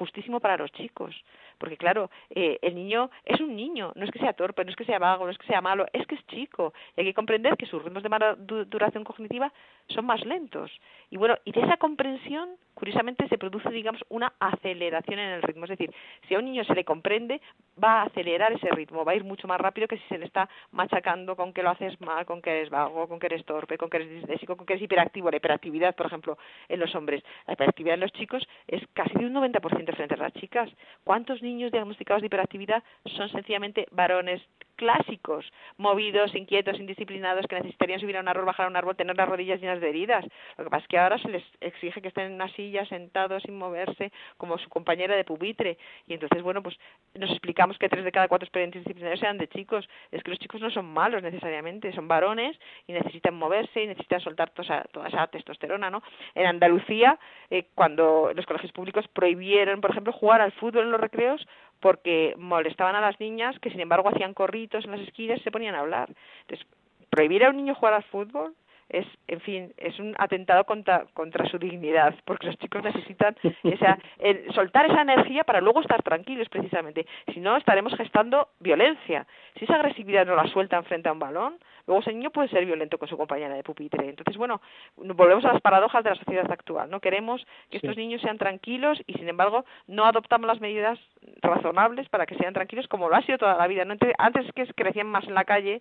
injustísimo 0.00 0.40
para 0.40 0.56
los 0.56 0.72
chicos, 0.72 1.14
porque 1.60 1.76
claro, 1.76 2.10
eh, 2.30 2.58
el 2.62 2.74
niño 2.74 3.10
es 3.24 3.38
un 3.40 3.54
niño, 3.54 3.92
no 3.94 4.04
es 4.04 4.10
que 4.10 4.18
sea 4.18 4.32
torpe, 4.32 4.64
no 4.64 4.70
es 4.70 4.76
que 4.76 4.86
sea 4.86 4.98
vago, 4.98 5.26
no 5.26 5.30
es 5.30 5.38
que 5.38 5.46
sea 5.46 5.60
malo, 5.60 5.86
es 5.92 6.06
que 6.06 6.14
es 6.14 6.26
chico, 6.26 6.72
y 6.96 7.00
hay 7.00 7.06
que 7.06 7.14
comprender 7.14 7.56
que 7.56 7.66
sus 7.66 7.84
ritmos 7.84 8.02
de 8.02 8.64
duración 8.64 9.04
cognitiva 9.04 9.52
son 9.88 10.06
más 10.06 10.24
lentos. 10.24 10.70
Y 11.10 11.16
bueno, 11.16 11.36
y 11.44 11.52
de 11.52 11.60
esa 11.60 11.76
comprensión, 11.76 12.50
curiosamente, 12.74 13.28
se 13.28 13.36
produce, 13.36 13.68
digamos, 13.70 14.02
una 14.08 14.32
aceleración 14.38 15.18
en 15.18 15.30
el 15.30 15.42
ritmo. 15.42 15.64
Es 15.64 15.70
decir, 15.70 15.92
si 16.28 16.34
a 16.34 16.38
un 16.38 16.46
niño 16.46 16.64
se 16.64 16.74
le 16.74 16.84
comprende, 16.84 17.40
va 17.82 18.02
a 18.02 18.04
acelerar 18.04 18.52
ese 18.52 18.70
ritmo, 18.70 19.04
va 19.04 19.12
a 19.12 19.16
ir 19.16 19.24
mucho 19.24 19.46
más 19.46 19.60
rápido 19.60 19.88
que 19.88 19.98
si 19.98 20.04
se 20.08 20.18
le 20.18 20.26
está 20.26 20.48
machacando 20.70 21.36
con 21.36 21.52
que 21.52 21.62
lo 21.62 21.70
haces 21.70 22.00
mal, 22.00 22.24
con 22.24 22.40
que 22.40 22.50
eres 22.50 22.70
vago, 22.70 23.08
con 23.08 23.18
que 23.18 23.26
eres 23.26 23.44
torpe, 23.44 23.76
con 23.76 23.90
que 23.90 23.98
eres 23.98 24.10
disléxico, 24.10 24.56
con 24.56 24.64
que 24.64 24.74
eres 24.74 24.84
hiperactivo. 24.84 25.30
La 25.30 25.36
hiperactividad, 25.36 25.94
por 25.94 26.06
ejemplo, 26.06 26.38
en 26.68 26.80
los 26.80 26.94
hombres, 26.94 27.22
la 27.46 27.54
hiperactividad 27.54 27.94
en 27.94 28.00
los 28.00 28.12
chicos 28.12 28.46
es 28.68 28.82
casi 28.94 29.18
de 29.18 29.26
un 29.26 29.34
90% 29.34 29.94
frente 29.94 30.14
a 30.14 30.18
las 30.18 30.32
chicas. 30.34 30.70
¿Cuántos 31.04 31.42
niños 31.42 31.49
diagnosticados 31.72 32.22
de 32.22 32.26
hiperactividad 32.26 32.82
son 33.16 33.28
sencillamente 33.30 33.86
varones 33.90 34.40
clásicos, 34.80 35.44
movidos, 35.76 36.34
inquietos, 36.34 36.80
indisciplinados, 36.80 37.46
que 37.46 37.56
necesitarían 37.56 38.00
subir 38.00 38.16
a 38.16 38.20
un 38.20 38.28
árbol, 38.28 38.46
bajar 38.46 38.64
a 38.64 38.70
un 38.70 38.76
árbol, 38.76 38.96
tener 38.96 39.14
las 39.14 39.28
rodillas 39.28 39.60
llenas 39.60 39.78
de 39.78 39.90
heridas. 39.90 40.24
Lo 40.56 40.64
que 40.64 40.70
pasa 40.70 40.82
es 40.84 40.88
que 40.88 40.98
ahora 40.98 41.18
se 41.18 41.28
les 41.28 41.44
exige 41.60 42.00
que 42.00 42.08
estén 42.08 42.28
en 42.28 42.32
una 42.32 42.48
silla, 42.54 42.86
sentados, 42.86 43.42
sin 43.42 43.58
moverse, 43.58 44.10
como 44.38 44.56
su 44.56 44.70
compañera 44.70 45.14
de 45.16 45.24
pupitre. 45.24 45.76
Y 46.06 46.14
entonces, 46.14 46.42
bueno, 46.42 46.62
pues 46.62 46.78
nos 47.14 47.30
explicamos 47.30 47.76
que 47.76 47.90
tres 47.90 48.04
de 48.04 48.10
cada 48.10 48.26
cuatro 48.26 48.46
expedientes 48.46 48.82
disciplinarios 48.82 49.20
sean 49.20 49.36
de 49.36 49.48
chicos. 49.48 49.86
Es 50.10 50.22
que 50.22 50.30
los 50.30 50.38
chicos 50.38 50.62
no 50.62 50.70
son 50.70 50.86
malos 50.86 51.22
necesariamente, 51.22 51.92
son 51.92 52.08
varones 52.08 52.58
y 52.86 52.94
necesitan 52.94 53.34
moverse 53.34 53.82
y 53.82 53.86
necesitan 53.86 54.20
soltar 54.20 54.48
toda 54.48 55.08
esa, 55.08 55.26
testosterona, 55.26 55.90
¿no? 55.90 56.02
En 56.34 56.46
Andalucía, 56.46 57.18
eh, 57.50 57.66
cuando 57.74 58.32
los 58.34 58.46
colegios 58.46 58.72
públicos 58.72 59.06
prohibieron, 59.08 59.82
por 59.82 59.90
ejemplo, 59.90 60.14
jugar 60.14 60.40
al 60.40 60.52
fútbol 60.52 60.84
en 60.84 60.92
los 60.92 61.00
recreos, 61.02 61.46
porque 61.80 62.34
molestaban 62.38 62.94
a 62.94 63.00
las 63.00 63.18
niñas 63.18 63.58
que 63.58 63.70
sin 63.70 63.80
embargo 63.80 64.08
hacían 64.08 64.34
corritos 64.34 64.84
en 64.84 64.92
las 64.92 65.00
esquinas 65.00 65.40
y 65.40 65.42
se 65.42 65.50
ponían 65.50 65.74
a 65.74 65.80
hablar. 65.80 66.10
Entonces, 66.42 66.66
prohibir 67.10 67.44
a 67.44 67.50
un 67.50 67.56
niño 67.56 67.74
jugar 67.74 67.94
al 67.94 68.04
fútbol 68.04 68.54
es, 68.90 69.06
en 69.28 69.40
fin, 69.40 69.72
es 69.76 69.98
un 69.98 70.14
atentado 70.18 70.64
contra, 70.64 71.06
contra 71.14 71.48
su 71.48 71.58
dignidad, 71.58 72.14
porque 72.24 72.48
los 72.48 72.58
chicos 72.58 72.82
necesitan 72.82 73.36
esa, 73.62 73.98
soltar 74.54 74.86
esa 74.86 75.02
energía 75.02 75.44
para 75.44 75.60
luego 75.60 75.80
estar 75.80 76.02
tranquilos, 76.02 76.48
precisamente. 76.48 77.06
Si 77.32 77.40
no, 77.40 77.56
estaremos 77.56 77.94
gestando 77.96 78.48
violencia. 78.58 79.26
Si 79.56 79.64
esa 79.64 79.76
agresividad 79.76 80.26
no 80.26 80.34
la 80.34 80.46
sueltan 80.48 80.84
frente 80.84 81.08
a 81.08 81.12
un 81.12 81.20
balón, 81.20 81.58
luego 81.86 82.02
ese 82.02 82.12
niño 82.12 82.30
puede 82.30 82.48
ser 82.48 82.66
violento 82.66 82.98
con 82.98 83.08
su 83.08 83.16
compañera 83.16 83.54
de 83.54 83.62
pupitre. 83.62 84.08
Entonces, 84.08 84.36
bueno, 84.36 84.60
volvemos 84.96 85.44
a 85.44 85.52
las 85.52 85.62
paradojas 85.62 86.02
de 86.02 86.10
la 86.10 86.16
sociedad 86.16 86.50
actual. 86.50 86.90
No 86.90 87.00
queremos 87.00 87.46
que 87.70 87.76
estos 87.76 87.96
niños 87.96 88.20
sean 88.22 88.38
tranquilos 88.38 89.00
y, 89.06 89.14
sin 89.14 89.28
embargo, 89.28 89.64
no 89.86 90.04
adoptamos 90.04 90.48
las 90.48 90.60
medidas 90.60 90.98
razonables 91.42 92.08
para 92.08 92.26
que 92.26 92.34
sean 92.36 92.54
tranquilos 92.54 92.88
como 92.88 93.08
lo 93.08 93.16
ha 93.16 93.22
sido 93.22 93.38
toda 93.38 93.56
la 93.56 93.66
vida. 93.68 93.84
¿no? 93.84 93.94
Antes 94.18 94.52
que 94.52 94.66
crecían 94.74 95.06
más 95.06 95.24
en 95.24 95.34
la 95.34 95.44
calle, 95.44 95.80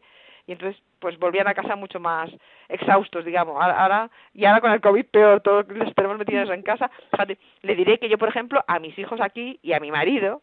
y 0.50 0.54
entonces 0.54 0.82
pues 0.98 1.20
volvían 1.20 1.48
a 1.48 1.54
casa 1.54 1.76
mucho 1.76 2.00
más 2.00 2.28
exhaustos, 2.70 3.24
digamos. 3.24 3.56
Ahora, 3.62 4.10
y 4.34 4.46
ahora 4.46 4.62
con 4.62 4.72
el 4.72 4.82
COVID 4.82 5.06
peor, 5.06 5.42
todos 5.42 5.68
los 5.68 5.94
tenemos 5.94 6.18
metidos 6.18 6.50
en 6.50 6.64
casa. 6.64 6.90
Fíjate, 7.12 7.38
le 7.62 7.76
diré 7.76 8.00
que 8.00 8.10
yo, 8.10 8.18
por 8.18 8.30
ejemplo, 8.30 8.64
a 8.68 8.80
mis 8.80 8.98
hijos 8.98 9.22
aquí 9.22 9.60
y 9.62 9.74
a 9.74 9.80
mi 9.80 9.92
marido, 9.92 10.42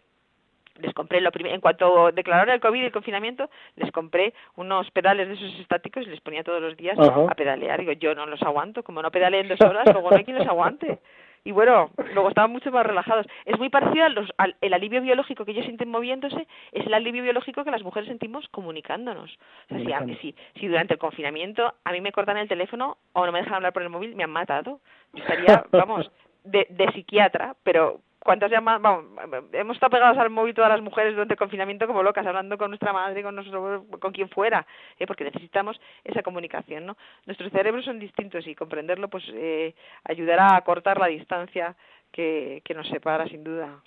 les 0.79 0.95
compré 0.95 1.21
lo 1.21 1.33
primero, 1.33 1.57
en 1.57 1.61
cuanto 1.61 2.13
declararon 2.13 2.55
el 2.55 2.61
COVID 2.61 2.83
y 2.83 2.85
el 2.85 2.93
confinamiento, 2.93 3.51
les 3.75 3.91
compré 3.91 4.33
unos 4.55 4.89
pedales 4.93 5.27
de 5.27 5.35
esos 5.35 5.59
estáticos 5.59 6.07
y 6.07 6.11
les 6.11 6.21
ponía 6.21 6.45
todos 6.45 6.63
los 6.63 6.77
días 6.77 6.97
a 6.97 7.35
pedalear. 7.35 7.81
Digo, 7.81 7.91
yo 7.91 8.15
no 8.15 8.27
los 8.27 8.43
aguanto, 8.43 8.85
como 8.85 9.03
no 9.03 9.11
pedaleen 9.11 9.49
dos 9.49 9.61
horas, 9.61 9.87
luego 9.93 10.09
no 10.09 10.17
hay 10.17 10.25
quien 10.25 10.39
los 10.39 10.47
aguante. 10.47 11.01
Y 11.47 11.53
bueno, 11.53 11.91
luego 12.13 12.29
estaban 12.29 12.51
mucho 12.51 12.73
más 12.73 12.85
relajados. 12.85 13.25
Es 13.45 13.57
muy 13.57 13.69
parecido 13.69 14.05
al 14.05 14.57
el 14.61 14.75
alivio 14.75 15.01
biológico 15.01 15.45
que 15.45 15.53
ellos 15.53 15.65
sienten 15.65 15.89
moviéndose, 15.89 16.49
es 16.73 16.85
el 16.85 16.93
alivio 16.93 17.23
biológico 17.23 17.63
que 17.63 17.71
las 17.71 17.85
mujeres 17.85 18.09
sentimos 18.09 18.49
comunicándonos. 18.49 19.39
O 19.71 19.79
sea, 19.79 20.05
si, 20.05 20.17
si, 20.17 20.35
si 20.59 20.67
durante 20.67 20.95
el 20.95 20.99
confinamiento 20.99 21.73
a 21.85 21.93
mí 21.93 22.01
me 22.01 22.11
cortan 22.11 22.37
el 22.37 22.49
teléfono 22.49 22.99
o 23.13 23.25
no 23.25 23.31
me 23.31 23.39
dejan 23.39 23.55
hablar 23.55 23.73
por 23.73 23.83
el 23.83 23.91
móvil, 23.91 24.17
me 24.17 24.25
han 24.25 24.31
matado. 24.31 24.81
Yo 25.13 25.23
estaría, 25.23 25.65
vamos, 25.71 26.11
de, 26.43 26.67
de 26.69 26.91
psiquiatra, 26.91 27.55
pero 27.63 28.01
cuántas 28.27 28.51
llamadas, 28.51 28.83
vamos, 28.83 29.05
hemos 29.53 29.77
estado 29.77 29.91
pegados 29.91 30.19
al 30.19 30.31
móvil 30.31 30.53
todas 30.53 30.71
las 30.71 30.83
mujeres 30.83 31.13
durante 31.13 31.35
el 31.35 31.39
confinamiento 31.39 31.87
como 31.87 32.03
locas, 32.03 32.27
hablando 32.27 32.59
con 32.59 32.71
nuestra 32.71 32.93
madre, 32.93 33.23
con 33.23 33.37
nuestro, 33.37 33.85
con 34.01 34.13
quien 34.13 34.29
fuera, 34.29 34.67
¿eh? 34.99 35.07
porque 35.07 35.25
necesitamos 35.25 35.81
esa 36.03 36.23
comunicación, 36.23 36.87
¿no? 36.87 36.97
Nuestros 37.25 37.53
cerebros 37.53 37.85
son 37.85 38.01
distintos 38.01 38.45
y 38.49 38.57
comprenderlo, 38.57 39.09
pues, 39.09 39.25
eh, 39.33 39.75
ayudará 40.03 40.57
a 40.57 40.61
cortar 40.63 40.99
la 40.99 41.07
distancia 41.07 41.77
que, 42.11 42.63
que 42.65 42.75
nos 42.75 42.89
separa, 42.89 43.29
sin 43.29 43.45
duda. 43.45 43.81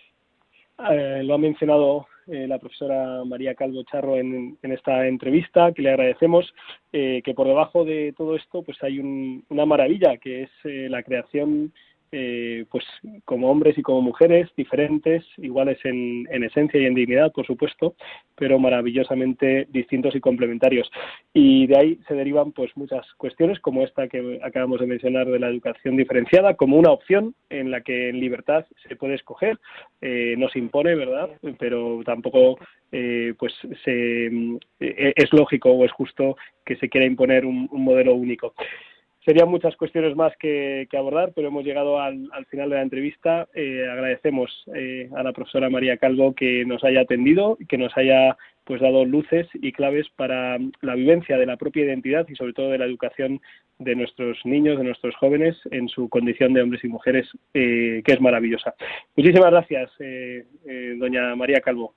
Eh, 0.90 1.22
lo 1.24 1.34
ha 1.34 1.38
mencionado 1.38 2.08
eh, 2.28 2.48
la 2.48 2.58
profesora 2.58 3.24
María 3.26 3.54
Calvo 3.56 3.84
Charro 3.84 4.16
en, 4.16 4.58
en, 4.62 4.72
esta 4.72 5.06
entrevista, 5.08 5.74
que 5.74 5.82
le 5.82 5.90
agradecemos, 5.90 6.54
eh, 6.94 7.22
que 7.26 7.34
por 7.34 7.48
debajo 7.48 7.84
de 7.84 8.14
todo 8.18 8.36
esto 8.36 8.64
pues 8.64 8.82
hay 8.82 9.00
un, 9.00 9.44
una 9.50 9.66
maravilla, 9.66 10.18
que 10.18 10.44
es 10.44 10.50
la 10.64 11.04
creación 11.04 11.74
eh, 12.12 12.66
pues 12.72 12.84
como 13.26 13.50
hombres 13.52 13.78
y 13.78 13.82
como 13.82 14.02
mujeres 14.02 14.50
diferentes, 14.56 15.24
iguales 15.38 15.78
en, 15.84 16.28
en, 16.32 16.44
esencia 16.44 16.80
y 16.80 16.86
en 16.86 16.96
dignidad, 16.96 17.32
por 17.32 17.46
supuesto, 17.46 17.96
pero 18.36 18.60
maravillosamente 18.60 19.68
distintos 19.70 20.16
y 20.16 20.20
complementarios. 20.20 20.90
Y 21.34 21.68
de 21.68 21.78
ahí 21.78 22.00
se 22.08 22.16
derivan 22.16 22.52
pues 22.52 22.76
muchas 22.76 23.06
cuestiones 23.18 23.60
como 23.60 23.84
esta 23.84 24.08
que 24.08 24.40
acabamos 24.44 24.80
de 24.80 24.88
mencionar 24.88 25.28
de 25.28 25.40
la 25.40 25.50
educación 25.50 25.98
diferenciada 25.98 26.56
como 26.56 26.78
una 26.78 26.92
opción 26.92 27.36
en 27.50 27.72
la 27.72 27.82
que 27.82 28.10
en 28.10 28.20
libertad 28.20 28.66
se 28.88 28.96
puede 28.96 29.16
escoger, 29.16 29.60
eh, 30.02 30.36
no 30.38 30.50
se 30.50 30.60
impone, 30.60 30.96
¿verdad? 30.96 31.30
Pero 31.58 32.02
tampoco 32.06 32.58
eh, 32.92 33.34
pues 33.38 33.54
se, 33.84 34.28
eh, 34.80 35.14
es 35.16 35.34
lógico 35.34 35.72
o 35.72 35.86
es 35.86 35.92
justo 35.92 36.36
que 36.66 36.76
se 36.78 36.90
quiera 36.90 37.06
imponer 37.06 37.46
un 37.46 37.68
modelo 37.72 38.14
único. 38.16 38.54
Serían 39.26 39.50
muchas 39.50 39.76
cuestiones 39.76 40.16
más 40.16 40.36
que, 40.38 40.88
abordar, 40.98 41.34
pero 41.36 41.50
hemos 41.50 41.66
llegado 41.66 42.00
al, 42.00 42.30
final 42.50 42.70
de 42.70 42.78
la 42.78 42.82
entrevista. 42.82 43.48
Eh, 43.54 43.86
agradecemos 43.90 44.50
eh, 44.74 45.10
a 45.16 45.24
la 45.24 45.34
profesora 45.34 45.70
María 45.70 45.98
Calvo 45.98 46.34
que 46.34 46.66
nos 46.66 46.84
haya 46.84 47.02
atendido 47.02 47.58
y 47.60 47.66
que 47.66 47.78
nos 47.78 47.96
haya 47.98 48.38
pues 48.64 48.82
dado 48.82 49.04
luces 49.04 49.48
y 49.54 49.72
claves 49.72 50.08
para 50.16 50.58
la 50.82 50.96
vivencia 50.96 51.38
de 51.38 51.46
la 51.46 51.58
propia 51.58 51.84
identidad 51.84 52.28
y 52.30 52.36
sobre 52.36 52.54
todo 52.54 52.70
de 52.70 52.78
la 52.78 52.86
educación 52.86 53.42
de 53.78 53.96
nuestros 53.96 54.38
niños, 54.46 54.78
de 54.78 54.84
nuestros 54.84 55.16
jóvenes 55.16 55.58
en 55.72 55.90
su 55.90 56.08
condición 56.08 56.54
de 56.54 56.62
hombres 56.62 56.84
y 56.84 56.88
mujeres, 56.88 57.28
eh, 57.54 58.02
que 58.06 58.14
es 58.14 58.22
maravillosa. 58.22 58.76
Muchísimas 59.16 59.52
gracias, 59.52 59.92
doña 60.98 61.36
María 61.36 61.62
Calvo. 61.62 61.94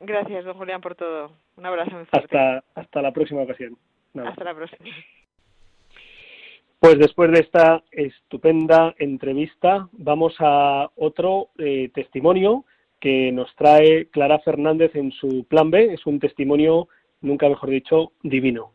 Gracias, 0.00 0.44
don 0.44 0.56
Julián, 0.56 0.80
por 0.80 0.94
todo. 0.94 1.32
Un 1.56 1.66
abrazo 1.66 1.92
muy 1.92 2.04
fuerte. 2.06 2.36
Hasta, 2.36 2.64
hasta 2.74 3.02
la 3.02 3.12
próxima 3.12 3.42
ocasión. 3.42 3.76
Hasta 4.14 4.44
la 4.44 4.54
próxima. 4.54 4.84
Pues 6.82 6.98
después 6.98 7.30
de 7.30 7.38
esta 7.38 7.84
estupenda 7.92 8.92
entrevista, 8.98 9.88
vamos 9.92 10.34
a 10.40 10.90
otro 10.96 11.50
eh, 11.56 11.92
testimonio 11.94 12.64
que 12.98 13.30
nos 13.30 13.54
trae 13.54 14.08
Clara 14.10 14.40
Fernández 14.40 14.90
en 14.96 15.12
su 15.12 15.44
plan 15.44 15.70
B. 15.70 15.94
Es 15.94 16.04
un 16.06 16.18
testimonio, 16.18 16.88
nunca 17.20 17.48
mejor 17.48 17.70
dicho, 17.70 18.10
divino. 18.24 18.72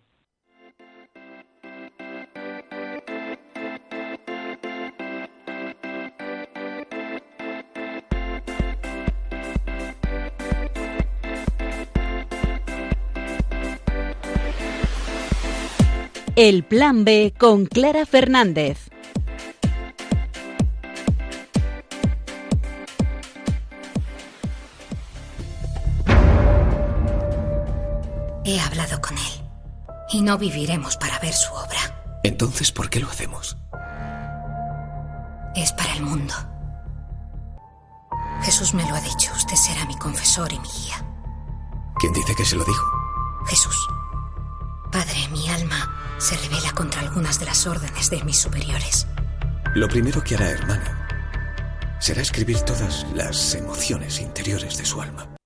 El 16.39 16.63
Plan 16.63 17.03
B 17.03 17.33
con 17.35 17.65
Clara 17.65 18.05
Fernández. 18.05 18.91
He 28.45 28.59
hablado 28.59 29.01
con 29.01 29.17
él 29.17 29.23
y 30.11 30.21
no 30.21 30.37
viviremos 30.37 30.95
para 30.97 31.17
ver 31.17 31.33
su 31.33 31.51
obra. 31.55 32.19
Entonces, 32.21 32.71
¿por 32.71 32.91
qué 32.91 32.99
lo 32.99 33.09
hacemos? 33.09 33.57
Es 35.55 35.71
para 35.73 35.91
el 35.93 36.03
mundo. 36.03 36.35
Jesús 38.43 38.75
me 38.75 38.87
lo 38.87 38.93
ha 38.93 39.01
dicho. 39.01 39.31
Usted 39.35 39.55
será 39.55 39.87
mi 39.87 39.97
confesor 39.97 40.53
y 40.53 40.59
mi 40.59 40.67
guía. 40.69 41.03
¿Quién 41.97 42.13
dice 42.13 42.35
que 42.35 42.45
se 42.45 42.55
lo 42.55 42.63
dijo? 42.63 42.85
Jesús. 43.47 43.87
Padre, 44.91 45.27
mi 45.31 45.49
alma 45.49 45.96
se 46.17 46.35
revela 46.35 46.73
contra 46.75 47.01
algunas 47.01 47.39
de 47.39 47.45
las 47.45 47.67
órdenes 47.67 48.09
de 48.09 48.23
mis 48.23 48.37
superiores. 48.41 49.07
Lo 49.75 49.87
primero 49.87 50.21
que 50.23 50.35
hará, 50.35 50.49
hermana, 50.49 51.07
será 51.99 52.21
escribir 52.21 52.57
todas 52.65 53.05
las 53.15 53.55
emociones 53.55 54.21
interiores 54.21 54.77
de 54.77 54.85
su 54.85 55.01
alma. 55.01 55.37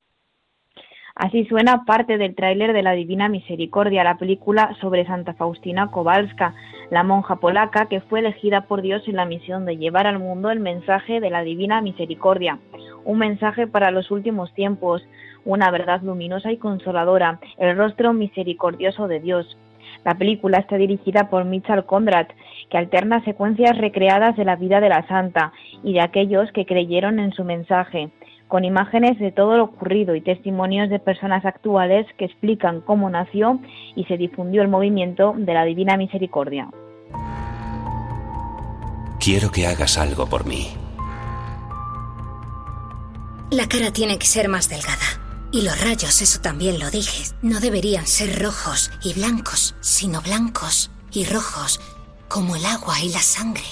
Así 1.16 1.46
suena 1.46 1.84
parte 1.86 2.18
del 2.18 2.36
tráiler 2.36 2.74
de 2.74 2.82
La 2.82 2.94
Divina 2.94 3.30
Misericordia, 3.30 4.04
la 4.04 4.18
película 4.18 4.76
sobre 4.80 5.06
Santa 5.06 5.34
Faustina 5.34 5.92
Kowalska, 5.92 6.56
la 6.90 7.04
monja 7.04 7.36
polaca 7.36 7.88
que 7.88 8.02
fue 8.02 8.20
elegida 8.20 8.62
por 8.62 8.82
Dios 8.82 9.08
en 9.08 9.18
la 9.18 9.26
misión 9.26 9.66
de 9.66 9.78
llevar 9.78 10.08
al 10.08 10.20
mundo 10.20 10.50
el 10.50 10.60
mensaje 10.60 11.20
de 11.20 11.30
la 11.30 11.44
Divina 11.44 11.82
Misericordia, 11.82 12.60
un 13.06 13.20
mensaje 13.20 13.68
para 13.68 13.92
los 13.92 14.10
últimos 14.10 14.54
tiempos, 14.54 15.04
una 15.46 15.70
verdad 15.70 16.02
luminosa 16.02 16.52
y 16.52 16.58
consoladora, 16.58 17.40
el 17.58 17.78
rostro 17.78 18.14
misericordioso 18.14 19.08
de 19.08 19.20
Dios. 19.20 19.58
La 20.04 20.16
película 20.16 20.58
está 20.58 20.78
dirigida 20.78 21.30
por 21.30 21.46
Mitchell 21.46 21.86
Conrad, 21.86 22.28
que 22.70 22.78
alterna 22.78 23.24
secuencias 23.24 23.78
recreadas 23.78 24.36
de 24.36 24.46
la 24.46 24.56
vida 24.56 24.80
de 24.80 24.90
la 24.90 25.08
santa 25.08 25.54
y 25.84 25.94
de 25.94 26.02
aquellos 26.02 26.52
que 26.52 26.66
creyeron 26.66 27.20
en 27.20 27.32
su 27.34 27.44
mensaje, 27.44 28.10
con 28.48 28.66
imágenes 28.66 29.20
de 29.20 29.32
todo 29.32 29.58
lo 29.58 29.64
ocurrido 29.66 30.16
y 30.16 30.22
testimonios 30.22 30.90
de 30.90 31.00
personas 31.00 31.46
actuales 31.46 32.06
que 32.18 32.26
explican 32.26 32.82
cómo 32.82 33.10
nació 33.10 33.60
y 33.96 34.06
se 34.06 34.18
difundió 34.18 34.62
el 34.62 34.68
movimiento 34.68 35.34
de 35.38 35.54
la 35.54 35.64
Divina 35.64 35.98
Misericordia. 35.98 36.70
Quiero 39.20 39.52
que 39.52 39.68
hagas 39.68 39.98
algo 40.00 40.26
por 40.26 40.48
mí. 40.48 40.68
La 43.52 43.68
cara 43.68 43.92
tiene 43.94 44.18
que 44.18 44.26
ser 44.26 44.50
más 44.50 44.68
delgada. 44.68 45.31
Y 45.54 45.64
los 45.64 45.84
rayos, 45.84 46.22
eso 46.22 46.40
también 46.42 46.80
lo 46.80 46.90
dije, 46.90 47.34
no 47.42 47.60
deberían 47.60 48.08
ser 48.08 48.42
rojos 48.42 48.90
y 49.04 49.14
blancos, 49.14 49.76
sino 49.82 50.22
blancos 50.22 50.92
y 51.12 51.26
rojos, 51.26 51.80
como 52.30 52.56
el 52.56 52.66
agua 52.66 52.96
y 53.04 53.10
la 53.10 53.20
sangre. 53.20 53.66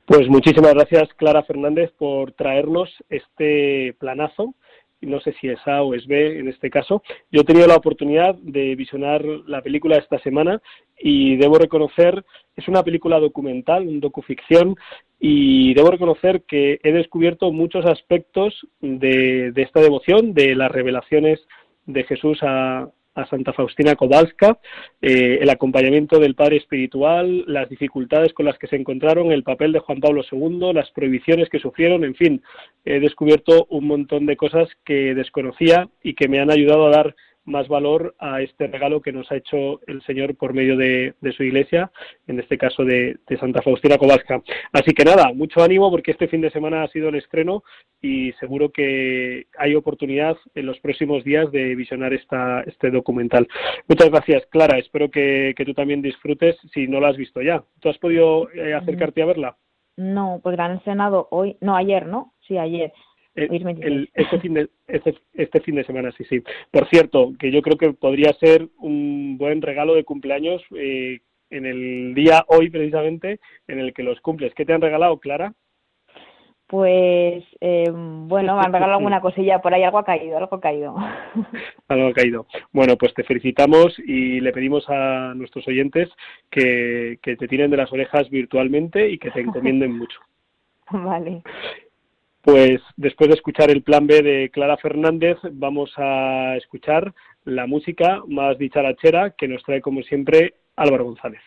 Pues 0.06 0.26
muchísimas 0.30 0.72
gracias, 0.72 1.12
Clara 1.18 1.42
Fernández, 1.42 1.92
por 1.98 2.32
traernos 2.32 2.88
este 3.10 3.94
planazo 3.98 4.54
no 5.02 5.20
sé 5.20 5.34
si 5.40 5.48
es 5.48 5.58
A 5.66 5.82
o 5.82 5.94
es 5.94 6.06
B 6.06 6.38
en 6.38 6.48
este 6.48 6.70
caso. 6.70 7.02
Yo 7.30 7.40
he 7.40 7.44
tenido 7.44 7.66
la 7.66 7.76
oportunidad 7.76 8.34
de 8.36 8.74
visionar 8.74 9.24
la 9.24 9.62
película 9.62 9.96
esta 9.96 10.18
semana 10.18 10.60
y 10.98 11.36
debo 11.36 11.58
reconocer, 11.58 12.24
es 12.56 12.68
una 12.68 12.82
película 12.82 13.18
documental, 13.18 13.88
un 13.88 14.00
docuficción, 14.00 14.76
y 15.18 15.74
debo 15.74 15.90
reconocer 15.90 16.42
que 16.42 16.80
he 16.82 16.92
descubierto 16.92 17.52
muchos 17.52 17.84
aspectos 17.86 18.66
de, 18.80 19.52
de 19.52 19.62
esta 19.62 19.80
devoción, 19.80 20.34
de 20.34 20.54
las 20.54 20.70
revelaciones 20.70 21.40
de 21.86 22.04
Jesús 22.04 22.38
a, 22.42 22.88
Santa 23.28 23.52
Faustina 23.52 23.96
Kowalska, 23.96 24.60
eh, 25.02 25.40
el 25.42 25.50
acompañamiento 25.50 26.18
del 26.18 26.34
padre 26.34 26.56
espiritual, 26.56 27.44
las 27.46 27.68
dificultades 27.68 28.32
con 28.32 28.46
las 28.46 28.56
que 28.56 28.66
se 28.66 28.76
encontraron, 28.76 29.30
el 29.30 29.42
papel 29.42 29.72
de 29.72 29.80
Juan 29.80 30.00
Pablo 30.00 30.22
II, 30.32 30.72
las 30.72 30.90
prohibiciones 30.92 31.50
que 31.50 31.58
sufrieron, 31.58 32.04
en 32.04 32.14
fin, 32.14 32.42
he 32.86 32.98
descubierto 32.98 33.66
un 33.68 33.86
montón 33.86 34.24
de 34.24 34.38
cosas 34.38 34.70
que 34.86 35.14
desconocía 35.14 35.90
y 36.02 36.14
que 36.14 36.28
me 36.28 36.40
han 36.40 36.50
ayudado 36.50 36.86
a 36.86 36.96
dar 36.96 37.14
más 37.50 37.68
valor 37.68 38.14
a 38.18 38.40
este 38.40 38.66
regalo 38.66 39.00
que 39.00 39.12
nos 39.12 39.30
ha 39.30 39.36
hecho 39.36 39.80
el 39.86 40.02
Señor 40.02 40.36
por 40.36 40.54
medio 40.54 40.76
de, 40.76 41.14
su 41.36 41.42
iglesia, 41.42 41.90
en 42.26 42.40
este 42.40 42.56
caso 42.56 42.84
de, 42.84 43.18
Santa 43.38 43.62
Faustina 43.62 43.98
Kowalska. 43.98 44.42
Así 44.72 44.92
que 44.92 45.04
nada, 45.04 45.32
mucho 45.34 45.62
ánimo 45.62 45.90
porque 45.90 46.12
este 46.12 46.28
fin 46.28 46.40
de 46.40 46.50
semana 46.50 46.82
ha 46.82 46.88
sido 46.88 47.08
el 47.08 47.16
estreno 47.16 47.62
y 48.00 48.32
seguro 48.34 48.70
que 48.70 49.46
hay 49.58 49.74
oportunidad 49.74 50.36
en 50.54 50.66
los 50.66 50.78
próximos 50.80 51.24
días 51.24 51.50
de 51.52 51.74
visionar 51.74 52.12
esta, 52.12 52.62
este 52.62 52.90
documental. 52.90 53.46
Muchas 53.88 54.10
gracias, 54.10 54.46
Clara. 54.46 54.78
Espero 54.78 55.10
que, 55.10 55.54
tú 55.64 55.74
también 55.74 56.02
disfrutes 56.02 56.56
si 56.72 56.86
no 56.86 57.00
la 57.00 57.08
has 57.08 57.16
visto 57.16 57.42
ya. 57.42 57.62
¿Tú 57.80 57.88
has 57.88 57.98
podido 57.98 58.50
eh, 58.52 58.74
acercarte 58.74 59.22
a 59.22 59.26
verla? 59.26 59.56
No, 59.96 60.40
pues 60.42 60.56
la 60.56 60.66
han 60.66 60.76
estrenado 60.76 61.28
hoy, 61.30 61.58
no, 61.60 61.76
ayer, 61.76 62.06
¿no? 62.06 62.32
Sí, 62.46 62.56
ayer. 62.56 62.92
Eh, 63.36 63.48
este, 64.14 64.40
fin 64.40 64.54
de, 64.54 64.68
este, 64.88 65.14
este, 65.34 65.60
fin 65.60 65.76
de 65.76 65.84
semana, 65.84 66.10
sí, 66.12 66.24
sí. 66.24 66.42
Por 66.70 66.88
cierto, 66.88 67.32
que 67.38 67.50
yo 67.50 67.62
creo 67.62 67.78
que 67.78 67.92
podría 67.92 68.32
ser 68.34 68.68
un 68.78 69.38
buen 69.38 69.62
regalo 69.62 69.94
de 69.94 70.04
cumpleaños 70.04 70.62
eh, 70.76 71.20
en 71.50 71.66
el 71.66 72.14
día 72.14 72.44
hoy 72.48 72.70
precisamente 72.70 73.40
en 73.68 73.78
el 73.78 73.92
que 73.92 74.02
los 74.02 74.20
cumples. 74.20 74.54
¿Qué 74.54 74.64
te 74.64 74.72
han 74.72 74.80
regalado, 74.80 75.18
Clara? 75.18 75.52
Pues 76.66 77.44
eh, 77.60 77.90
bueno, 77.92 78.56
me 78.56 78.62
han 78.64 78.72
regalado 78.72 78.92
alguna 78.98 79.20
cosilla 79.20 79.60
por 79.60 79.74
ahí, 79.74 79.82
algo 79.82 79.98
ha 79.98 80.04
caído, 80.04 80.36
algo 80.36 80.56
ha 80.56 80.60
caído. 80.60 80.96
algo 81.88 82.08
ha 82.08 82.12
caído. 82.12 82.46
Bueno, 82.72 82.96
pues 82.96 83.14
te 83.14 83.24
felicitamos 83.24 83.98
y 83.98 84.40
le 84.40 84.52
pedimos 84.52 84.88
a 84.88 85.34
nuestros 85.34 85.66
oyentes 85.68 86.08
que, 86.50 87.18
que 87.22 87.36
te 87.36 87.48
tiren 87.48 87.70
de 87.70 87.76
las 87.76 87.92
orejas 87.92 88.28
virtualmente 88.30 89.08
y 89.08 89.18
que 89.18 89.30
te 89.30 89.40
encomienden 89.40 89.96
mucho. 89.96 90.18
Vale. 90.90 91.42
Pues 92.42 92.80
después 92.96 93.28
de 93.28 93.34
escuchar 93.34 93.70
el 93.70 93.82
plan 93.82 94.06
B 94.06 94.22
de 94.22 94.50
Clara 94.50 94.78
Fernández, 94.78 95.36
vamos 95.52 95.92
a 95.96 96.56
escuchar 96.56 97.12
la 97.44 97.66
música 97.66 98.22
más 98.28 98.58
dicharachera 98.58 99.30
que 99.36 99.48
nos 99.48 99.62
trae 99.62 99.80
como 99.80 100.02
siempre 100.02 100.54
Álvaro 100.76 101.04
González. 101.04 101.42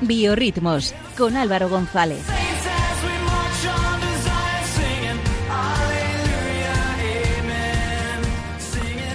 Biorritmos 0.00 0.94
con 1.16 1.36
Álvaro 1.36 1.68
González. 1.68 2.24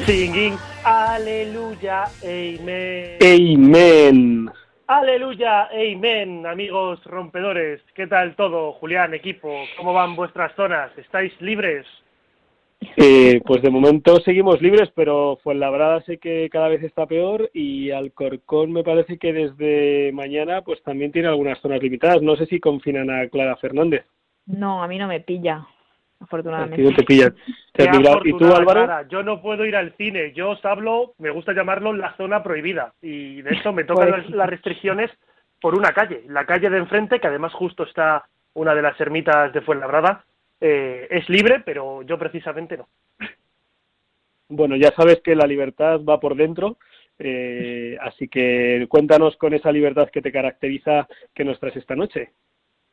Singing 0.05 0.70
Aleluya, 0.83 2.05
Amen. 2.23 3.17
Amen. 3.21 4.49
Aleluya, 4.87 5.69
Amen, 5.71 6.47
amigos 6.47 7.03
rompedores. 7.03 7.81
¿Qué 7.93 8.07
tal 8.07 8.35
todo, 8.35 8.73
Julián, 8.73 9.13
equipo? 9.13 9.47
¿Cómo 9.77 9.93
van 9.93 10.15
vuestras 10.15 10.55
zonas? 10.55 10.91
¿Estáis 10.97 11.39
libres? 11.39 11.85
Eh, 12.97 13.41
pues 13.45 13.61
de 13.61 13.69
momento 13.69 14.19
seguimos 14.21 14.59
libres, 14.59 14.89
pero 14.95 15.37
Fuenlabrada 15.43 16.01
sé 16.01 16.17
que 16.17 16.49
cada 16.51 16.67
vez 16.67 16.81
está 16.81 17.05
peor 17.05 17.51
y 17.53 17.91
Alcorcón 17.91 18.71
me 18.71 18.83
parece 18.83 19.19
que 19.19 19.33
desde 19.33 20.11
mañana 20.13 20.63
pues 20.63 20.81
también 20.81 21.11
tiene 21.11 21.27
algunas 21.27 21.59
zonas 21.61 21.81
limitadas. 21.83 22.23
No 22.23 22.35
sé 22.35 22.47
si 22.47 22.59
confinan 22.59 23.11
a 23.11 23.29
Clara 23.29 23.55
Fernández. 23.57 24.03
No, 24.47 24.81
a 24.81 24.87
mí 24.87 24.97
no 24.97 25.07
me 25.07 25.19
pilla 25.19 25.63
afortunadamente. 26.21 26.81
¿Y 28.23 28.37
tú, 28.37 28.53
Álvaro? 28.53 29.07
yo 29.09 29.23
no 29.23 29.41
puedo 29.41 29.65
ir 29.65 29.75
al 29.75 29.93
cine. 29.97 30.31
Yo 30.33 30.51
os 30.51 30.65
hablo, 30.65 31.13
me 31.17 31.31
gusta 31.31 31.53
llamarlo 31.53 31.93
la 31.93 32.15
zona 32.15 32.43
prohibida. 32.43 32.93
Y 33.01 33.41
de 33.41 33.55
hecho 33.55 33.73
me 33.73 33.83
tocan 33.85 34.09
pues 34.09 34.29
las, 34.29 34.49
restricciones 34.49 35.11
por 35.59 35.75
una 35.75 35.93
calle. 35.93 36.23
La 36.27 36.45
calle 36.45 36.69
de 36.69 36.77
enfrente, 36.77 37.19
que 37.19 37.27
además 37.27 37.53
justo 37.53 37.83
está 37.83 38.25
una 38.53 38.75
de 38.75 38.81
las 38.81 38.99
ermitas 38.99 39.53
de 39.53 39.61
Fuenlabrada, 39.61 40.25
eh, 40.59 41.07
es 41.09 41.27
libre, 41.29 41.61
pero 41.65 42.01
yo 42.03 42.17
precisamente 42.17 42.77
no. 42.77 42.87
Bueno, 44.53 44.75
ya 44.75 44.91
sabes 44.91 45.21
que 45.21 45.33
la 45.33 45.47
libertad 45.47 46.01
va 46.03 46.19
por 46.19 46.35
dentro. 46.35 46.77
Eh, 47.17 47.97
así 48.01 48.27
que 48.27 48.85
cuéntanos 48.89 49.37
con 49.37 49.53
esa 49.53 49.71
libertad 49.71 50.09
que 50.09 50.21
te 50.21 50.31
caracteriza 50.31 51.07
que 51.33 51.45
nos 51.45 51.57
traes 51.57 51.77
esta 51.77 51.95
noche. 51.95 52.31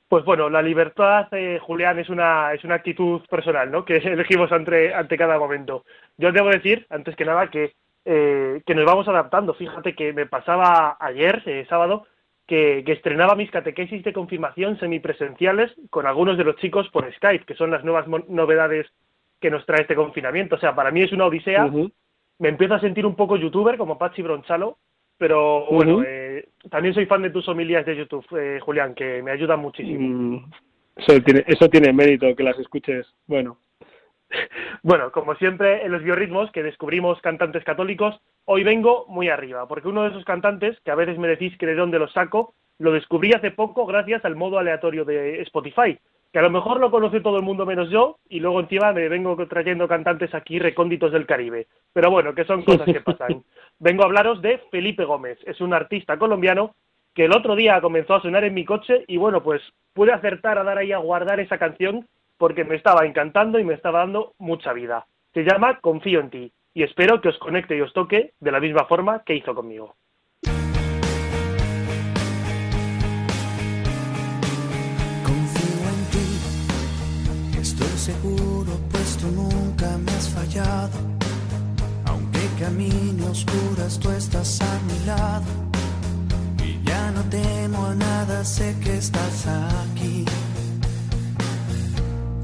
Pues 0.09 0.25
bueno, 0.25 0.49
la 0.49 0.63
libertad, 0.63 1.29
eh, 1.33 1.59
Julián, 1.61 1.99
es 1.99 2.09
una, 2.09 2.55
es 2.55 2.65
una 2.65 2.77
actitud 2.77 3.21
personal, 3.29 3.71
¿no? 3.71 3.85
Que 3.85 3.97
elegimos 3.97 4.51
ante, 4.53 4.95
ante 4.95 5.19
cada 5.19 5.39
momento. 5.39 5.85
Yo 6.17 6.33
debo 6.33 6.49
decir, 6.49 6.87
antes 6.89 7.15
que 7.15 7.27
nada, 7.27 7.49
que, 7.49 7.75
eh, 8.05 8.63
que 8.65 8.75
nos 8.75 8.87
vamos 8.87 9.07
adaptando. 9.09 9.55
Fíjate 9.55 9.95
que 9.95 10.13
me 10.15 10.27
pasaba 10.27 10.97
ayer, 10.99 11.43
eh, 11.45 11.67
sábado, 11.69 12.07
que, 12.47 12.83
que, 12.87 12.93
estrenaba 12.93 13.35
mis 13.35 13.51
catequesis 13.51 14.03
de 14.03 14.15
confirmación 14.15 14.79
semipresenciales 14.79 15.71
con 15.91 16.07
algunos 16.07 16.39
de 16.39 16.45
los 16.45 16.57
chicos 16.57 16.89
por 16.89 17.13
Skype, 17.13 17.45
que 17.45 17.55
son 17.55 17.71
las 17.71 17.85
nuevas 17.85 18.07
novedades 18.29 18.87
que 19.39 19.51
nos 19.51 19.67
trae 19.67 19.83
este 19.83 19.95
confinamiento. 19.95 20.57
O 20.57 20.59
sea, 20.59 20.75
para 20.75 20.91
mí 20.91 21.03
es 21.03 21.13
una 21.13 21.27
odisea. 21.27 21.71
Me 22.39 22.49
empiezo 22.49 22.75
a 22.75 22.81
sentir 22.81 23.05
un 23.05 23.15
poco 23.15 23.37
youtuber, 23.37 23.77
como 23.77 23.99
Pachi 23.99 24.23
Bronchalo, 24.23 24.79
pero 25.19 25.67
bueno, 25.67 26.03
eh, 26.39 26.49
también 26.71 26.95
soy 26.95 27.07
fan 27.07 27.23
de 27.23 27.31
tus 27.31 27.49
homilías 27.49 27.85
de 27.87 27.97
YouTube, 27.97 28.27
eh, 28.39 28.61
Julián, 28.61 28.95
que 28.95 29.23
me 29.23 29.31
ayudan 29.31 29.61
muchísimo. 29.61 30.01
Mm, 30.01 30.51
eso, 30.97 31.21
tiene, 31.23 31.45
eso 31.47 31.69
tiene 31.69 31.93
mérito, 31.93 32.35
que 32.35 32.43
las 32.43 32.59
escuches. 32.59 33.07
Bueno. 33.27 33.59
Bueno, 34.83 35.11
como 35.11 35.35
siempre, 35.35 35.85
en 35.85 35.91
los 35.91 36.03
biorritmos 36.03 36.53
que 36.53 36.63
descubrimos 36.63 37.21
cantantes 37.21 37.65
católicos, 37.65 38.15
hoy 38.45 38.63
vengo 38.63 39.07
muy 39.09 39.29
arriba, 39.29 39.67
porque 39.67 39.89
uno 39.89 40.03
de 40.03 40.11
esos 40.11 40.25
cantantes, 40.25 40.79
que 40.85 40.91
a 40.93 40.95
veces 40.95 41.19
me 41.19 41.27
decís 41.29 41.57
que 41.59 41.67
de 41.67 41.75
dónde 41.75 41.99
los 41.99 42.13
saco, 42.13 42.55
lo 42.79 42.93
descubrí 42.93 43.33
hace 43.33 43.51
poco 43.51 43.87
gracias 43.87 44.25
al 44.25 44.37
modo 44.37 44.59
aleatorio 44.59 45.05
de 45.05 45.43
Spotify 45.43 45.99
que 46.33 46.39
a 46.39 46.43
lo 46.43 46.51
mejor 46.51 46.79
lo 46.81 46.91
conoce 46.91 47.21
todo 47.21 47.39
el 47.39 47.43
mundo 47.43 47.65
menos 47.65 47.91
yo, 47.91 48.19
y 48.29 48.41
luego 48.41 48.61
encima 48.61 48.93
me 48.93 49.09
vengo 49.09 49.37
trayendo 49.47 49.89
cantantes 49.89 50.35
aquí 50.35 50.59
recónditos 50.59 51.13
del 51.13 51.27
Caribe. 51.27 51.69
Pero 51.93 52.11
bueno, 52.11 52.35
que 52.35 52.45
son 52.45 52.63
cosas 52.63 52.87
que 52.87 53.01
pasan. 53.01 53.43
Vengo 53.81 54.03
a 54.03 54.07
hablaros 54.07 54.43
de 54.43 54.59
Felipe 54.73 55.05
Gómez, 55.05 55.39
es 55.47 55.61
un 55.61 55.73
artista 55.73 56.19
colombiano 56.19 56.75
que 57.15 57.27
el 57.27 57.33
otro 57.33 57.55
día 57.55 57.81
comenzó 57.81 58.17
a 58.17 58.23
sonar 58.23 58.43
en 58.43 58.55
mi 58.55 58.65
coche 58.65 59.05
y 59.07 59.17
bueno, 59.19 59.43
pues 59.43 59.63
pude 59.93 60.13
acertar 60.13 60.59
a 60.59 60.65
dar 60.65 60.79
ahí 60.79 60.91
a 60.91 60.99
guardar 60.99 61.39
esa 61.39 61.59
canción 61.59 62.09
porque 62.39 62.65
me 62.65 62.75
estaba 62.75 63.07
encantando 63.07 63.59
y 63.59 63.65
me 63.65 63.75
estaba 63.75 64.01
dando 64.01 64.35
mucha 64.39 64.73
vida. 64.73 65.07
Se 65.33 65.45
llama 65.45 65.79
Confío 65.81 66.19
en 66.21 66.31
ti 66.31 66.53
y 66.75 66.83
espero 66.83 67.21
que 67.21 67.29
os 67.29 67.39
conecte 67.39 67.77
y 67.77 67.81
os 67.81 67.93
toque 67.93 68.33
de 68.41 68.53
la 68.53 68.59
misma 68.59 68.85
forma 68.87 69.23
que 69.25 69.35
hizo 69.37 69.55
conmigo. 69.55 69.95
seguro, 77.99 78.73
pues 78.91 79.19
tú 79.19 79.27
nunca 79.27 79.99
me 79.99 80.13
has 80.13 80.29
fallado. 80.31 80.99
Camine 82.59 83.25
oscuras, 83.31 84.01
tú 84.01 84.11
estás 84.11 84.61
a 84.61 84.81
mi 84.89 85.07
lado. 85.07 85.45
Y 86.65 86.83
ya 86.85 87.13
no 87.13 87.23
te 87.31 87.69
ahora 88.29 88.45
sé 88.45 88.77
que 88.83 88.99
estás 88.99 89.47
aquí. 89.47 90.25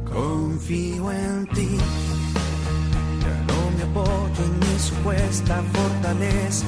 Confío 0.04 1.10
en 1.10 1.46
ti. 1.48 1.78
Ya 3.22 3.36
no 3.48 3.58
me 3.76 3.82
apoyo 3.90 4.44
en 4.44 4.58
mi 4.60 4.78
supuesta 4.78 5.62
fortaleza. 5.72 6.66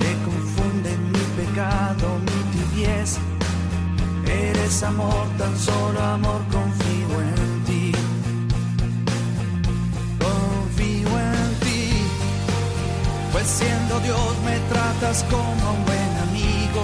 Me 0.00 0.12
confunde 0.24 0.96
mi 1.12 1.24
pecado, 1.38 2.06
mi 2.26 2.38
tibieza. 2.52 3.20
Eres 4.26 4.82
amor, 4.84 5.26
tan 5.36 5.58
solo 5.58 6.00
amor, 6.00 6.40
confío 6.50 6.93
siendo 13.46 14.00
Dios 14.00 14.38
me 14.44 14.58
tratas 14.70 15.24
como 15.30 15.72
un 15.72 15.84
buen 15.84 16.16
amigo. 16.28 16.82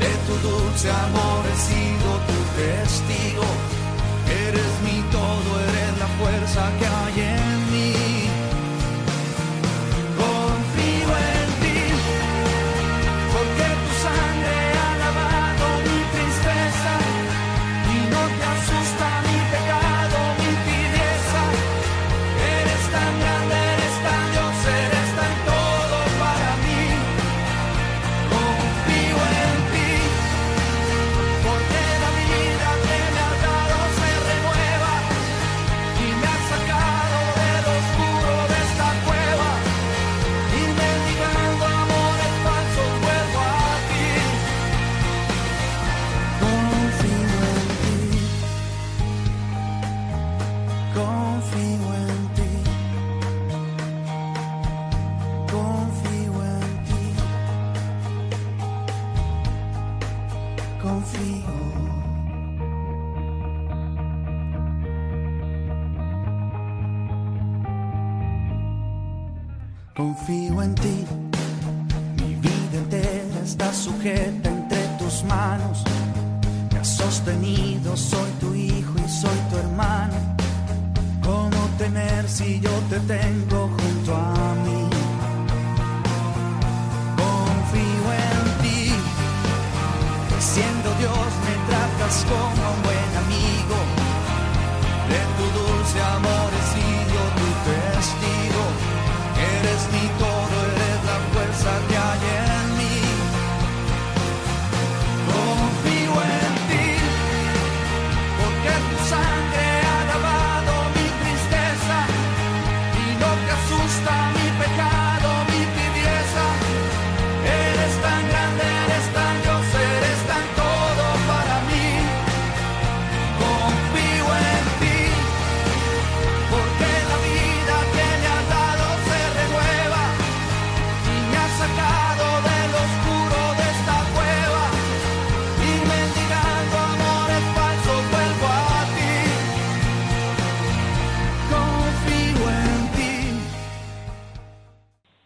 De 0.00 0.12
tu 0.26 0.48
dulce 0.48 0.90
amor 0.90 1.44
he 1.50 1.56
sido 1.56 2.10
tu 2.28 2.38
testigo. 2.60 3.61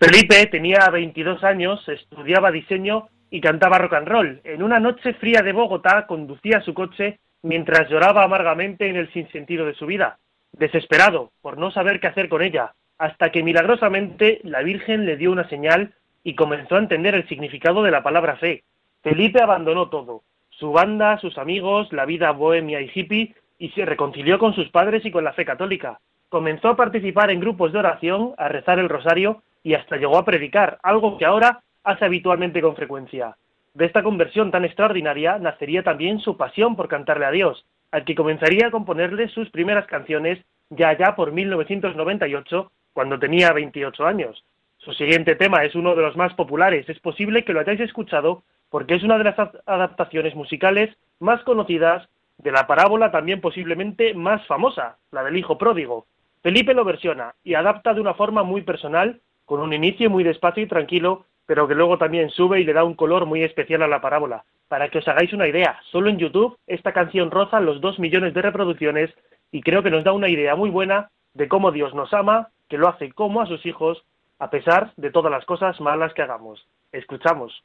Felipe 0.09 0.47
tenía 0.47 0.89
22 0.89 1.43
años, 1.43 1.89
estudiaba 1.89 2.53
diseño 2.53 3.09
y 3.29 3.41
cantaba 3.41 3.79
rock 3.79 3.95
and 3.95 4.07
roll. 4.07 4.41
En 4.45 4.63
una 4.63 4.79
noche 4.79 5.15
fría 5.15 5.43
de 5.43 5.53
Bogotá 5.53 6.07
conducía 6.07 6.61
su 6.61 6.75
coche 6.75 7.19
mientras 7.43 7.89
lloraba 7.91 8.23
amargamente 8.23 8.89
en 8.89 8.95
el 8.95 9.13
sinsentido 9.13 9.67
de 9.67 9.75
su 9.75 9.85
vida, 9.85 10.21
desesperado 10.53 11.33
por 11.43 11.59
no 11.59 11.73
saber 11.73 11.99
qué 11.99 12.07
hacer 12.07 12.29
con 12.29 12.43
ella, 12.43 12.75
hasta 12.99 13.33
que 13.33 13.43
milagrosamente 13.43 14.39
la 14.45 14.63
Virgen 14.63 15.07
le 15.07 15.17
dio 15.17 15.33
una 15.33 15.49
señal 15.49 15.95
y 16.23 16.37
comenzó 16.37 16.77
a 16.77 16.81
entender 16.81 17.17
el 17.17 17.27
significado 17.27 17.83
de 17.83 17.91
la 17.91 18.05
palabra 18.05 18.37
fe. 18.37 18.63
Felipe 19.03 19.43
abandonó 19.43 19.89
todo, 19.89 20.23
su 20.51 20.71
banda, 20.71 21.19
sus 21.19 21.37
amigos, 21.37 21.93
la 21.93 22.05
vida 22.05 22.31
bohemia 22.31 22.81
y 22.81 22.93
hippie, 22.95 23.35
y 23.59 23.71
se 23.71 23.85
reconcilió 23.85 24.39
con 24.39 24.55
sus 24.55 24.69
padres 24.71 25.05
y 25.05 25.11
con 25.11 25.25
la 25.25 25.33
fe 25.33 25.45
católica. 25.45 25.99
Comenzó 26.29 26.69
a 26.69 26.77
participar 26.77 27.33
en 27.33 27.41
grupos 27.41 27.73
de 27.73 27.81
oración, 27.81 28.35
a 28.39 28.47
rezar 28.47 28.79
el 28.79 28.89
rosario 28.89 29.43
y 29.67 29.75
hasta 29.75 29.97
llegó 29.97 30.17
a 30.17 30.25
predicar, 30.25 30.79
algo 30.85 31.19
que 31.19 31.25
ahora 31.25 31.61
hace 31.83 32.05
habitualmente 32.05 32.63
con 32.63 32.77
frecuencia. 32.77 33.37
De 33.75 33.85
esta 33.85 34.05
conversión 34.05 34.53
tan 34.53 34.65
extraordinaria 34.65 35.39
nacería 35.41 35.83
también 35.83 36.21
su 36.21 36.37
pasión 36.37 36.77
por 36.77 36.87
cantarle 36.87 37.27
a 37.27 37.33
Dios, 37.33 37.67
al 37.91 38.05
que 38.05 38.15
comenzaría 38.15 38.69
a 38.69 38.71
componerle 38.71 39.27
sus 39.27 39.51
primeras 39.51 39.87
canciones 39.87 40.39
ya 40.71 40.91
allá 40.91 41.17
por 41.17 41.33
1998, 41.33 42.71
cuando 42.93 43.19
tenía 43.19 43.53
28 43.53 44.07
años. 44.07 44.45
Su 44.79 44.93
siguiente 44.93 45.35
tema 45.35 45.65
es 45.65 45.75
uno 45.75 45.97
de 45.97 46.03
los 46.03 46.17
más 46.17 46.33
populares, 46.35 46.89
es 46.89 47.01
posible 47.01 47.45
que 47.45 47.53
lo 47.53 47.59
hayáis 47.59 47.81
escuchado 47.81 48.45
porque 48.71 48.95
es 48.95 49.03
una 49.03 49.19
de 49.19 49.25
las 49.25 49.37
adaptaciones 49.67 50.37
musicales 50.37 50.97
más 51.19 51.43
conocidas 51.43 52.09
de 52.39 52.53
la 52.53 52.69
parábola 52.69 53.11
también 53.11 53.41
posiblemente 53.41 54.15
más 54.15 54.47
famosa, 54.47 54.99
la 55.11 55.25
del 55.25 55.37
hijo 55.37 55.59
pródigo. 55.59 56.07
Felipe 56.45 56.73
lo 56.73 56.85
versiona 56.85 57.35
y 57.43 57.55
adapta 57.55 57.95
de 57.95 58.01
una 58.01 58.15
forma 58.15 58.45
muy 58.45 58.63
personal, 58.63 59.21
con 59.47 59.61
un 59.61 59.73
inicio 59.73 60.11
muy 60.11 60.23
despacio 60.23 60.63
y 60.63 60.67
tranquilo, 60.67 61.25
pero 61.47 61.67
que 61.67 61.75
luego 61.75 61.97
también 61.97 62.29
sube 62.29 62.61
y 62.61 62.65
le 62.65 62.75
da 62.75 62.85
un 62.85 62.95
color 62.95 63.25
muy 63.25 63.43
especial 63.43 63.83
a 63.83 63.89
la 63.89 64.03
parábola. 64.03 64.45
Para 64.69 64.91
que 64.91 64.99
os 64.99 65.09
hagáis 65.09 65.33
una 65.33 65.49
idea, 65.49 65.81
solo 65.91 66.11
en 66.11 66.19
YouTube 66.19 66.59
esta 66.67 66.93
canción 66.93 67.31
roza 67.31 67.61
los 67.61 67.81
dos 67.81 67.99
millones 67.99 68.35
de 68.35 68.43
reproducciones 68.43 69.15
y 69.51 69.63
creo 69.63 69.83
que 69.83 69.91
nos 69.91 70.05
da 70.05 70.13
una 70.13 70.29
idea 70.29 70.57
muy 70.57 70.69
buena 70.69 71.11
de 71.35 71.49
cómo 71.49 71.71
Dios 71.71 71.95
nos 71.95 72.13
ama, 72.13 72.49
que 72.69 72.79
lo 72.79 72.89
hace 72.89 73.13
como 73.13 73.41
a 73.41 73.47
sus 73.47 73.65
hijos, 73.65 74.05
a 74.39 74.51
pesar 74.51 74.93
de 74.97 75.11
todas 75.11 75.31
las 75.31 75.45
cosas 75.45 75.81
malas 75.81 76.13
que 76.15 76.23
hagamos. 76.23 76.67
Escuchamos. 76.93 77.63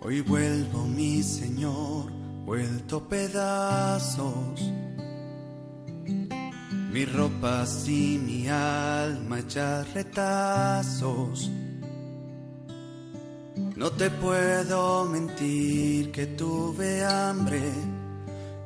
Hoy 0.00 0.22
vuelvo, 0.22 0.84
mi 0.86 1.22
Señor, 1.22 2.10
vuelto 2.48 3.06
pedazos. 3.06 4.72
Mis 6.90 7.12
ropas 7.12 7.86
y 7.86 8.18
mi 8.26 8.48
alma 8.48 9.40
retazos. 9.92 11.50
No 13.76 13.90
te 13.90 14.08
puedo 14.08 15.04
mentir 15.04 16.10
que 16.10 16.26
tuve 16.26 17.04
hambre 17.04 17.70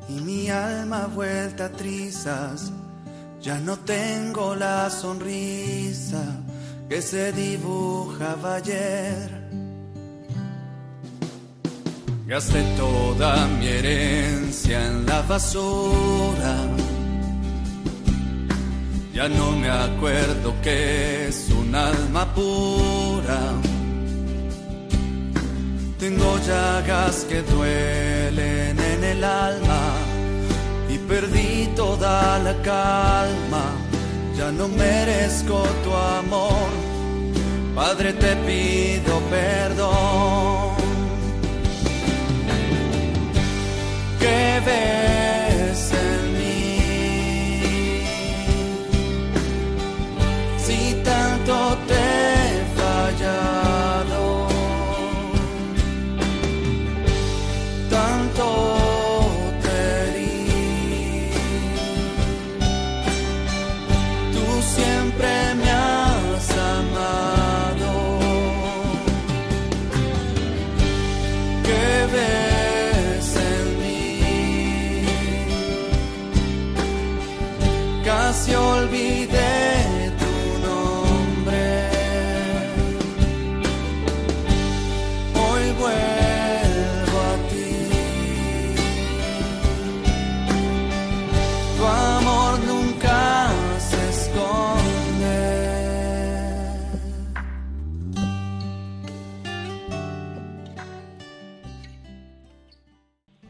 y 0.08 0.12
mi 0.20 0.48
alma 0.48 1.08
vuelta 1.08 1.64
a 1.64 1.72
trizas. 1.72 2.70
Ya 3.40 3.58
no 3.58 3.78
tengo 3.78 4.54
la 4.54 4.90
sonrisa 4.90 6.22
que 6.88 7.02
se 7.02 7.32
dibujaba 7.32 8.54
ayer. 8.54 9.41
Gasté 12.26 12.62
toda 12.76 13.46
mi 13.58 13.66
herencia 13.66 14.86
en 14.86 15.06
la 15.06 15.22
basura 15.22 16.56
Ya 19.12 19.28
no 19.28 19.52
me 19.52 19.68
acuerdo 19.68 20.54
que 20.62 21.28
es 21.28 21.50
un 21.50 21.74
alma 21.74 22.24
pura. 22.34 23.40
Tengo 25.98 26.38
llagas 26.38 27.26
que 27.28 27.42
duelen 27.42 28.78
en 28.80 29.04
el 29.04 29.22
alma 29.22 29.82
y 30.88 30.96
perdí 30.96 31.68
toda 31.76 32.38
la 32.38 32.54
calma. 32.62 33.64
Ya 34.36 34.50
no 34.50 34.66
merezco 34.66 35.62
tu 35.84 35.92
amor. 35.92 36.70
Padre, 37.74 38.14
te 38.14 38.34
pido 38.36 39.20
perdón. 39.30 40.71
¿Qué 44.22 44.60
ves 44.64 45.21
Casi 78.32 78.54
olvidé 78.54 80.10
tu 80.18 80.32
nombre. 80.66 81.64
Hoy 85.36 85.64
vuelvo 85.82 87.18
a 87.28 87.34
ti. 87.50 87.70
Tu 91.76 91.84
amor 91.84 92.52
nunca 92.60 93.18
se 93.78 94.00
esconde. 94.08 95.38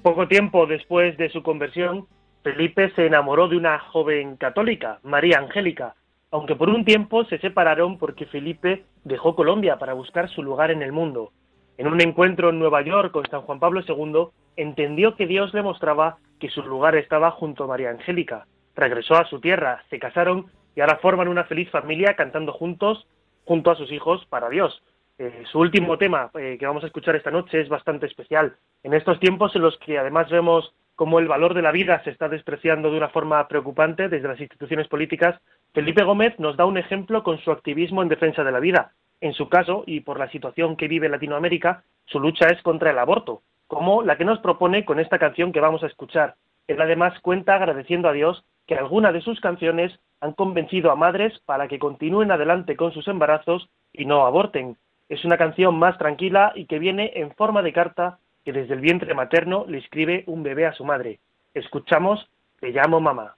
Poco 0.02 0.26
tiempo 0.26 0.66
después 0.66 1.16
de 1.18 1.30
su 1.30 1.40
conversión, 1.44 2.08
Felipe 2.42 2.90
se 2.96 3.06
enamoró 3.06 3.46
de 3.46 3.56
una 3.56 3.78
joven 3.78 4.36
católica, 4.36 4.98
María 5.04 5.38
Angélica, 5.38 5.94
aunque 6.32 6.56
por 6.56 6.70
un 6.70 6.84
tiempo 6.84 7.24
se 7.24 7.38
separaron 7.38 7.98
porque 7.98 8.26
Felipe 8.26 8.84
dejó 9.04 9.36
Colombia 9.36 9.78
para 9.78 9.92
buscar 9.92 10.28
su 10.28 10.42
lugar 10.42 10.70
en 10.72 10.82
el 10.82 10.90
mundo. 10.90 11.30
En 11.78 11.86
un 11.86 12.00
encuentro 12.00 12.50
en 12.50 12.58
Nueva 12.58 12.82
York 12.82 13.12
con 13.12 13.26
San 13.30 13.42
Juan 13.42 13.60
Pablo 13.60 13.82
II, 13.86 14.28
entendió 14.56 15.14
que 15.14 15.26
Dios 15.26 15.54
le 15.54 15.62
mostraba 15.62 16.18
que 16.40 16.48
su 16.48 16.62
lugar 16.62 16.96
estaba 16.96 17.30
junto 17.30 17.64
a 17.64 17.68
María 17.68 17.90
Angélica. 17.90 18.46
Regresó 18.74 19.14
a 19.14 19.26
su 19.26 19.40
tierra, 19.40 19.84
se 19.88 20.00
casaron 20.00 20.46
y 20.74 20.80
ahora 20.80 20.98
forman 21.00 21.28
una 21.28 21.44
feliz 21.44 21.70
familia 21.70 22.16
cantando 22.16 22.52
juntos 22.52 23.06
junto 23.44 23.70
a 23.70 23.76
sus 23.76 23.92
hijos 23.92 24.26
para 24.26 24.48
Dios. 24.48 24.82
Eh, 25.18 25.44
su 25.50 25.60
último 25.60 25.98
tema 25.98 26.30
eh, 26.34 26.56
que 26.58 26.66
vamos 26.66 26.82
a 26.82 26.86
escuchar 26.86 27.14
esta 27.14 27.30
noche 27.30 27.60
es 27.60 27.68
bastante 27.68 28.06
especial. 28.06 28.56
En 28.82 28.94
estos 28.94 29.20
tiempos 29.20 29.54
en 29.54 29.62
los 29.62 29.78
que 29.78 29.98
además 29.98 30.28
vemos 30.30 30.74
cómo 31.02 31.18
el 31.18 31.26
valor 31.26 31.52
de 31.54 31.62
la 31.62 31.72
vida 31.72 32.00
se 32.04 32.10
está 32.10 32.28
despreciando 32.28 32.88
de 32.88 32.96
una 32.96 33.08
forma 33.08 33.48
preocupante 33.48 34.08
desde 34.08 34.28
las 34.28 34.40
instituciones 34.40 34.86
políticas, 34.86 35.34
Felipe 35.74 36.04
Gómez 36.04 36.38
nos 36.38 36.56
da 36.56 36.64
un 36.64 36.78
ejemplo 36.78 37.24
con 37.24 37.38
su 37.40 37.50
activismo 37.50 38.02
en 38.02 38.08
defensa 38.08 38.44
de 38.44 38.52
la 38.52 38.60
vida. 38.60 38.92
En 39.20 39.32
su 39.32 39.48
caso, 39.48 39.82
y 39.84 40.02
por 40.02 40.20
la 40.20 40.30
situación 40.30 40.76
que 40.76 40.86
vive 40.86 41.08
Latinoamérica, 41.08 41.82
su 42.04 42.20
lucha 42.20 42.46
es 42.50 42.62
contra 42.62 42.92
el 42.92 43.00
aborto, 43.00 43.42
como 43.66 44.04
la 44.04 44.16
que 44.16 44.24
nos 44.24 44.38
propone 44.38 44.84
con 44.84 45.00
esta 45.00 45.18
canción 45.18 45.50
que 45.50 45.58
vamos 45.58 45.82
a 45.82 45.88
escuchar. 45.88 46.36
Él 46.68 46.80
además 46.80 47.18
cuenta 47.20 47.56
agradeciendo 47.56 48.08
a 48.08 48.12
Dios 48.12 48.44
que 48.68 48.76
algunas 48.76 49.12
de 49.12 49.22
sus 49.22 49.40
canciones 49.40 49.98
han 50.20 50.34
convencido 50.34 50.92
a 50.92 50.94
madres 50.94 51.36
para 51.46 51.66
que 51.66 51.80
continúen 51.80 52.30
adelante 52.30 52.76
con 52.76 52.92
sus 52.92 53.08
embarazos 53.08 53.68
y 53.92 54.04
no 54.04 54.24
aborten. 54.24 54.76
Es 55.08 55.24
una 55.24 55.36
canción 55.36 55.74
más 55.80 55.98
tranquila 55.98 56.52
y 56.54 56.66
que 56.66 56.78
viene 56.78 57.10
en 57.16 57.34
forma 57.34 57.60
de 57.60 57.72
carta 57.72 58.18
que 58.44 58.52
desde 58.52 58.74
el 58.74 58.80
vientre 58.80 59.14
materno 59.14 59.64
le 59.68 59.78
escribe 59.78 60.24
un 60.26 60.42
bebé 60.42 60.66
a 60.66 60.72
su 60.72 60.84
madre. 60.84 61.20
Escuchamos 61.54 62.28
Te 62.60 62.70
llamo 62.70 63.00
mamá. 63.00 63.36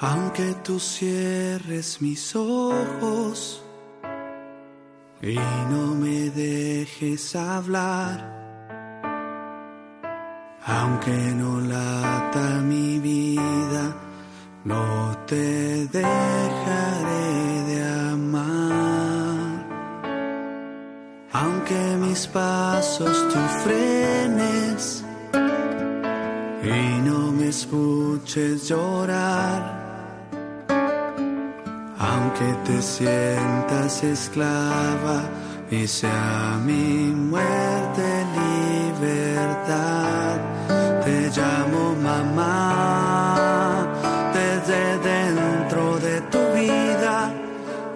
Aunque 0.00 0.54
tú 0.62 0.78
cierres 0.78 2.00
mis 2.00 2.36
ojos 2.36 3.64
y 5.20 5.34
no 5.34 5.96
me 5.96 6.30
dejes 6.30 7.34
hablar, 7.34 8.20
aunque 10.64 11.10
no 11.10 11.58
lata 11.60 12.60
mi 12.62 13.00
vida, 13.00 13.96
no 14.64 15.16
te 15.26 15.88
dejaré 15.88 17.17
mis 22.08 22.26
pasos 22.28 23.16
tú 23.32 23.38
frenes 23.64 25.04
y 26.62 27.00
no 27.08 27.32
me 27.32 27.48
escuches 27.48 28.68
llorar. 28.68 29.60
Aunque 31.98 32.48
te 32.66 32.80
sientas 32.80 34.02
esclava 34.02 35.18
y 35.70 35.86
sea 35.86 36.58
mi 36.64 37.12
muerte 37.32 38.06
libertad, 38.42 40.36
te 41.04 41.30
llamo 41.36 41.94
mamá 42.08 43.86
desde 44.32 44.98
dentro 45.12 45.98
de 45.98 46.20
tu 46.32 46.42
vida, 46.54 47.16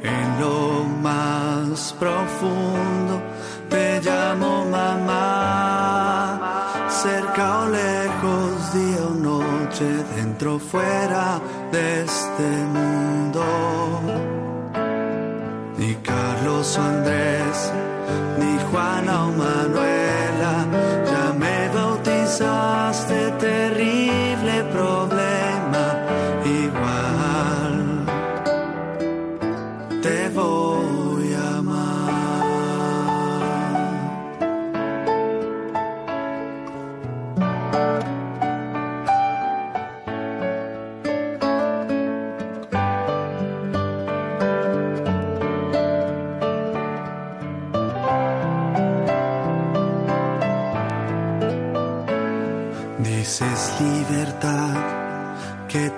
en 0.03 0.41
lo 0.41 0.85
más 1.03 1.95
profundo, 1.99 2.92
cerca 7.43 7.67
lejos, 7.69 8.73
día 8.73 9.07
o 9.07 9.15
noche, 9.15 9.89
dentro 10.17 10.57
o 10.57 10.59
fuera 10.59 11.41
de 11.71 12.05
este 12.05 12.49
mundo. 12.77 13.43
Ni 15.79 15.95
Carlos 15.97 16.79
o 16.79 16.83
Andrés, 16.83 17.73
ni 18.39 18.59
Juana 18.71 19.25
o 19.25 19.33
Manuela, 19.33 19.92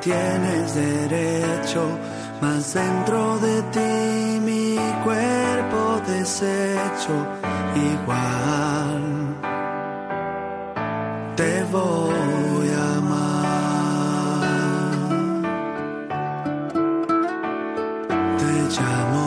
tienes 0.04 0.74
derecho, 0.74 1.82
mas 2.40 2.74
dentro 2.74 3.38
de 3.38 3.62
ti 3.72 4.40
mi 4.40 4.76
cuerpo 5.02 6.00
deshecho 6.06 7.16
igual. 7.74 9.02
Te 11.36 11.64
voy 11.72 12.68
a 12.68 12.96
amar. 12.98 14.44
Te 18.38 18.52
llamo. 18.76 19.23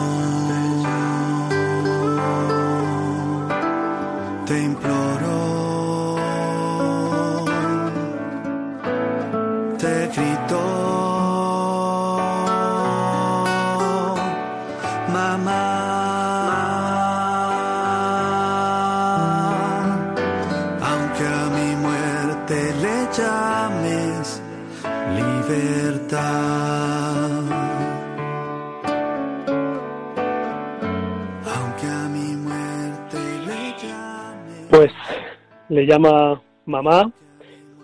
Le 35.78 35.86
llama 35.86 36.42
mamá, 36.66 37.12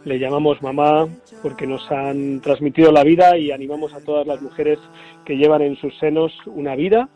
le 0.04 0.18
llamamos 0.18 0.60
mamá 0.60 1.06
porque 1.42 1.64
nos 1.64 1.88
han 1.92 2.40
transmitido 2.40 2.90
la 2.90 3.04
vida 3.04 3.38
y 3.38 3.52
animamos 3.52 3.94
a 3.94 4.04
todas 4.04 4.26
las 4.26 4.42
mujeres 4.42 4.80
que 5.24 5.36
llevan 5.36 5.62
en 5.62 5.76
sus 5.76 5.96
senos 6.00 6.32
una 6.46 6.74
vida 6.74 7.08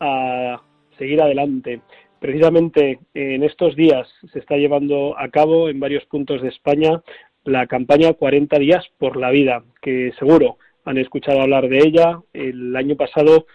a 0.00 0.60
seguir 0.98 1.22
adelante. 1.22 1.82
Precisamente 2.18 2.98
en 3.14 3.44
estos 3.44 3.76
días 3.76 4.08
se 4.32 4.40
está 4.40 4.56
llevando 4.56 5.16
a 5.16 5.28
cabo 5.28 5.68
en 5.68 5.78
varios 5.78 6.04
puntos 6.06 6.42
de 6.42 6.48
España 6.48 7.00
la 7.44 7.68
campaña 7.68 8.14
40 8.14 8.58
días 8.58 8.84
por 8.98 9.16
la 9.16 9.30
vida, 9.30 9.62
que 9.80 10.10
seguro 10.18 10.58
han 10.84 10.98
escuchado 10.98 11.42
hablar 11.42 11.68
de 11.68 11.78
ella. 11.78 12.18
El 12.32 12.74
año 12.74 12.96
pasado 12.96 13.46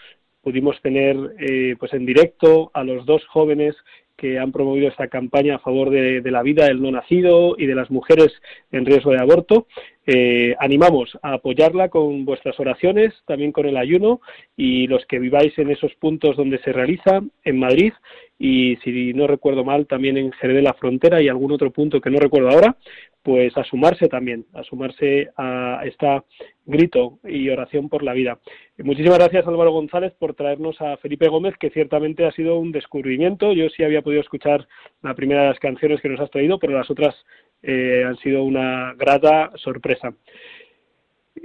pudimos 0.41 0.82
tener 0.82 1.17
eh, 1.39 1.75
pues 1.77 1.91
en 1.91 2.05
directo 2.05 2.71
a 2.73 2.86
los 2.86 3.05
dos 3.05 3.25
jóvenes 3.27 3.75
que 4.20 4.38
han 4.38 4.51
promovido 4.51 4.89
esta 4.89 5.07
campaña 5.07 5.55
a 5.55 5.59
favor 5.59 5.89
de, 5.89 6.22
la 6.30 6.43
vida 6.43 6.65
del 6.65 6.82
no 6.82 6.91
nacido 6.91 7.55
y 7.57 7.65
de 7.65 7.76
las 7.76 7.89
mujeres 7.89 8.34
en 8.72 8.86
riesgo 8.86 9.11
de 9.11 9.20
aborto. 9.20 9.67
Eh, 10.05 10.55
animamos 10.59 11.17
a 11.22 11.34
apoyarla 11.34 11.89
con 11.89 12.26
vuestras 12.26 12.59
oraciones, 12.59 13.13
también 13.26 13.51
con 13.51 13.67
el 13.67 13.78
ayuno 13.78 14.22
y 14.57 14.88
los 14.88 15.05
que 15.05 15.20
viváis 15.20 15.57
en 15.57 15.70
esos 15.70 15.93
puntos 15.95 16.36
donde 16.36 16.59
se 16.59 16.74
realiza, 16.74 17.22
en 17.43 17.59
Madrid 17.59 17.93
y 18.38 18.78
si 18.78 19.13
no 19.13 19.28
recuerdo 19.28 19.63
mal 19.65 19.86
también 19.86 20.17
en 20.17 20.32
Jerez 20.32 20.55
de 20.55 20.61
la 20.61 20.74
Frontera 20.74 21.22
y 21.22 21.28
algún 21.28 21.51
otro 21.51 21.72
punto 21.72 21.99
que 21.99 22.09
no 22.09 22.20
recuerdo 22.20 22.49
ahora, 22.49 22.78
pues 23.24 23.55
a 23.57 23.63
sumarse 23.63 24.07
también, 24.07 24.45
a 24.53 24.63
sumarse 24.63 25.30
a 25.38 25.82
esta 25.86 26.24
grito 26.65 27.20
y 27.24 27.49
oración 27.49 27.89
por 27.89 28.03
la 28.03 28.13
vida. 28.13 28.39
Muchísimas 28.78 29.17
gracias 29.20 29.45
Álvaro 29.47 29.72
González 29.72 30.13
por 30.17 30.34
traernos 30.36 30.80
a 30.82 30.97
Felipe 30.97 31.28
Gómez, 31.28 31.55
que 31.59 31.70
ciertamente 31.70 32.26
ha 32.26 32.32
sido 32.32 32.57
un 32.57 32.72
descubrimiento. 32.72 33.51
Yo 33.53 33.70
sí 33.70 33.84
había 33.84 34.01
podido 34.01 34.22
escuchar 34.22 34.67
la 35.01 35.13
primera 35.15 35.41
de 35.43 35.47
las 35.49 35.59
canciones 35.59 35.99
que 36.01 36.09
nos 36.09 36.20
has 36.22 36.32
traído, 36.32 36.59
pero 36.59 36.74
las 36.78 36.89
otras 36.89 37.15
eh, 37.61 38.03
han 38.07 38.17
sido 38.17 38.43
una 38.43 38.93
grata 38.95 39.51
sorpresa. 39.55 40.13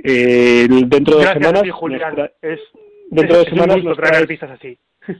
Eh, 0.03 0.66
dentro 0.87 1.16
de 1.18 1.25
Gracias, 1.25 1.45
semanas, 1.47 1.70
Julián. 1.72 2.14
tra- 2.14 2.33
Es, 2.43 2.61
dentro 3.11 3.39
es- 3.41 3.45
de 3.45 3.51
semanas 3.51 3.85
nos 3.85 3.97
traes- 3.97 4.18
artistas 4.22 4.51
así. 4.53 4.79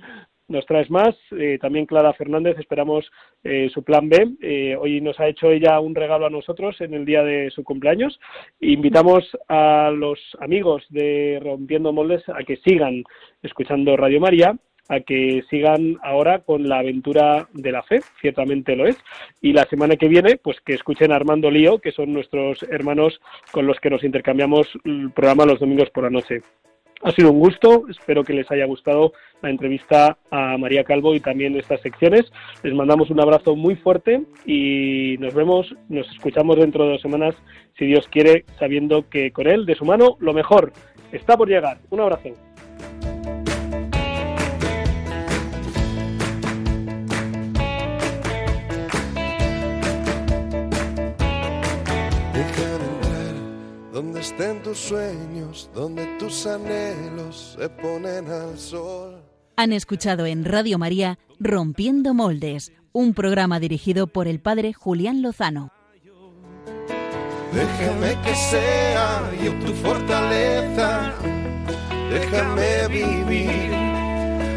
nos 0.49 0.67
traes 0.67 0.91
más. 0.91 1.15
Eh, 1.33 1.59
también 1.61 1.87
Clara 1.87 2.13
Fernández, 2.13 2.59
esperamos 2.59 3.11
eh, 3.43 3.71
su 3.73 3.83
plan 3.83 4.09
B. 4.09 4.37
Eh, 4.41 4.77
hoy 4.79 5.01
nos 5.01 5.19
ha 5.21 5.29
hecho 5.29 5.51
ella 5.51 5.81
un 5.81 5.95
regalo 5.95 6.27
a 6.27 6.31
nosotros 6.31 6.81
en 6.81 6.95
el 6.95 7.05
día 7.05 7.23
de 7.23 7.51
su 7.51 7.65
cumpleaños. 7.65 8.19
Invitamos 8.61 9.25
a 9.49 9.91
los 9.95 10.19
amigos 10.41 10.85
de 10.91 11.41
Rompiendo 11.43 11.93
Moldes 11.93 12.23
a 12.29 12.45
que 12.45 12.57
sigan 12.59 13.05
escuchando 13.43 13.97
Radio 13.97 14.21
María 14.21 14.57
a 14.89 15.01
que 15.01 15.43
sigan 15.49 15.97
ahora 16.03 16.41
con 16.41 16.69
la 16.69 16.81
aventura 16.81 17.49
de 17.53 17.73
la 17.73 17.83
fe, 17.83 18.03
ciertamente 18.21 18.77
lo 18.77 18.87
es, 18.87 18.99
y 19.41 19.53
la 19.53 19.65
semana 19.65 19.97
que 19.97 20.09
viene, 20.09 20.37
pues 20.37 20.61
que 20.61 20.75
escuchen 20.75 21.13
a 21.13 21.17
Armando 21.17 21.51
Lío, 21.51 21.79
que 21.79 21.93
son 21.93 22.13
nuestros 22.13 22.63
hermanos 22.65 23.19
con 23.51 23.67
los 23.67 23.81
que 23.81 23.91
nos 23.91 24.05
intercambiamos 24.05 24.69
el 24.85 25.11
programa 25.13 25.47
los 25.47 25.61
domingos 25.61 25.91
por 25.91 26.05
la 26.05 26.11
noche. 26.11 26.43
Ha 27.05 27.13
sido 27.13 27.33
un 27.33 27.39
gusto, 27.39 27.85
espero 27.91 28.25
que 28.25 28.33
les 28.33 28.51
haya 28.51 28.65
gustado 28.65 29.13
la 29.43 29.51
entrevista 29.51 30.17
a 30.31 30.57
María 30.57 30.85
Calvo 30.85 31.15
y 31.15 31.21
también 31.21 31.55
estas 31.55 31.83
secciones. 31.83 32.33
Les 32.63 32.73
mandamos 32.73 33.11
un 33.11 33.21
abrazo 33.21 33.55
muy 33.55 33.77
fuerte 33.77 34.23
y 34.47 35.17
nos 35.19 35.35
vemos, 35.35 35.75
nos 35.91 36.11
escuchamos 36.11 36.57
dentro 36.57 36.85
de 36.85 36.93
dos 36.93 37.03
semanas, 37.03 37.35
si 37.79 37.85
Dios 37.85 38.09
quiere, 38.09 38.47
sabiendo 38.59 39.07
que 39.11 39.33
con 39.33 39.47
él, 39.47 39.67
de 39.67 39.75
su 39.75 39.85
mano, 39.85 40.17
lo 40.19 40.33
mejor 40.33 40.73
está 41.13 41.37
por 41.37 41.47
llegar. 41.47 41.77
Un 41.91 42.01
abrazo. 42.01 42.31
Donde 53.95 54.21
estén 54.23 54.61
tus 54.61 54.77
sueños, 54.77 55.71
donde 55.73 56.05
tus 56.19 56.47
anhelos 56.49 57.57
se 57.57 57.69
ponen 57.69 58.29
al 58.29 58.59
sol. 58.59 59.23
Han 59.57 59.73
escuchado 59.73 60.27
en 60.27 60.45
Radio 60.45 60.79
María 60.79 61.21
Rompiendo 61.39 62.13
Moldes, 62.13 62.73
un 62.93 63.15
programa 63.15 63.61
dirigido 63.61 64.09
por 64.09 64.27
el 64.27 64.41
padre 64.41 64.73
Julián 64.73 65.23
Lozano. 65.23 65.71
Déjame 67.53 68.21
que 68.23 68.35
sea 68.35 69.31
yo 69.45 69.53
tu 69.65 69.73
fortaleza. 69.75 71.15
Déjame 72.11 72.89
vivir 72.89 73.75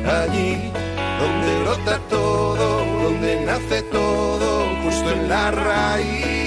allí 0.07 0.71
donde 1.19 1.59
brota 1.61 1.99
todo, 2.09 2.85
donde 3.03 3.45
nace 3.45 3.83
todo, 3.83 4.83
justo 4.83 5.11
en 5.11 5.29
la 5.29 5.51
raíz. 5.51 6.46